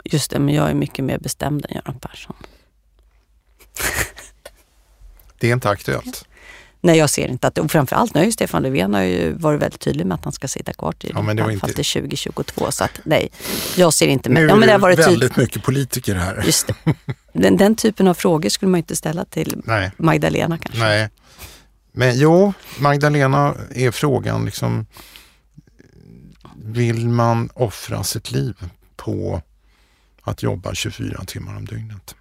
Just 0.04 0.30
det, 0.30 0.38
men 0.38 0.54
jag 0.54 0.70
är 0.70 0.74
mycket 0.74 1.04
mer 1.04 1.18
bestämd 1.18 1.66
än 1.68 1.74
Göran 1.76 1.98
Persson. 2.00 2.36
Det 5.38 5.48
är 5.48 5.52
inte 5.52 5.70
aktuellt. 5.70 6.24
Nej, 6.80 6.98
jag 6.98 7.10
ser 7.10 7.28
inte 7.28 7.46
att 7.46 7.58
och 7.58 7.70
framförallt 7.70 8.14
nu 8.14 8.20
har 8.20 8.24
ju 8.24 8.32
Stefan 8.32 8.62
Löfven 8.62 8.94
har 8.94 9.02
ju 9.02 9.32
varit 9.32 9.62
väldigt 9.62 9.80
tydlig 9.80 10.06
med 10.06 10.14
att 10.14 10.24
han 10.24 10.32
ska 10.32 10.48
sitta 10.48 10.72
kvar 10.72 10.92
till 10.92 11.12
Ja, 11.14 11.22
men 11.22 11.36
det 11.36 11.40
i 11.42 11.44
var 11.44 11.50
inte- 11.52 11.66
till 11.66 11.84
2022. 11.84 12.70
Så 12.70 12.84
att 12.84 13.00
nej, 13.04 13.28
jag 13.76 13.92
ser 13.92 14.08
inte 14.08 14.28
med. 14.30 14.42
Nu 14.42 14.48
Ja, 14.48 14.54
är 14.54 14.58
men 14.58 14.66
det 14.66 14.72
har 14.72 14.78
varit 14.80 14.98
väldigt 14.98 15.36
mycket 15.36 15.62
politiker 15.62 16.14
här. 16.14 16.42
Just 16.46 16.66
det. 16.66 16.74
Den, 17.32 17.56
den 17.56 17.76
typen 17.76 18.08
av 18.08 18.14
frågor 18.14 18.48
skulle 18.48 18.70
man 18.70 18.78
inte 18.78 18.96
ställa 18.96 19.24
till 19.24 19.62
Nej. 19.64 19.90
Magdalena 19.96 20.58
kanske. 20.58 20.80
Nej. 20.80 21.08
Men 21.92 22.18
jo, 22.18 22.52
Magdalena 22.78 23.54
är 23.74 23.90
frågan 23.90 24.44
liksom 24.44 24.86
vill 26.56 27.08
man 27.08 27.50
offra 27.54 28.04
sitt 28.04 28.30
liv 28.30 28.54
på 28.96 29.42
att 30.30 30.42
jobba 30.42 30.74
24 30.74 31.24
timmar 31.24 31.56
om 31.56 31.64
dygnet? 31.64 32.14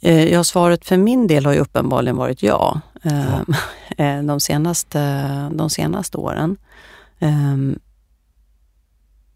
Eh, 0.00 0.24
Ja, 0.32 0.44
svaret 0.44 0.84
för 0.84 0.96
min 0.96 1.26
del 1.26 1.44
har 1.46 1.52
ju 1.52 1.58
uppenbarligen 1.58 2.16
varit 2.16 2.42
ja. 2.42 2.80
eh, 3.02 3.40
eh, 3.98 4.22
De, 4.22 4.40
senaste, 4.40 5.00
de 5.54 5.70
senaste 5.70 6.18
åren. 6.18 6.56
Ehm, 7.18 7.78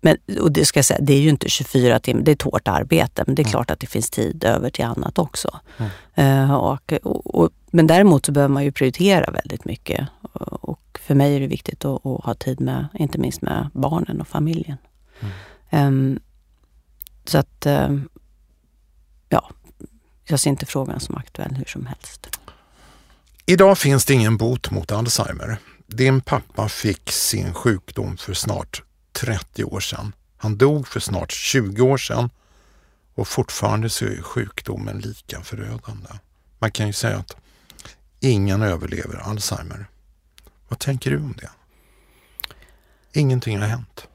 Men, 0.00 0.16
och 0.40 0.52
det 0.52 0.64
ska 0.64 0.78
jag 0.78 0.84
säga, 0.84 1.00
det 1.02 1.12
är 1.14 1.20
ju 1.20 1.28
inte 1.28 1.48
24 1.48 2.00
timmar, 2.00 2.22
det 2.22 2.30
är 2.30 2.34
ett 2.34 2.42
hårt 2.42 2.68
arbete, 2.68 3.24
men 3.26 3.34
det 3.34 3.42
är 3.42 3.44
Mm. 3.44 3.50
klart 3.50 3.70
att 3.70 3.80
det 3.80 3.86
finns 3.86 4.10
tid 4.10 4.44
över 4.44 4.70
till 4.70 4.84
annat 4.84 5.18
också. 5.18 5.60
Mm. 6.14 6.50
Och, 6.50 6.92
och, 7.02 7.34
och, 7.34 7.50
men 7.70 7.86
däremot 7.86 8.26
så 8.26 8.32
behöver 8.32 8.54
man 8.54 8.64
ju 8.64 8.72
prioritera 8.72 9.30
väldigt 9.30 9.64
mycket. 9.64 10.08
Och 10.60 10.98
för 11.02 11.14
mig 11.14 11.36
är 11.36 11.40
det 11.40 11.46
viktigt 11.46 11.84
att, 11.84 12.06
att 12.06 12.24
ha 12.24 12.34
tid 12.34 12.60
med, 12.60 12.86
inte 12.94 13.18
minst 13.18 13.42
med 13.42 13.68
barnen 13.72 14.20
och 14.20 14.28
familjen. 14.28 14.78
Mm. 15.20 15.32
Ehm, 15.70 16.20
så 17.28 17.38
att, 17.38 17.66
eh, 17.66 17.96
ja, 19.28 19.50
jag 20.24 20.40
ser 20.40 20.50
inte 20.50 20.66
frågan 20.66 21.00
som 21.00 21.16
aktuell 21.16 21.54
hur 21.54 21.64
som 21.64 21.86
helst. 21.86 22.26
Idag 23.46 23.78
finns 23.78 24.04
det 24.04 24.14
ingen 24.14 24.36
bot 24.36 24.70
mot 24.70 24.92
Alzheimer. 24.92 25.58
Din 25.86 26.20
pappa 26.20 26.68
fick 26.68 27.12
sin 27.12 27.54
sjukdom 27.54 28.16
för 28.16 28.34
snart 28.34 28.82
30 29.12 29.64
år 29.64 29.80
sedan. 29.80 30.12
Han 30.36 30.58
dog 30.58 30.88
för 30.88 31.00
snart 31.00 31.32
20 31.32 31.82
år 31.82 31.96
sedan 31.96 32.30
och 33.14 33.28
fortfarande 33.28 33.90
så 33.90 34.04
är 34.04 34.22
sjukdomen 34.22 34.98
lika 34.98 35.42
förödande. 35.42 36.08
Man 36.58 36.70
kan 36.70 36.86
ju 36.86 36.92
säga 36.92 37.16
att 37.16 37.36
ingen 38.20 38.62
överlever 38.62 39.16
Alzheimer. 39.16 39.86
Vad 40.68 40.78
tänker 40.78 41.10
du 41.10 41.16
om 41.16 41.34
det? 41.38 41.50
Ingenting 43.12 43.60
har 43.60 43.68
hänt. 43.68 44.08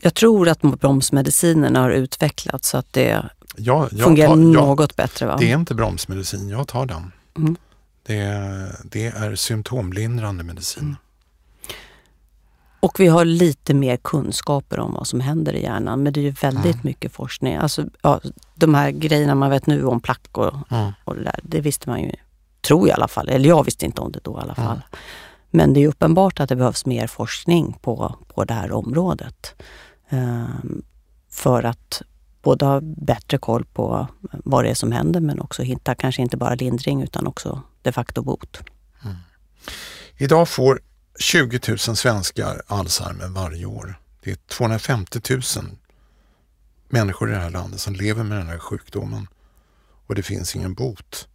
Jag 0.00 0.14
tror 0.14 0.48
att 0.48 0.60
bromsmedicinerna 0.60 1.80
har 1.80 1.90
utvecklats 1.90 2.68
så 2.68 2.78
att 2.78 2.92
det 2.92 3.24
Jag, 3.56 3.88
jag 3.92 4.00
fungerar 4.04 4.28
tar, 4.28 4.36
jag, 4.36 4.38
något 4.52 4.96
bättre. 4.96 5.26
Va? 5.26 5.36
det 5.36 5.50
är 5.52 5.54
inte 5.58 5.74
bromsmedicin, 5.74 6.48
jag 6.48 6.68
tar 6.68 6.86
den. 6.86 7.12
Mm. 7.36 7.56
Det, 8.02 8.22
det 8.84 9.06
är 9.06 9.34
symptomlindrande 9.34 10.44
medicin. 10.44 10.82
Mm. 10.82 10.96
Och 12.80 13.00
vi 13.00 13.06
har 13.06 13.24
lite 13.24 13.74
mer 13.74 13.96
kunskaper 13.96 14.80
om 14.80 14.94
vad 14.94 15.06
som 15.06 15.20
händer 15.20 15.52
i 15.52 15.62
hjärnan. 15.62 16.02
Men 16.02 16.12
det 16.12 16.20
är 16.20 16.22
ju 16.22 16.30
väldigt 16.30 16.64
Mm. 16.74 16.80
mycket 16.82 17.12
forskning. 17.12 17.54
Alltså, 17.56 17.84
ja, 18.02 18.20
de 18.54 18.74
här 18.74 18.90
grejerna 18.90 19.34
man 19.34 19.50
vet 19.50 19.66
nu 19.66 19.84
om 19.84 20.00
plack 20.00 20.38
och, 20.38 20.54
Mm. 20.72 20.92
och 21.04 21.14
det 21.14 21.22
där, 21.22 21.40
det 21.42 21.60
visste 21.60 21.88
man 21.88 22.02
ju, 22.02 22.12
tror 22.60 22.80
jag 22.88 22.88
i 22.88 22.92
alla 22.92 23.08
fall. 23.08 23.28
Eller 23.28 23.48
jag 23.48 23.64
visste 23.64 23.86
inte 23.86 24.00
om 24.00 24.12
det 24.12 24.20
då 24.22 24.32
i 24.38 24.40
alla 24.42 24.54
Mm. 24.54 24.66
fall. 24.66 24.80
Men 25.50 25.72
det 25.74 25.80
är 25.84 25.88
uppenbart 25.88 26.40
att 26.40 26.48
det 26.48 26.56
behövs 26.56 26.86
mer 26.86 27.06
forskning 27.06 27.78
på, 27.82 28.14
på 28.34 28.44
det 28.44 28.54
här 28.54 28.72
området. 28.72 29.54
Ehm, 30.08 30.82
för 31.30 31.62
att 31.62 32.02
både 32.42 32.64
ha 32.64 32.80
bättre 32.82 33.38
koll 33.38 33.64
på 33.64 34.08
vad 34.44 34.64
det 34.64 34.70
är 34.70 34.74
som 34.74 34.92
händer 34.92 35.20
men 35.20 35.40
också 35.40 35.62
hitta 35.62 35.94
kanske 35.94 36.22
inte 36.22 36.36
bara 36.36 36.54
lindring 36.54 37.02
utan 37.02 37.26
också 37.26 37.62
de 37.82 37.92
facto 37.92 38.22
bot. 38.22 38.58
Mm. 39.04 39.16
Idag 40.16 40.48
får 40.48 40.80
20 41.18 41.60
000 41.68 41.78
svenskar 41.78 42.62
Alzheimer 42.66 43.28
varje 43.28 43.66
år. 43.66 44.00
Det 44.20 44.30
är 44.30 44.36
250 44.36 45.20
000 45.30 45.42
människor 46.88 47.30
i 47.30 47.32
det 47.32 47.38
här 47.38 47.50
landet 47.50 47.80
som 47.80 47.94
lever 47.94 48.24
med 48.24 48.38
den 48.38 48.48
här 48.48 48.58
sjukdomen 48.58 49.28
och 50.06 50.14
det 50.14 50.22
finns 50.22 50.56
ingen 50.56 50.74
bot. 50.74 51.28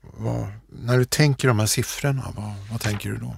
Vad, 0.00 0.46
när 0.68 0.98
du 0.98 1.04
tänker 1.04 1.48
de 1.48 1.58
här 1.58 1.66
siffrorna, 1.66 2.32
vad, 2.36 2.54
vad 2.70 2.80
tänker 2.80 3.10
du 3.10 3.16
då? 3.16 3.36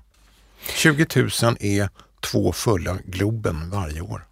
20 0.77 1.07
000 1.43 1.57
är 1.61 1.89
två 2.31 2.53
fulla 2.53 2.97
Globen 3.05 3.71
varje 3.71 4.01
år. 4.01 4.27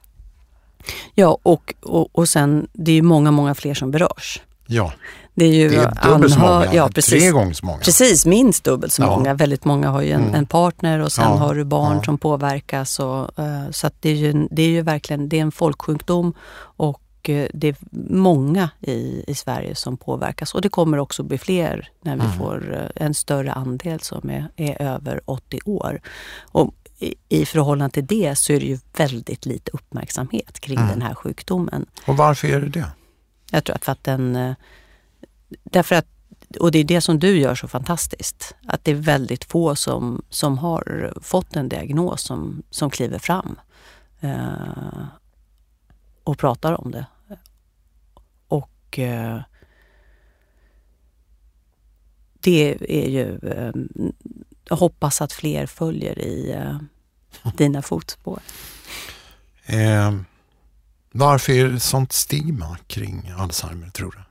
Ja, 1.14 1.38
och, 1.42 1.74
och, 1.82 2.08
och 2.18 2.28
sen 2.28 2.68
det 2.72 2.90
är 2.90 2.94
ju 2.94 3.02
många, 3.02 3.30
många 3.30 3.54
fler 3.54 3.74
som 3.74 3.90
berörs. 3.90 4.42
Ja, 4.66 4.92
Det 5.34 5.44
är 5.44 5.52
ju 5.52 5.68
det 5.68 5.76
är 5.76 6.08
dubbelt 6.12 6.34
så 6.34 6.40
många, 6.40 6.74
Ja, 6.74 6.84
tre 6.86 6.92
precis. 6.94 7.32
gånger 7.32 7.52
så 7.54 7.66
många. 7.66 7.78
Precis, 7.78 8.26
minst 8.26 8.64
dubbelt 8.64 8.92
så 8.92 9.02
Ja. 9.02 9.16
många. 9.16 9.34
Väldigt 9.34 9.64
många 9.64 9.90
har 9.90 10.02
ju 10.02 10.10
en, 10.10 10.22
Mm. 10.22 10.34
en 10.34 10.46
partner 10.46 10.98
och 10.98 11.12
sen 11.12 11.24
Ja, 11.24 11.30
har 11.36 11.54
du 11.54 11.64
barn 11.64 12.04
som 12.04 12.18
påverkas. 12.18 13.00
Och, 13.00 13.38
eh, 13.38 13.70
så 13.70 13.86
att 13.86 13.94
det, 14.00 14.10
är 14.10 14.14
ju, 14.14 14.48
det 14.50 14.62
är 14.62 14.68
ju 14.68 14.82
verkligen 14.82 15.28
det 15.28 15.38
är 15.38 15.42
en 15.42 15.52
folksjukdom 15.52 16.34
och 16.60 17.00
eh, 17.30 17.46
det 17.54 17.68
är 17.68 17.76
många 18.12 18.70
i, 18.80 19.24
i 19.26 19.34
Sverige 19.34 19.74
som 19.74 19.96
påverkas. 19.96 20.54
Och 20.54 20.60
det 20.62 20.68
kommer 20.68 20.98
också 20.98 21.22
bli 21.22 21.38
fler 21.38 21.88
när 22.02 22.16
vi 22.16 22.24
Mm. 22.24 22.38
får 22.38 22.74
eh, 22.96 23.04
en 23.06 23.14
större 23.14 23.52
andel 23.52 24.00
som 24.00 24.30
är, 24.30 24.48
är 24.56 24.82
över 24.82 25.20
80 25.24 25.58
år. 25.64 26.00
Och 26.40 26.74
i, 27.00 27.14
I 27.28 27.46
förhållande 27.46 27.92
till 27.92 28.06
det 28.06 28.36
så 28.38 28.52
är 28.52 28.60
det 28.60 28.66
ju 28.66 28.78
väldigt 28.96 29.46
lite 29.46 29.70
uppmärksamhet 29.70 30.60
kring 30.60 30.78
Mm. 30.78 30.88
den 30.90 31.02
här 31.02 31.14
sjukdomen. 31.14 31.86
Och 32.06 32.16
varför 32.16 32.48
är 32.48 32.60
det 32.60 32.68
det? 32.68 32.90
Jag 33.50 33.64
tror 33.64 33.76
att 33.76 33.84
för 33.84 33.92
att 33.92 34.04
den... 34.04 34.36
eh, 34.36 34.54
Därför 35.64 35.94
att, 35.96 36.06
och 36.60 36.70
det 36.72 36.78
är 36.78 36.84
det 36.84 37.00
som 37.00 37.18
du 37.18 37.38
gör 37.40 37.54
så 37.54 37.68
fantastiskt, 37.68 38.54
att 38.66 38.84
det 38.84 38.90
är 38.90 38.94
väldigt 38.94 39.44
få 39.44 39.76
som, 39.76 40.22
som 40.28 40.58
har 40.58 41.14
fått 41.22 41.56
en 41.56 41.68
diagnos 41.68 42.22
som, 42.22 42.62
som 42.70 42.90
kliver 42.90 43.18
fram 43.18 43.60
eh, 44.20 45.04
och 46.24 46.38
pratar 46.38 46.80
om 46.80 46.90
det. 46.90 47.06
Och 48.48 48.98
eh, 48.98 49.40
det 52.40 52.76
är 53.04 53.08
ju... 53.08 53.38
Eh, 53.38 53.72
jag 54.70 54.76
hoppas 54.76 55.20
att 55.20 55.32
fler 55.32 55.66
följer 55.66 56.18
i 56.18 56.52
eh, 56.52 56.78
dina 57.56 57.82
fotspår. 57.82 58.40
Eh, 59.66 60.14
varför 61.12 61.52
är 61.52 61.68
det 61.68 61.80
sånt 61.80 62.12
stigma 62.12 62.78
kring 62.86 63.32
Alzheimer 63.38 63.90
tror 63.90 64.10
du? 64.10 64.22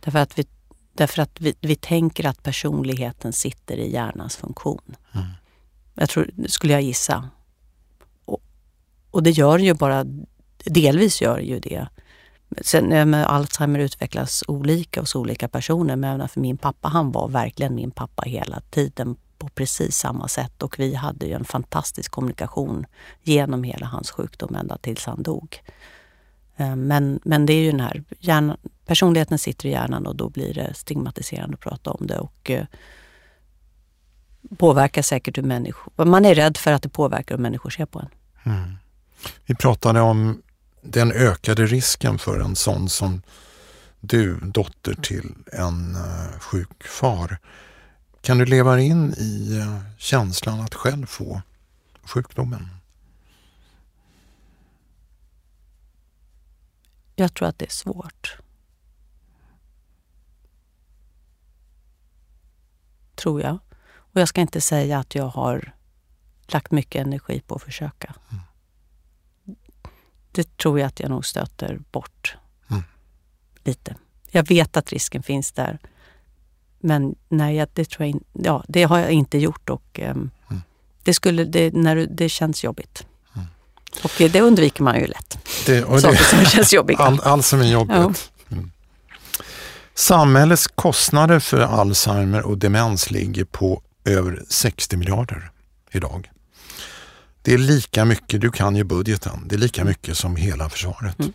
Därför 0.00 0.18
att 0.18 0.38
vi, 0.38 0.46
därför 0.92 1.22
att 1.22 1.40
vi, 1.40 1.54
vi 1.60 1.76
tänker 1.76 2.26
att 2.26 2.42
personligheten 2.42 3.32
sitter 3.32 3.76
i 3.76 3.92
hjärnans 3.92 4.36
funktion. 4.36 4.96
Mm. 5.12 5.26
Jag 5.94 6.08
tror, 6.08 6.30
skulle 6.46 6.72
jag 6.72 6.82
gissa. 6.82 7.28
Och, 8.24 8.42
och 9.10 9.22
det 9.22 9.30
gör 9.30 9.58
ju 9.58 9.74
bara, 9.74 10.04
delvis 10.64 11.22
gör 11.22 11.38
ju 11.38 11.60
det. 11.60 11.88
Sen 12.60 13.14
Alzheimer 13.14 13.78
utvecklas 13.78 14.44
olika 14.48 15.00
hos 15.00 15.14
olika 15.14 15.48
personer. 15.48 15.96
Men 15.96 16.28
för 16.28 16.40
min 16.40 16.58
pappa, 16.58 16.88
han 16.88 17.12
var 17.12 17.28
verkligen 17.28 17.74
min 17.74 17.90
pappa 17.90 18.22
hela 18.22 18.60
tiden 18.60 19.16
på 19.44 19.50
precis 19.50 19.96
samma 19.96 20.28
sätt. 20.28 20.62
Och 20.62 20.78
vi 20.78 20.94
hade 20.94 21.26
ju 21.26 21.32
en 21.32 21.44
fantastisk 21.44 22.10
kommunikation 22.10 22.86
genom 23.22 23.64
hela 23.64 23.86
hans 23.86 24.10
sjukdom 24.10 24.54
ända 24.54 24.78
tills 24.78 25.06
han 25.06 25.22
dog. 25.22 25.62
Eh, 26.56 26.76
men, 26.76 27.20
men 27.24 27.46
det 27.46 27.52
är 27.52 27.62
ju 27.62 27.70
den 27.70 27.80
här, 27.80 28.04
hjärnan, 28.18 28.56
personligheten 28.86 29.38
sitter 29.38 29.68
i 29.68 29.70
hjärnan 29.70 30.06
och 30.06 30.16
då 30.16 30.28
blir 30.28 30.54
det 30.54 30.74
stigmatiserande 30.74 31.54
att 31.54 31.60
prata 31.60 31.90
om 31.90 32.06
det. 32.06 32.18
Och 32.18 32.50
eh, 32.50 32.66
påverkar 34.56 35.02
säkert 35.02 35.38
hur 35.38 35.42
människor... 35.42 36.04
Man 36.04 36.24
är 36.24 36.34
rädd 36.34 36.56
för 36.56 36.72
att 36.72 36.82
det 36.82 36.88
påverkar 36.88 37.36
hur 37.36 37.42
människor 37.42 37.70
ser 37.70 37.86
på 37.86 37.98
en. 37.98 38.08
Mm. 38.52 38.74
Vi 39.46 39.54
pratade 39.54 40.00
om 40.00 40.42
den 40.82 41.12
ökade 41.12 41.66
risken 41.66 42.18
för 42.18 42.40
en 42.40 42.56
sån 42.56 42.88
som 42.88 43.22
du, 44.00 44.36
dotter 44.36 44.94
till 44.94 45.34
en 45.52 45.94
eh, 45.94 46.38
sjuk 46.40 46.84
far. 46.84 47.38
Kan 48.24 48.38
du 48.38 48.44
leva 48.44 48.80
in 48.80 49.14
i 49.14 49.58
uh, 49.58 49.80
känslan 49.98 50.60
att 50.60 50.74
själv 50.74 51.06
få 51.06 51.42
sjukdomen? 52.02 52.68
Jag 57.16 57.34
tror 57.34 57.48
att 57.48 57.58
det 57.58 57.64
är 57.64 57.70
svårt. 57.70 58.36
Tror 63.14 63.42
jag. 63.42 63.58
Och 63.94 64.20
jag 64.20 64.28
ska 64.28 64.40
inte 64.40 64.60
säga 64.60 64.98
att 64.98 65.14
jag 65.14 65.28
har 65.28 65.74
lagt 66.46 66.72
mycket 66.72 67.06
energi 67.06 67.40
på 67.40 67.54
att 67.54 67.62
försöka. 67.62 68.14
Mm. 68.30 68.42
Det 70.32 70.56
tror 70.56 70.80
jag 70.80 70.86
att 70.86 71.00
jag 71.00 71.10
nog 71.10 71.26
stöter 71.26 71.80
bort 71.90 72.36
mm. 72.70 72.82
lite. 73.64 73.96
Jag 74.30 74.48
vet 74.48 74.76
att 74.76 74.92
risken 74.92 75.22
finns 75.22 75.52
där. 75.52 75.78
Men 76.84 77.14
nej, 77.28 77.66
det, 77.72 77.84
tror 77.84 78.06
jag 78.06 78.08
in, 78.08 78.24
ja, 78.32 78.64
det 78.68 78.82
har 78.82 78.98
jag 78.98 79.10
inte 79.10 79.38
gjort 79.38 79.70
och 79.70 80.00
um, 80.02 80.30
mm. 80.50 80.62
det, 81.02 81.14
skulle, 81.14 81.44
det, 81.44 81.74
när 81.74 81.96
det 81.96 82.28
känns 82.28 82.64
jobbigt. 82.64 83.06
Mm. 83.34 83.46
Och 84.04 84.12
det 84.18 84.40
undviker 84.40 84.82
man 84.82 85.00
ju 85.00 85.06
lätt. 85.06 85.38
Det, 85.66 85.84
och 85.84 86.00
Saker 86.00 86.24
som 86.24 86.44
känns 86.44 86.72
jobbiga. 86.72 86.98
All, 86.98 87.20
allt 87.20 87.44
som 87.44 87.60
är 87.60 87.72
jobbigt. 87.72 88.30
Ja. 88.48 88.56
Mm. 88.56 88.70
Samhällets 89.94 90.66
kostnader 90.66 91.38
för 91.38 91.60
Alzheimer 91.60 92.42
och 92.42 92.58
demens 92.58 93.10
ligger 93.10 93.44
på 93.44 93.82
över 94.04 94.44
60 94.48 94.96
miljarder 94.96 95.50
idag. 95.90 96.30
Det 97.42 97.54
är 97.54 97.58
lika 97.58 98.04
mycket, 98.04 98.40
du 98.40 98.50
kan 98.50 98.76
ju 98.76 98.84
budgeten, 98.84 99.42
det 99.48 99.54
är 99.54 99.58
lika 99.58 99.84
mycket 99.84 100.18
som 100.18 100.36
hela 100.36 100.68
försvaret. 100.68 101.18
Mm. 101.18 101.32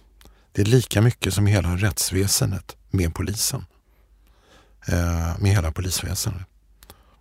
Det 0.51 0.61
är 0.61 0.65
lika 0.65 1.01
mycket 1.01 1.33
som 1.33 1.45
hela 1.45 1.75
rättsväsendet 1.75 2.75
med 2.89 3.15
polisen. 3.15 3.65
Eh, 4.87 5.39
med 5.39 5.51
hela 5.51 5.71
polisväsendet. 5.71 6.41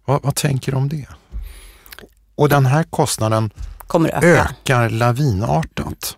Vad, 0.05 0.23
vad 0.23 0.35
tänker 0.35 0.73
du 0.73 0.79
om 0.79 0.89
det? 0.89 1.07
Och 2.35 2.49
den 2.49 2.67
här 2.67 2.83
kostnaden 2.83 3.51
ökar 4.23 4.91
lavinartat. 4.91 6.17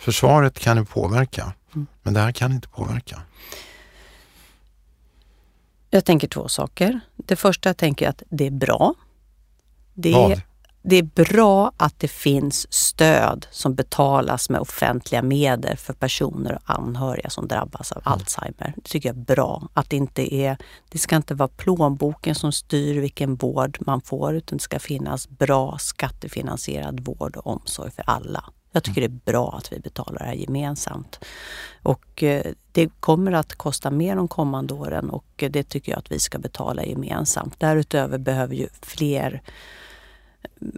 Försvaret 0.00 0.58
kan 0.58 0.76
ju 0.76 0.84
påverka, 0.84 1.52
mm. 1.74 1.86
men 2.02 2.14
det 2.14 2.20
här 2.20 2.32
kan 2.32 2.52
inte 2.52 2.68
påverka. 2.68 3.22
Jag 5.90 6.04
tänker 6.04 6.28
två 6.28 6.48
saker. 6.48 7.00
Det 7.16 7.36
första 7.36 7.68
jag 7.68 7.76
tänker 7.76 8.08
att 8.08 8.22
det 8.28 8.46
är 8.46 8.50
bra. 8.50 8.94
Det 9.94 10.12
är, 10.12 10.42
det 10.88 10.96
är 10.96 11.02
bra 11.02 11.72
att 11.76 12.00
det 12.00 12.08
finns 12.08 12.72
stöd 12.72 13.46
som 13.50 13.74
betalas 13.74 14.50
med 14.50 14.60
offentliga 14.60 15.22
medel 15.22 15.76
för 15.76 15.92
personer 15.92 16.54
och 16.54 16.74
anhöriga 16.74 17.30
som 17.30 17.48
drabbas 17.48 17.92
av 17.92 18.02
mm. 18.06 18.12
Alzheimer. 18.12 18.72
Det 18.76 18.82
tycker 18.82 19.08
jag 19.08 19.16
är 19.16 19.20
bra. 19.20 19.68
Att 19.74 19.90
det 19.90 19.96
inte 19.96 20.34
är, 20.34 20.56
det 20.88 20.98
ska 20.98 21.16
inte 21.16 21.34
vara 21.34 21.48
plånboken 21.48 22.34
som 22.34 22.52
styr 22.52 23.00
vilken 23.00 23.34
vård 23.34 23.78
man 23.80 24.00
får 24.00 24.34
utan 24.34 24.58
det 24.58 24.62
ska 24.62 24.78
finnas 24.78 25.28
bra 25.28 25.78
skattefinansierad 25.78 27.00
vård 27.00 27.36
och 27.36 27.46
omsorg 27.46 27.90
för 27.90 28.04
alla. 28.06 28.44
Jag 28.72 28.84
tycker 28.84 29.00
det 29.00 29.06
är 29.06 29.32
bra 29.32 29.54
att 29.58 29.72
vi 29.72 29.80
betalar 29.80 30.18
det 30.18 30.24
här 30.24 30.34
gemensamt. 30.34 31.20
Och 31.82 32.22
eh, 32.22 32.52
det 32.72 32.88
kommer 33.00 33.32
att 33.32 33.54
kosta 33.54 33.90
mer 33.90 34.16
de 34.16 34.28
kommande 34.28 34.74
åren 34.74 35.10
och 35.10 35.44
det 35.50 35.62
tycker 35.62 35.92
jag 35.92 35.98
att 35.98 36.12
vi 36.12 36.18
ska 36.18 36.38
betala 36.38 36.84
gemensamt. 36.84 37.60
Därutöver 37.60 38.18
behöver 38.18 38.54
ju 38.54 38.68
fler 38.82 39.42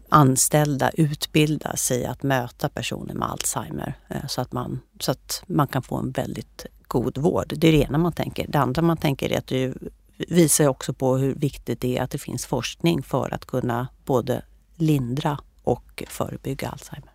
anställda 0.08 0.90
utbilda 0.90 1.76
sig 1.76 2.06
att 2.06 2.22
möta 2.22 2.68
personer 2.68 3.14
med 3.14 3.30
Alzheimer 3.30 3.94
eh, 4.08 4.26
så 4.28 4.40
att 4.40 4.52
man, 4.52 4.80
så 5.00 5.10
att 5.10 5.42
man 5.46 5.66
kan 5.66 5.82
få 5.82 5.96
en 5.96 6.10
väldigt 6.10 6.66
god 6.82 7.18
vård. 7.18 7.52
Det 7.56 7.68
är 7.68 7.72
det 7.72 7.78
ena 7.78 7.98
man 7.98 8.12
tänker. 8.12 8.46
Det 8.48 8.58
andra 8.58 8.82
man 8.82 8.96
tänker 8.96 9.32
är 9.32 9.38
att 9.38 9.46
det 9.46 9.74
visar 10.16 10.68
också 10.68 10.92
på 10.92 11.16
hur 11.16 11.34
viktigt 11.34 11.80
det 11.80 11.98
är 11.98 12.02
att 12.02 12.10
det 12.10 12.18
finns 12.18 12.46
forskning 12.46 13.02
för 13.02 13.34
att 13.34 13.46
kunna 13.46 13.88
både 14.04 14.42
lindra 14.76 15.38
och 15.62 16.02
förebygga 16.08 16.68
Alzheimer. 16.68 17.12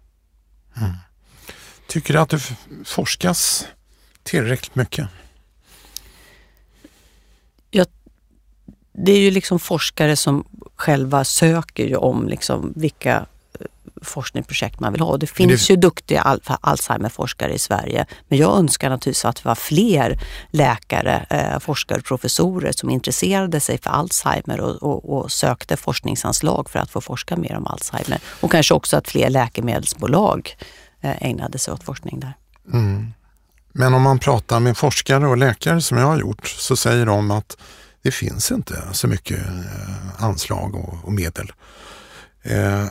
Mm. 0.77 0.91
Tycker 1.87 2.13
du 2.13 2.19
att 2.19 2.29
det 2.29 2.39
forskas 2.85 3.67
tillräckligt 4.23 4.75
mycket? 4.75 5.07
Det 8.93 9.11
är 9.11 9.19
ju 9.19 9.31
liksom 9.31 9.59
forskare 9.59 10.15
som 10.15 10.45
själva 10.75 11.23
söker 11.23 12.03
om 12.03 12.27
liksom 12.27 12.73
vilka 12.75 13.25
eh, 13.59 13.65
forskningsprojekt 14.01 14.79
man 14.79 14.93
vill 14.93 15.01
ha. 15.01 15.17
Det 15.17 15.27
finns 15.27 15.67
det... 15.67 15.73
ju 15.73 15.77
duktiga 15.77 16.39
Alzheimerforskare 16.61 17.53
i 17.53 17.59
Sverige. 17.59 18.05
Men 18.27 18.37
jag 18.37 18.57
önskar 18.57 18.89
naturligtvis 18.89 19.25
att 19.25 19.35
det 19.35 19.45
var 19.45 19.55
fler 19.55 20.19
läkare, 20.51 21.25
eh, 21.29 21.59
forskare 21.59 21.99
och 21.99 22.05
professorer 22.05 22.71
som 22.71 22.89
intresserade 22.89 23.59
sig 23.59 23.77
för 23.77 23.89
Alzheimer 23.89 24.59
och, 24.59 24.83
och, 24.83 25.17
och, 25.17 25.31
sökte 25.31 25.77
forskningsanslag 25.77 26.69
för 26.69 26.79
att 26.79 26.91
få 26.91 27.01
forska 27.01 27.35
mer 27.35 27.57
om 27.57 27.67
Alzheimer. 27.67 28.19
Och 28.41 28.51
kanske 28.51 28.73
också 28.73 28.97
att 28.97 29.07
fler 29.07 29.29
läkemedelsbolag 29.29 30.57
eh, 31.01 31.23
ägnade 31.23 31.59
sig 31.59 31.73
åt 31.73 31.83
forskning 31.83 32.19
där. 32.19 32.33
Mm. 32.73 33.13
Men 33.75 33.93
om 33.93 34.01
man 34.01 34.19
pratar 34.19 34.59
med 34.59 34.77
forskare 34.77 35.27
och 35.27 35.37
läkare 35.37 35.81
som 35.81 35.97
jag 35.97 36.05
har 36.05 36.19
gjort 36.19 36.47
så 36.47 36.75
säger 36.75 37.05
de 37.05 37.31
att 37.31 37.57
det 38.03 38.11
finns 38.11 38.51
inte 38.51 38.83
så 38.91 39.07
mycket 39.07 39.39
eh, 39.47 40.23
anslag 40.23 40.75
och, 40.75 41.03
och 41.03 41.13
medel. 41.13 41.51
Eh, 42.41 42.87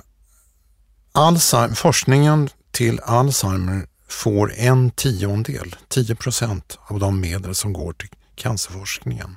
Alzheimer, 1.13 1.75
forskningen 1.75 2.49
till 2.71 3.01
Alzheimer 3.01 3.87
får 4.09 4.53
en 4.55 4.91
tiondel, 4.91 5.77
10 5.89 6.15
procent 6.15 6.79
av 6.87 6.99
de 6.99 7.21
medel 7.21 7.55
som 7.55 7.73
går 7.73 7.93
till 7.93 8.09
cancerforskningen. 8.35 9.37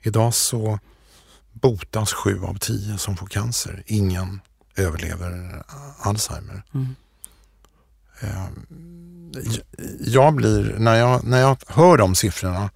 Idag 0.00 0.34
så 0.34 0.78
botas 1.52 2.12
sju 2.12 2.44
av 2.44 2.58
tio 2.58 2.98
som 2.98 3.16
får 3.16 3.26
cancer. 3.26 3.82
Ingen 3.86 4.40
överlever 4.76 5.62
Alzheimer. 5.98 6.62
Mm. 6.74 6.94
Eh, 8.20 8.46
jag 10.00 10.34
blir, 10.34 10.74
när 10.78 10.94
jag, 10.94 11.24
när 11.24 11.40
jag 11.40 11.56
hör 11.66 11.96
de 11.96 12.14
siffrorna 12.14 12.70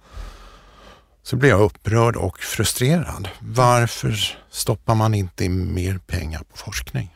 så 1.27 1.35
blir 1.35 1.49
jag 1.49 1.61
upprörd 1.61 2.15
och 2.15 2.39
frustrerad. 2.39 3.29
Varför 3.39 4.37
stoppar 4.49 4.95
man 4.95 5.13
inte 5.13 5.45
in 5.45 5.73
mer 5.73 5.97
pengar 5.97 6.39
på 6.39 6.57
forskning? 6.57 7.15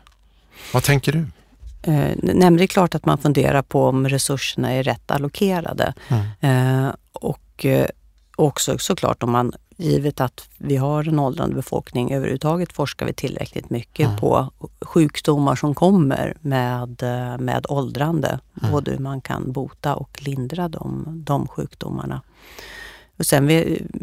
Vad 0.74 0.84
tänker 0.84 1.12
du? 1.12 1.20
Eh, 1.82 2.16
nej, 2.18 2.52
det 2.52 2.64
är 2.64 2.68
klart 2.68 2.96
att 2.96 3.06
man 3.06 3.18
funderar 3.18 3.62
på 3.62 3.86
om 3.86 4.10
resurserna 4.10 4.72
är 4.72 4.84
rätt 4.84 5.12
allokerade. 5.12 5.94
Mm. 6.08 6.88
Eh, 6.88 6.94
och 7.14 7.66
eh, 7.66 7.88
också 8.36 8.78
såklart 8.78 9.24
om 9.24 9.32
man, 9.32 9.54
givet 9.78 10.22
att 10.22 10.50
vi 10.58 10.78
har 10.78 11.08
en 11.08 11.20
åldrande 11.20 11.56
befolkning, 11.56 12.14
överhuvudtaget 12.14 12.74
forskar 12.74 13.06
vi 13.06 13.14
tillräckligt 13.14 13.70
mycket 13.70 14.06
mm. 14.06 14.18
på 14.18 14.52
sjukdomar 14.82 15.56
som 15.56 15.76
kommer 15.76 16.38
med, 16.42 17.04
eh, 17.04 17.38
med 17.38 17.66
åldrande. 17.70 18.40
Mm. 18.62 18.72
Både 18.72 18.92
hur 18.92 19.00
man 19.00 19.22
kan 19.22 19.52
bota 19.52 19.96
och 19.96 20.22
lindra 20.22 20.70
de, 20.70 21.06
de 21.26 21.48
sjukdomarna. 21.48 22.22
Och 23.22 23.26
sen 23.26 23.48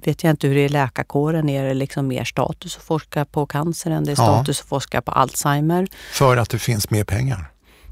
vet 0.04 0.24
jag 0.24 0.30
inte 0.30 0.48
hur 0.48 0.54
det 0.54 0.60
är 0.60 0.64
i 0.64 0.68
läkarkåren. 0.68 1.48
Är 1.48 1.64
det 1.64 1.74
liksom 1.74 2.08
mer 2.08 2.24
status 2.24 2.76
att 2.76 2.82
forska 2.82 3.24
på 3.24 3.46
cancer 3.46 3.90
än 3.90 4.04
det 4.04 4.10
är 4.10 4.14
status 4.14 4.58
ja. 4.58 4.62
att 4.62 4.68
forska 4.68 5.02
på 5.02 5.12
Alzheimer? 5.12 5.88
För 6.12 6.36
att 6.36 6.50
det 6.50 6.58
finns 6.58 6.90
mer 6.90 7.04
pengar? 7.04 7.50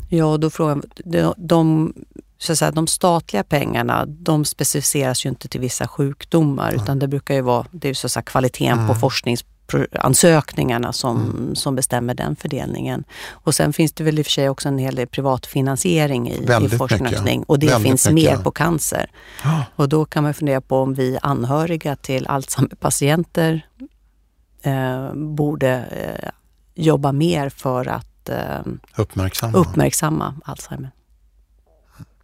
Ja, 0.09 0.37
då 0.37 0.51
frågar 0.51 0.83
de, 1.05 1.35
de, 1.37 1.93
så 2.39 2.57
säga, 2.57 2.71
de 2.71 2.87
statliga 2.87 3.45
pengarna 3.45 4.05
de 4.07 4.45
specificeras 4.45 5.25
ju 5.25 5.29
inte 5.29 5.49
till 5.49 5.61
vissa 5.61 5.89
sjukdomar 5.89 6.69
mm. 6.69 6.83
utan 6.83 6.99
det 6.99 7.09
brukar 7.09 7.35
ju 7.35 7.41
vara 7.41 7.67
det 7.71 7.89
är 7.89 7.95
så 7.95 8.07
att 8.07 8.13
säga, 8.13 8.23
kvaliteten 8.23 8.79
mm. 8.79 8.89
på 8.89 8.95
forsknings 8.95 9.45
ansökningarna 9.93 10.93
som, 10.93 11.17
mm. 11.17 11.55
som 11.55 11.77
bestämmer 11.77 12.15
den 12.15 12.37
fördelningen. 12.37 13.05
Och 13.31 13.55
sen 13.55 13.73
finns 13.73 13.93
det 13.93 14.05
väl 14.05 14.19
i 14.19 14.23
och 14.23 14.27
för 14.27 14.31
sig 14.31 14.49
också 14.49 14.69
en 14.69 14.79
hel 14.79 14.95
del 14.95 15.07
privatfinansiering 15.07 16.29
i, 16.31 16.49
i 16.63 16.69
forskning 16.69 17.43
och 17.43 17.59
det 17.59 17.67
Väldigt 17.67 17.89
finns 17.89 18.09
mycket. 18.11 18.31
mer 18.31 18.43
på 18.43 18.51
cancer. 18.51 19.11
Ah. 19.45 19.63
Och 19.77 19.89
då 19.89 20.05
kan 20.05 20.23
man 20.23 20.35
fundera 20.35 20.61
på 20.61 20.79
om 20.79 20.95
vi 20.95 21.19
anhöriga 21.23 21.97
till 21.97 22.27
Alzheimer-patienter 22.27 23.67
eh, 24.63 25.15
borde 25.15 25.71
eh, 25.71 26.31
jobba 26.75 27.13
mer 27.13 27.49
för 27.49 27.89
att 27.89 28.29
eh, 28.29 28.37
uppmärksamma. 28.97 29.59
uppmärksamma 29.59 30.35
Alzheimer. 30.45 30.91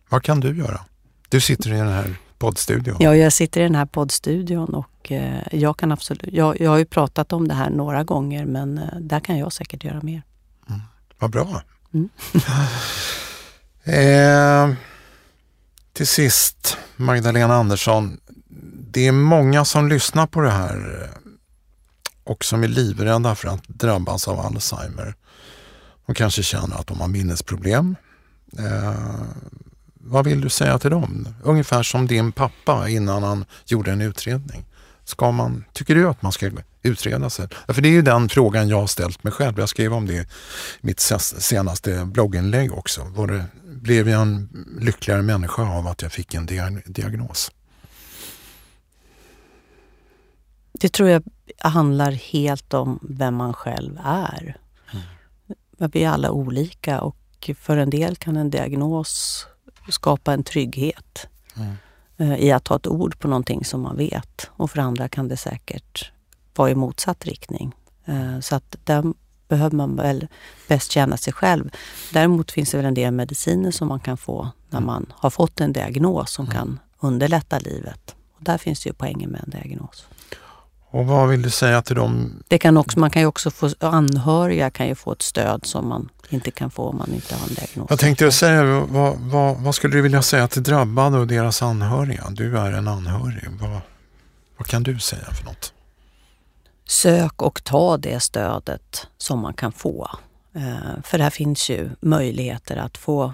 Vad 0.08 0.22
kan 0.22 0.40
du 0.40 0.56
göra? 0.56 0.80
Du 1.28 1.40
sitter 1.40 1.72
i 1.72 1.76
den 1.76 1.88
här 1.88 2.16
poddstudion. 2.42 2.96
Ja, 2.98 3.16
jag 3.16 3.32
sitter 3.32 3.60
i 3.60 3.64
den 3.64 3.74
här 3.74 3.86
poddstudion 3.86 4.74
och 4.74 5.12
eh, 5.12 5.40
jag 5.52 5.76
kan 5.76 5.92
absolut, 5.92 6.32
jag, 6.32 6.60
jag 6.60 6.70
har 6.70 6.78
ju 6.78 6.84
pratat 6.84 7.32
om 7.32 7.48
det 7.48 7.54
här 7.54 7.70
några 7.70 8.04
gånger 8.04 8.44
men 8.44 8.78
eh, 8.78 8.84
där 9.00 9.20
kan 9.20 9.38
jag 9.38 9.52
säkert 9.52 9.84
göra 9.84 10.00
mer. 10.02 10.22
Mm. 10.68 10.80
Vad 11.18 11.30
bra. 11.30 11.62
Mm. 11.94 12.08
eh, 14.70 14.76
till 15.92 16.06
sist, 16.06 16.76
Magdalena 16.96 17.54
Andersson, 17.54 18.20
det 18.92 19.06
är 19.06 19.12
många 19.12 19.64
som 19.64 19.88
lyssnar 19.88 20.26
på 20.26 20.40
det 20.40 20.50
här 20.50 21.02
eh, 21.02 21.30
och 22.24 22.44
som 22.44 22.62
är 22.62 22.68
livrädda 22.68 23.34
för 23.34 23.48
att 23.48 23.68
drabbas 23.68 24.28
av 24.28 24.40
Alzheimer. 24.40 25.14
De 26.06 26.14
kanske 26.14 26.42
känner 26.42 26.76
att 26.76 26.86
de 26.86 27.00
har 27.00 27.08
minnesproblem. 27.08 27.96
Eh, 28.58 28.94
vad 30.04 30.24
vill 30.24 30.40
du 30.40 30.48
säga 30.48 30.78
till 30.78 30.90
dem? 30.90 31.28
Ungefär 31.42 31.82
som 31.82 32.06
din 32.06 32.32
pappa 32.32 32.88
innan 32.88 33.22
han 33.22 33.44
gjorde 33.66 33.92
en 33.92 34.00
utredning. 34.00 34.64
Ska 35.04 35.30
man, 35.30 35.64
tycker 35.72 35.94
du 35.94 36.08
att 36.08 36.22
man 36.22 36.32
ska 36.32 36.50
utreda 36.82 37.30
sig? 37.30 37.48
För 37.68 37.82
det 37.82 37.88
är 37.88 37.92
ju 37.92 38.02
den 38.02 38.28
frågan 38.28 38.68
jag 38.68 38.80
har 38.80 38.86
ställt 38.86 39.24
mig 39.24 39.32
själv. 39.32 39.58
Jag 39.58 39.68
skrev 39.68 39.94
om 39.94 40.06
det 40.06 40.14
i 40.14 40.26
mitt 40.80 41.00
senaste 41.00 42.04
blogginlägg 42.04 42.72
också. 42.72 43.04
Var 43.04 43.26
det, 43.26 43.44
blev 43.64 44.08
jag 44.08 44.22
en 44.22 44.48
lyckligare 44.80 45.22
människa 45.22 45.62
av 45.62 45.86
att 45.86 46.02
jag 46.02 46.12
fick 46.12 46.34
en 46.34 46.46
diagnos? 46.86 47.50
Det 50.72 50.88
tror 50.88 51.08
jag 51.08 51.22
handlar 51.58 52.12
helt 52.12 52.74
om 52.74 52.98
vem 53.02 53.34
man 53.34 53.54
själv 53.54 53.98
är. 54.04 54.56
Mm. 54.92 55.90
Vi 55.92 56.04
är 56.04 56.08
alla 56.08 56.30
olika 56.30 57.00
och 57.00 57.50
för 57.58 57.76
en 57.76 57.90
del 57.90 58.16
kan 58.16 58.36
en 58.36 58.50
diagnos 58.50 59.46
skapa 59.88 60.32
en 60.32 60.44
trygghet 60.44 61.26
mm. 61.56 61.76
Eh, 62.16 62.34
i 62.34 62.52
att 62.52 62.68
ha 62.68 62.76
ett 62.76 62.86
ord 62.86 63.18
på 63.18 63.28
någonting 63.28 63.64
som 63.64 63.80
man 63.80 63.96
vet. 63.96 64.50
Och 64.50 64.70
för 64.70 64.78
andra 64.78 65.08
kan 65.08 65.28
det 65.28 65.36
säkert 65.36 66.12
vara 66.54 66.70
i 66.70 66.74
motsatt 66.74 67.24
riktning. 67.24 67.74
Eh, 68.04 68.40
så 68.40 68.56
att 68.56 68.76
där 68.84 69.04
behöver 69.48 69.76
man 69.76 69.96
väl 69.96 70.28
bäst 70.68 70.92
känna 70.92 71.16
sig 71.16 71.32
själv. 71.32 71.70
Däremot 72.12 72.50
finns 72.50 72.70
det 72.70 72.76
väl 72.76 72.86
en 72.86 72.94
del 72.94 73.12
mediciner 73.12 73.70
som 73.70 73.88
man 73.88 74.00
kan 74.00 74.16
få 74.16 74.48
när 74.70 74.78
mm. 74.78 74.86
man 74.86 75.12
har 75.16 75.30
fått 75.30 75.60
en 75.60 75.72
diagnos 75.72 76.32
som 76.32 76.44
mm. 76.44 76.56
kan 76.56 76.80
underlätta 77.00 77.58
livet. 77.58 78.14
Och 78.32 78.44
där 78.44 78.58
finns 78.58 78.82
det 78.82 78.88
ju 78.88 78.94
poängen 78.94 79.30
med 79.30 79.40
en 79.44 79.50
diagnos. 79.50 80.06
Och 80.92 81.06
vad 81.06 81.28
vill 81.28 81.42
du 81.42 81.50
säga 81.50 81.82
till 81.82 81.96
dem? 81.96 82.42
Det 82.48 82.58
kan 82.58 82.76
också, 82.76 83.00
man 83.00 83.10
kan 83.10 83.22
ju 83.22 83.28
också 83.28 83.50
få, 83.50 83.70
anhöriga 83.80 84.70
kan 84.70 84.88
ju 84.88 84.94
få 84.94 85.12
ett 85.12 85.22
stöd 85.22 85.66
som 85.66 85.88
man 85.88 86.08
inte 86.28 86.50
kan 86.50 86.70
få 86.70 86.82
om 86.82 86.96
man 86.96 87.14
inte 87.14 87.34
har 87.34 87.48
en 87.48 87.54
diagnos. 87.54 87.86
Jag 87.90 87.98
tänkte 87.98 88.32
säga, 88.32 88.86
vad, 88.90 89.18
vad, 89.18 89.56
vad, 89.56 89.74
skulle 89.74 89.96
du 89.96 90.02
vilja 90.02 90.22
säga 90.22 90.48
till 90.48 90.62
drabbade 90.62 91.18
och 91.18 91.26
deras 91.26 91.62
anhöriga? 91.62 92.30
Du 92.30 92.58
är 92.58 92.72
en 92.72 92.88
anhörig. 92.88 93.48
Vad, 93.60 93.80
vad 94.56 94.66
kan 94.66 94.82
du 94.82 94.98
säga 94.98 95.32
för 95.32 95.44
något? 95.44 95.72
Sök 96.88 97.42
och 97.42 97.64
ta 97.64 97.96
det 97.96 98.20
stödet 98.20 99.06
som 99.18 99.38
man 99.38 99.54
kan 99.54 99.72
få. 99.72 100.10
Eh, 100.54 101.02
för 101.04 101.18
här 101.18 101.30
finns 101.30 101.70
ju 101.70 101.90
möjligheter 102.00 102.76
att 102.76 102.98
få 102.98 103.32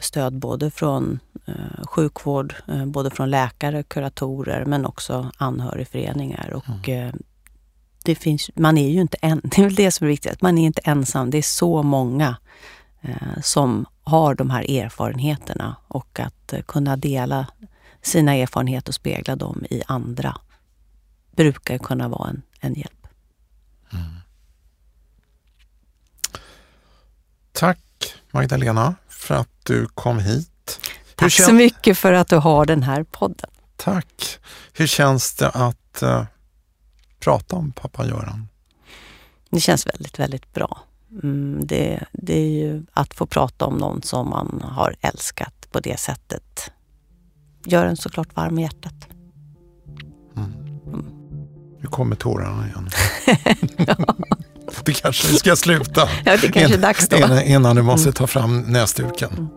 stöd 0.00 0.38
både 0.38 0.70
från 0.70 1.20
eh, 1.46 1.86
sjukvård, 1.86 2.54
både 2.86 3.10
från 3.10 3.30
läkare, 3.30 3.82
kuratorer 3.82 4.64
men 4.64 4.86
också 4.86 5.30
anhörigföreningar. 5.38 6.52
Och, 6.54 6.88
mm 6.88 7.22
det 8.08 8.14
finns, 8.14 8.50
man 8.54 8.78
är 8.78 8.88
ju 8.88 9.00
inte 9.00 9.16
en, 9.20 9.40
det 9.44 9.58
är 9.58 9.64
väl 9.64 9.74
det 9.74 9.90
som 9.90 10.04
är 10.04 10.08
viktigt, 10.08 10.42
man 10.42 10.58
är 10.58 10.66
inte 10.66 10.80
ensam. 10.84 11.30
Det 11.30 11.38
är 11.38 11.42
så 11.42 11.82
många 11.82 12.36
eh, 13.00 13.40
som 13.42 13.86
har 14.02 14.34
de 14.34 14.50
här 14.50 14.70
erfarenheterna 14.70 15.76
och 15.88 16.20
att 16.20 16.52
eh, 16.52 16.62
kunna 16.62 16.96
dela 16.96 17.46
sina 18.02 18.34
erfarenheter 18.34 18.90
och 18.90 18.94
spegla 18.94 19.36
dem 19.36 19.64
i 19.70 19.82
andra 19.86 20.36
brukar 21.36 21.78
kunna 21.78 22.08
vara 22.08 22.28
en, 22.28 22.42
en 22.60 22.74
hjälp. 22.74 23.06
Mm. 23.92 24.04
Tack 27.52 27.78
Magdalena 28.30 28.94
för 29.08 29.34
att 29.34 29.48
du 29.62 29.86
kom 29.86 30.18
hit. 30.18 30.80
Tack 31.14 31.32
så 31.32 31.52
mycket 31.52 31.98
för 31.98 32.12
att 32.12 32.28
du 32.28 32.36
har 32.36 32.66
den 32.66 32.82
här 32.82 33.02
podden. 33.02 33.50
Tack. 33.76 34.38
Hur 34.72 34.86
känns 34.86 35.34
det 35.34 35.48
att 35.48 36.02
uh, 36.02 36.24
prata 37.20 37.56
om 37.56 37.72
pappa 37.72 38.06
Göran? 38.06 38.48
Det 39.50 39.60
känns 39.60 39.86
väldigt, 39.86 40.18
väldigt 40.18 40.54
bra. 40.54 40.78
Mm, 41.22 41.66
det, 41.66 42.04
det 42.12 42.38
är 42.38 42.50
ju 42.50 42.84
att 42.92 43.14
få 43.14 43.26
prata 43.26 43.64
om 43.64 43.76
någon 43.76 44.02
som 44.02 44.30
man 44.30 44.62
har 44.64 44.94
älskat 45.00 45.68
på 45.72 45.80
det 45.80 46.00
sättet 46.00 46.70
gör 47.64 47.86
en 47.86 47.96
såklart 47.96 48.36
varm 48.36 48.58
i 48.58 48.62
hjärtat. 48.62 48.94
Mm. 50.36 50.52
Mm. 50.86 51.06
Nu 51.80 51.86
kommer 51.86 52.16
tårarna 52.16 52.66
igen. 52.66 52.90
ja. 53.86 54.16
Det 54.84 54.92
kanske 54.92 55.28
vi 55.28 55.38
ska 55.38 55.56
sluta. 55.56 56.08
Ja, 56.24 56.36
det 56.42 56.52
kanske 56.52 56.74
är 56.74 56.78
dags 56.78 57.08
då. 57.08 57.16
Innan, 57.16 57.42
innan 57.42 57.76
du 57.76 57.82
måste 57.82 58.08
mm. 58.08 58.12
ta 58.12 58.26
fram 58.26 58.60
näsduken. 58.60 59.50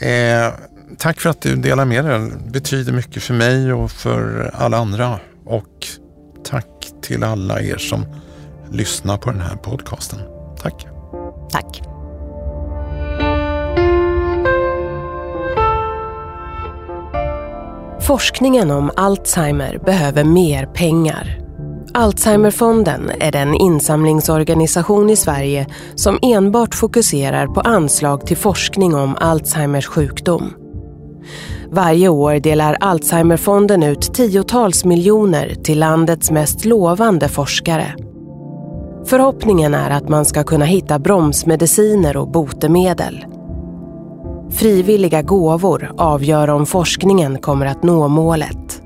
Mm. 0.00 0.46
Eh, 0.46 0.52
tack 0.98 1.20
för 1.20 1.30
att 1.30 1.40
du 1.40 1.56
delar 1.56 1.84
med 1.84 2.04
dig. 2.04 2.20
Det 2.44 2.50
betyder 2.50 2.92
mycket 2.92 3.22
för 3.22 3.34
mig 3.34 3.72
och 3.72 3.90
för 3.90 4.50
alla 4.54 4.76
andra. 4.76 5.18
Och 5.46 5.86
tack 6.44 6.66
till 7.02 7.24
alla 7.24 7.60
er 7.60 7.76
som 7.76 8.06
lyssnar 8.70 9.16
på 9.16 9.30
den 9.30 9.40
här 9.40 9.56
podcasten. 9.56 10.18
Tack. 10.62 10.86
Tack. 11.50 11.82
Forskningen 18.00 18.70
om 18.70 18.90
Alzheimer 18.96 19.78
behöver 19.78 20.24
mer 20.24 20.66
pengar. 20.66 21.41
Alzheimerfonden 21.94 23.10
är 23.20 23.32
den 23.32 23.54
insamlingsorganisation 23.54 25.10
i 25.10 25.16
Sverige 25.16 25.66
som 25.94 26.18
enbart 26.22 26.74
fokuserar 26.74 27.46
på 27.46 27.60
anslag 27.60 28.26
till 28.26 28.36
forskning 28.36 28.94
om 28.94 29.16
Alzheimers 29.20 29.86
sjukdom. 29.86 30.52
Varje 31.70 32.08
år 32.08 32.34
delar 32.34 32.76
Alzheimerfonden 32.80 33.82
ut 33.82 34.14
tiotals 34.14 34.84
miljoner 34.84 35.54
till 35.64 35.78
landets 35.78 36.30
mest 36.30 36.64
lovande 36.64 37.28
forskare. 37.28 37.94
Förhoppningen 39.04 39.74
är 39.74 39.90
att 39.90 40.08
man 40.08 40.24
ska 40.24 40.44
kunna 40.44 40.64
hitta 40.64 40.98
bromsmediciner 40.98 42.16
och 42.16 42.30
botemedel. 42.30 43.24
Frivilliga 44.50 45.22
gåvor 45.22 45.92
avgör 45.98 46.50
om 46.50 46.66
forskningen 46.66 47.38
kommer 47.38 47.66
att 47.66 47.82
nå 47.82 48.08
målet. 48.08 48.81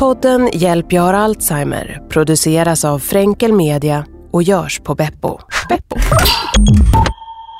Podden 0.00 0.50
Hjälp 0.52 0.92
jag 0.92 1.02
har 1.02 1.14
Alzheimer 1.14 2.02
produceras 2.08 2.84
av 2.84 2.98
Fränkel 2.98 3.52
Media 3.52 4.06
och 4.30 4.42
görs 4.42 4.80
på 4.80 4.94
Beppo. 4.94 5.38
Beppo. 5.68 5.96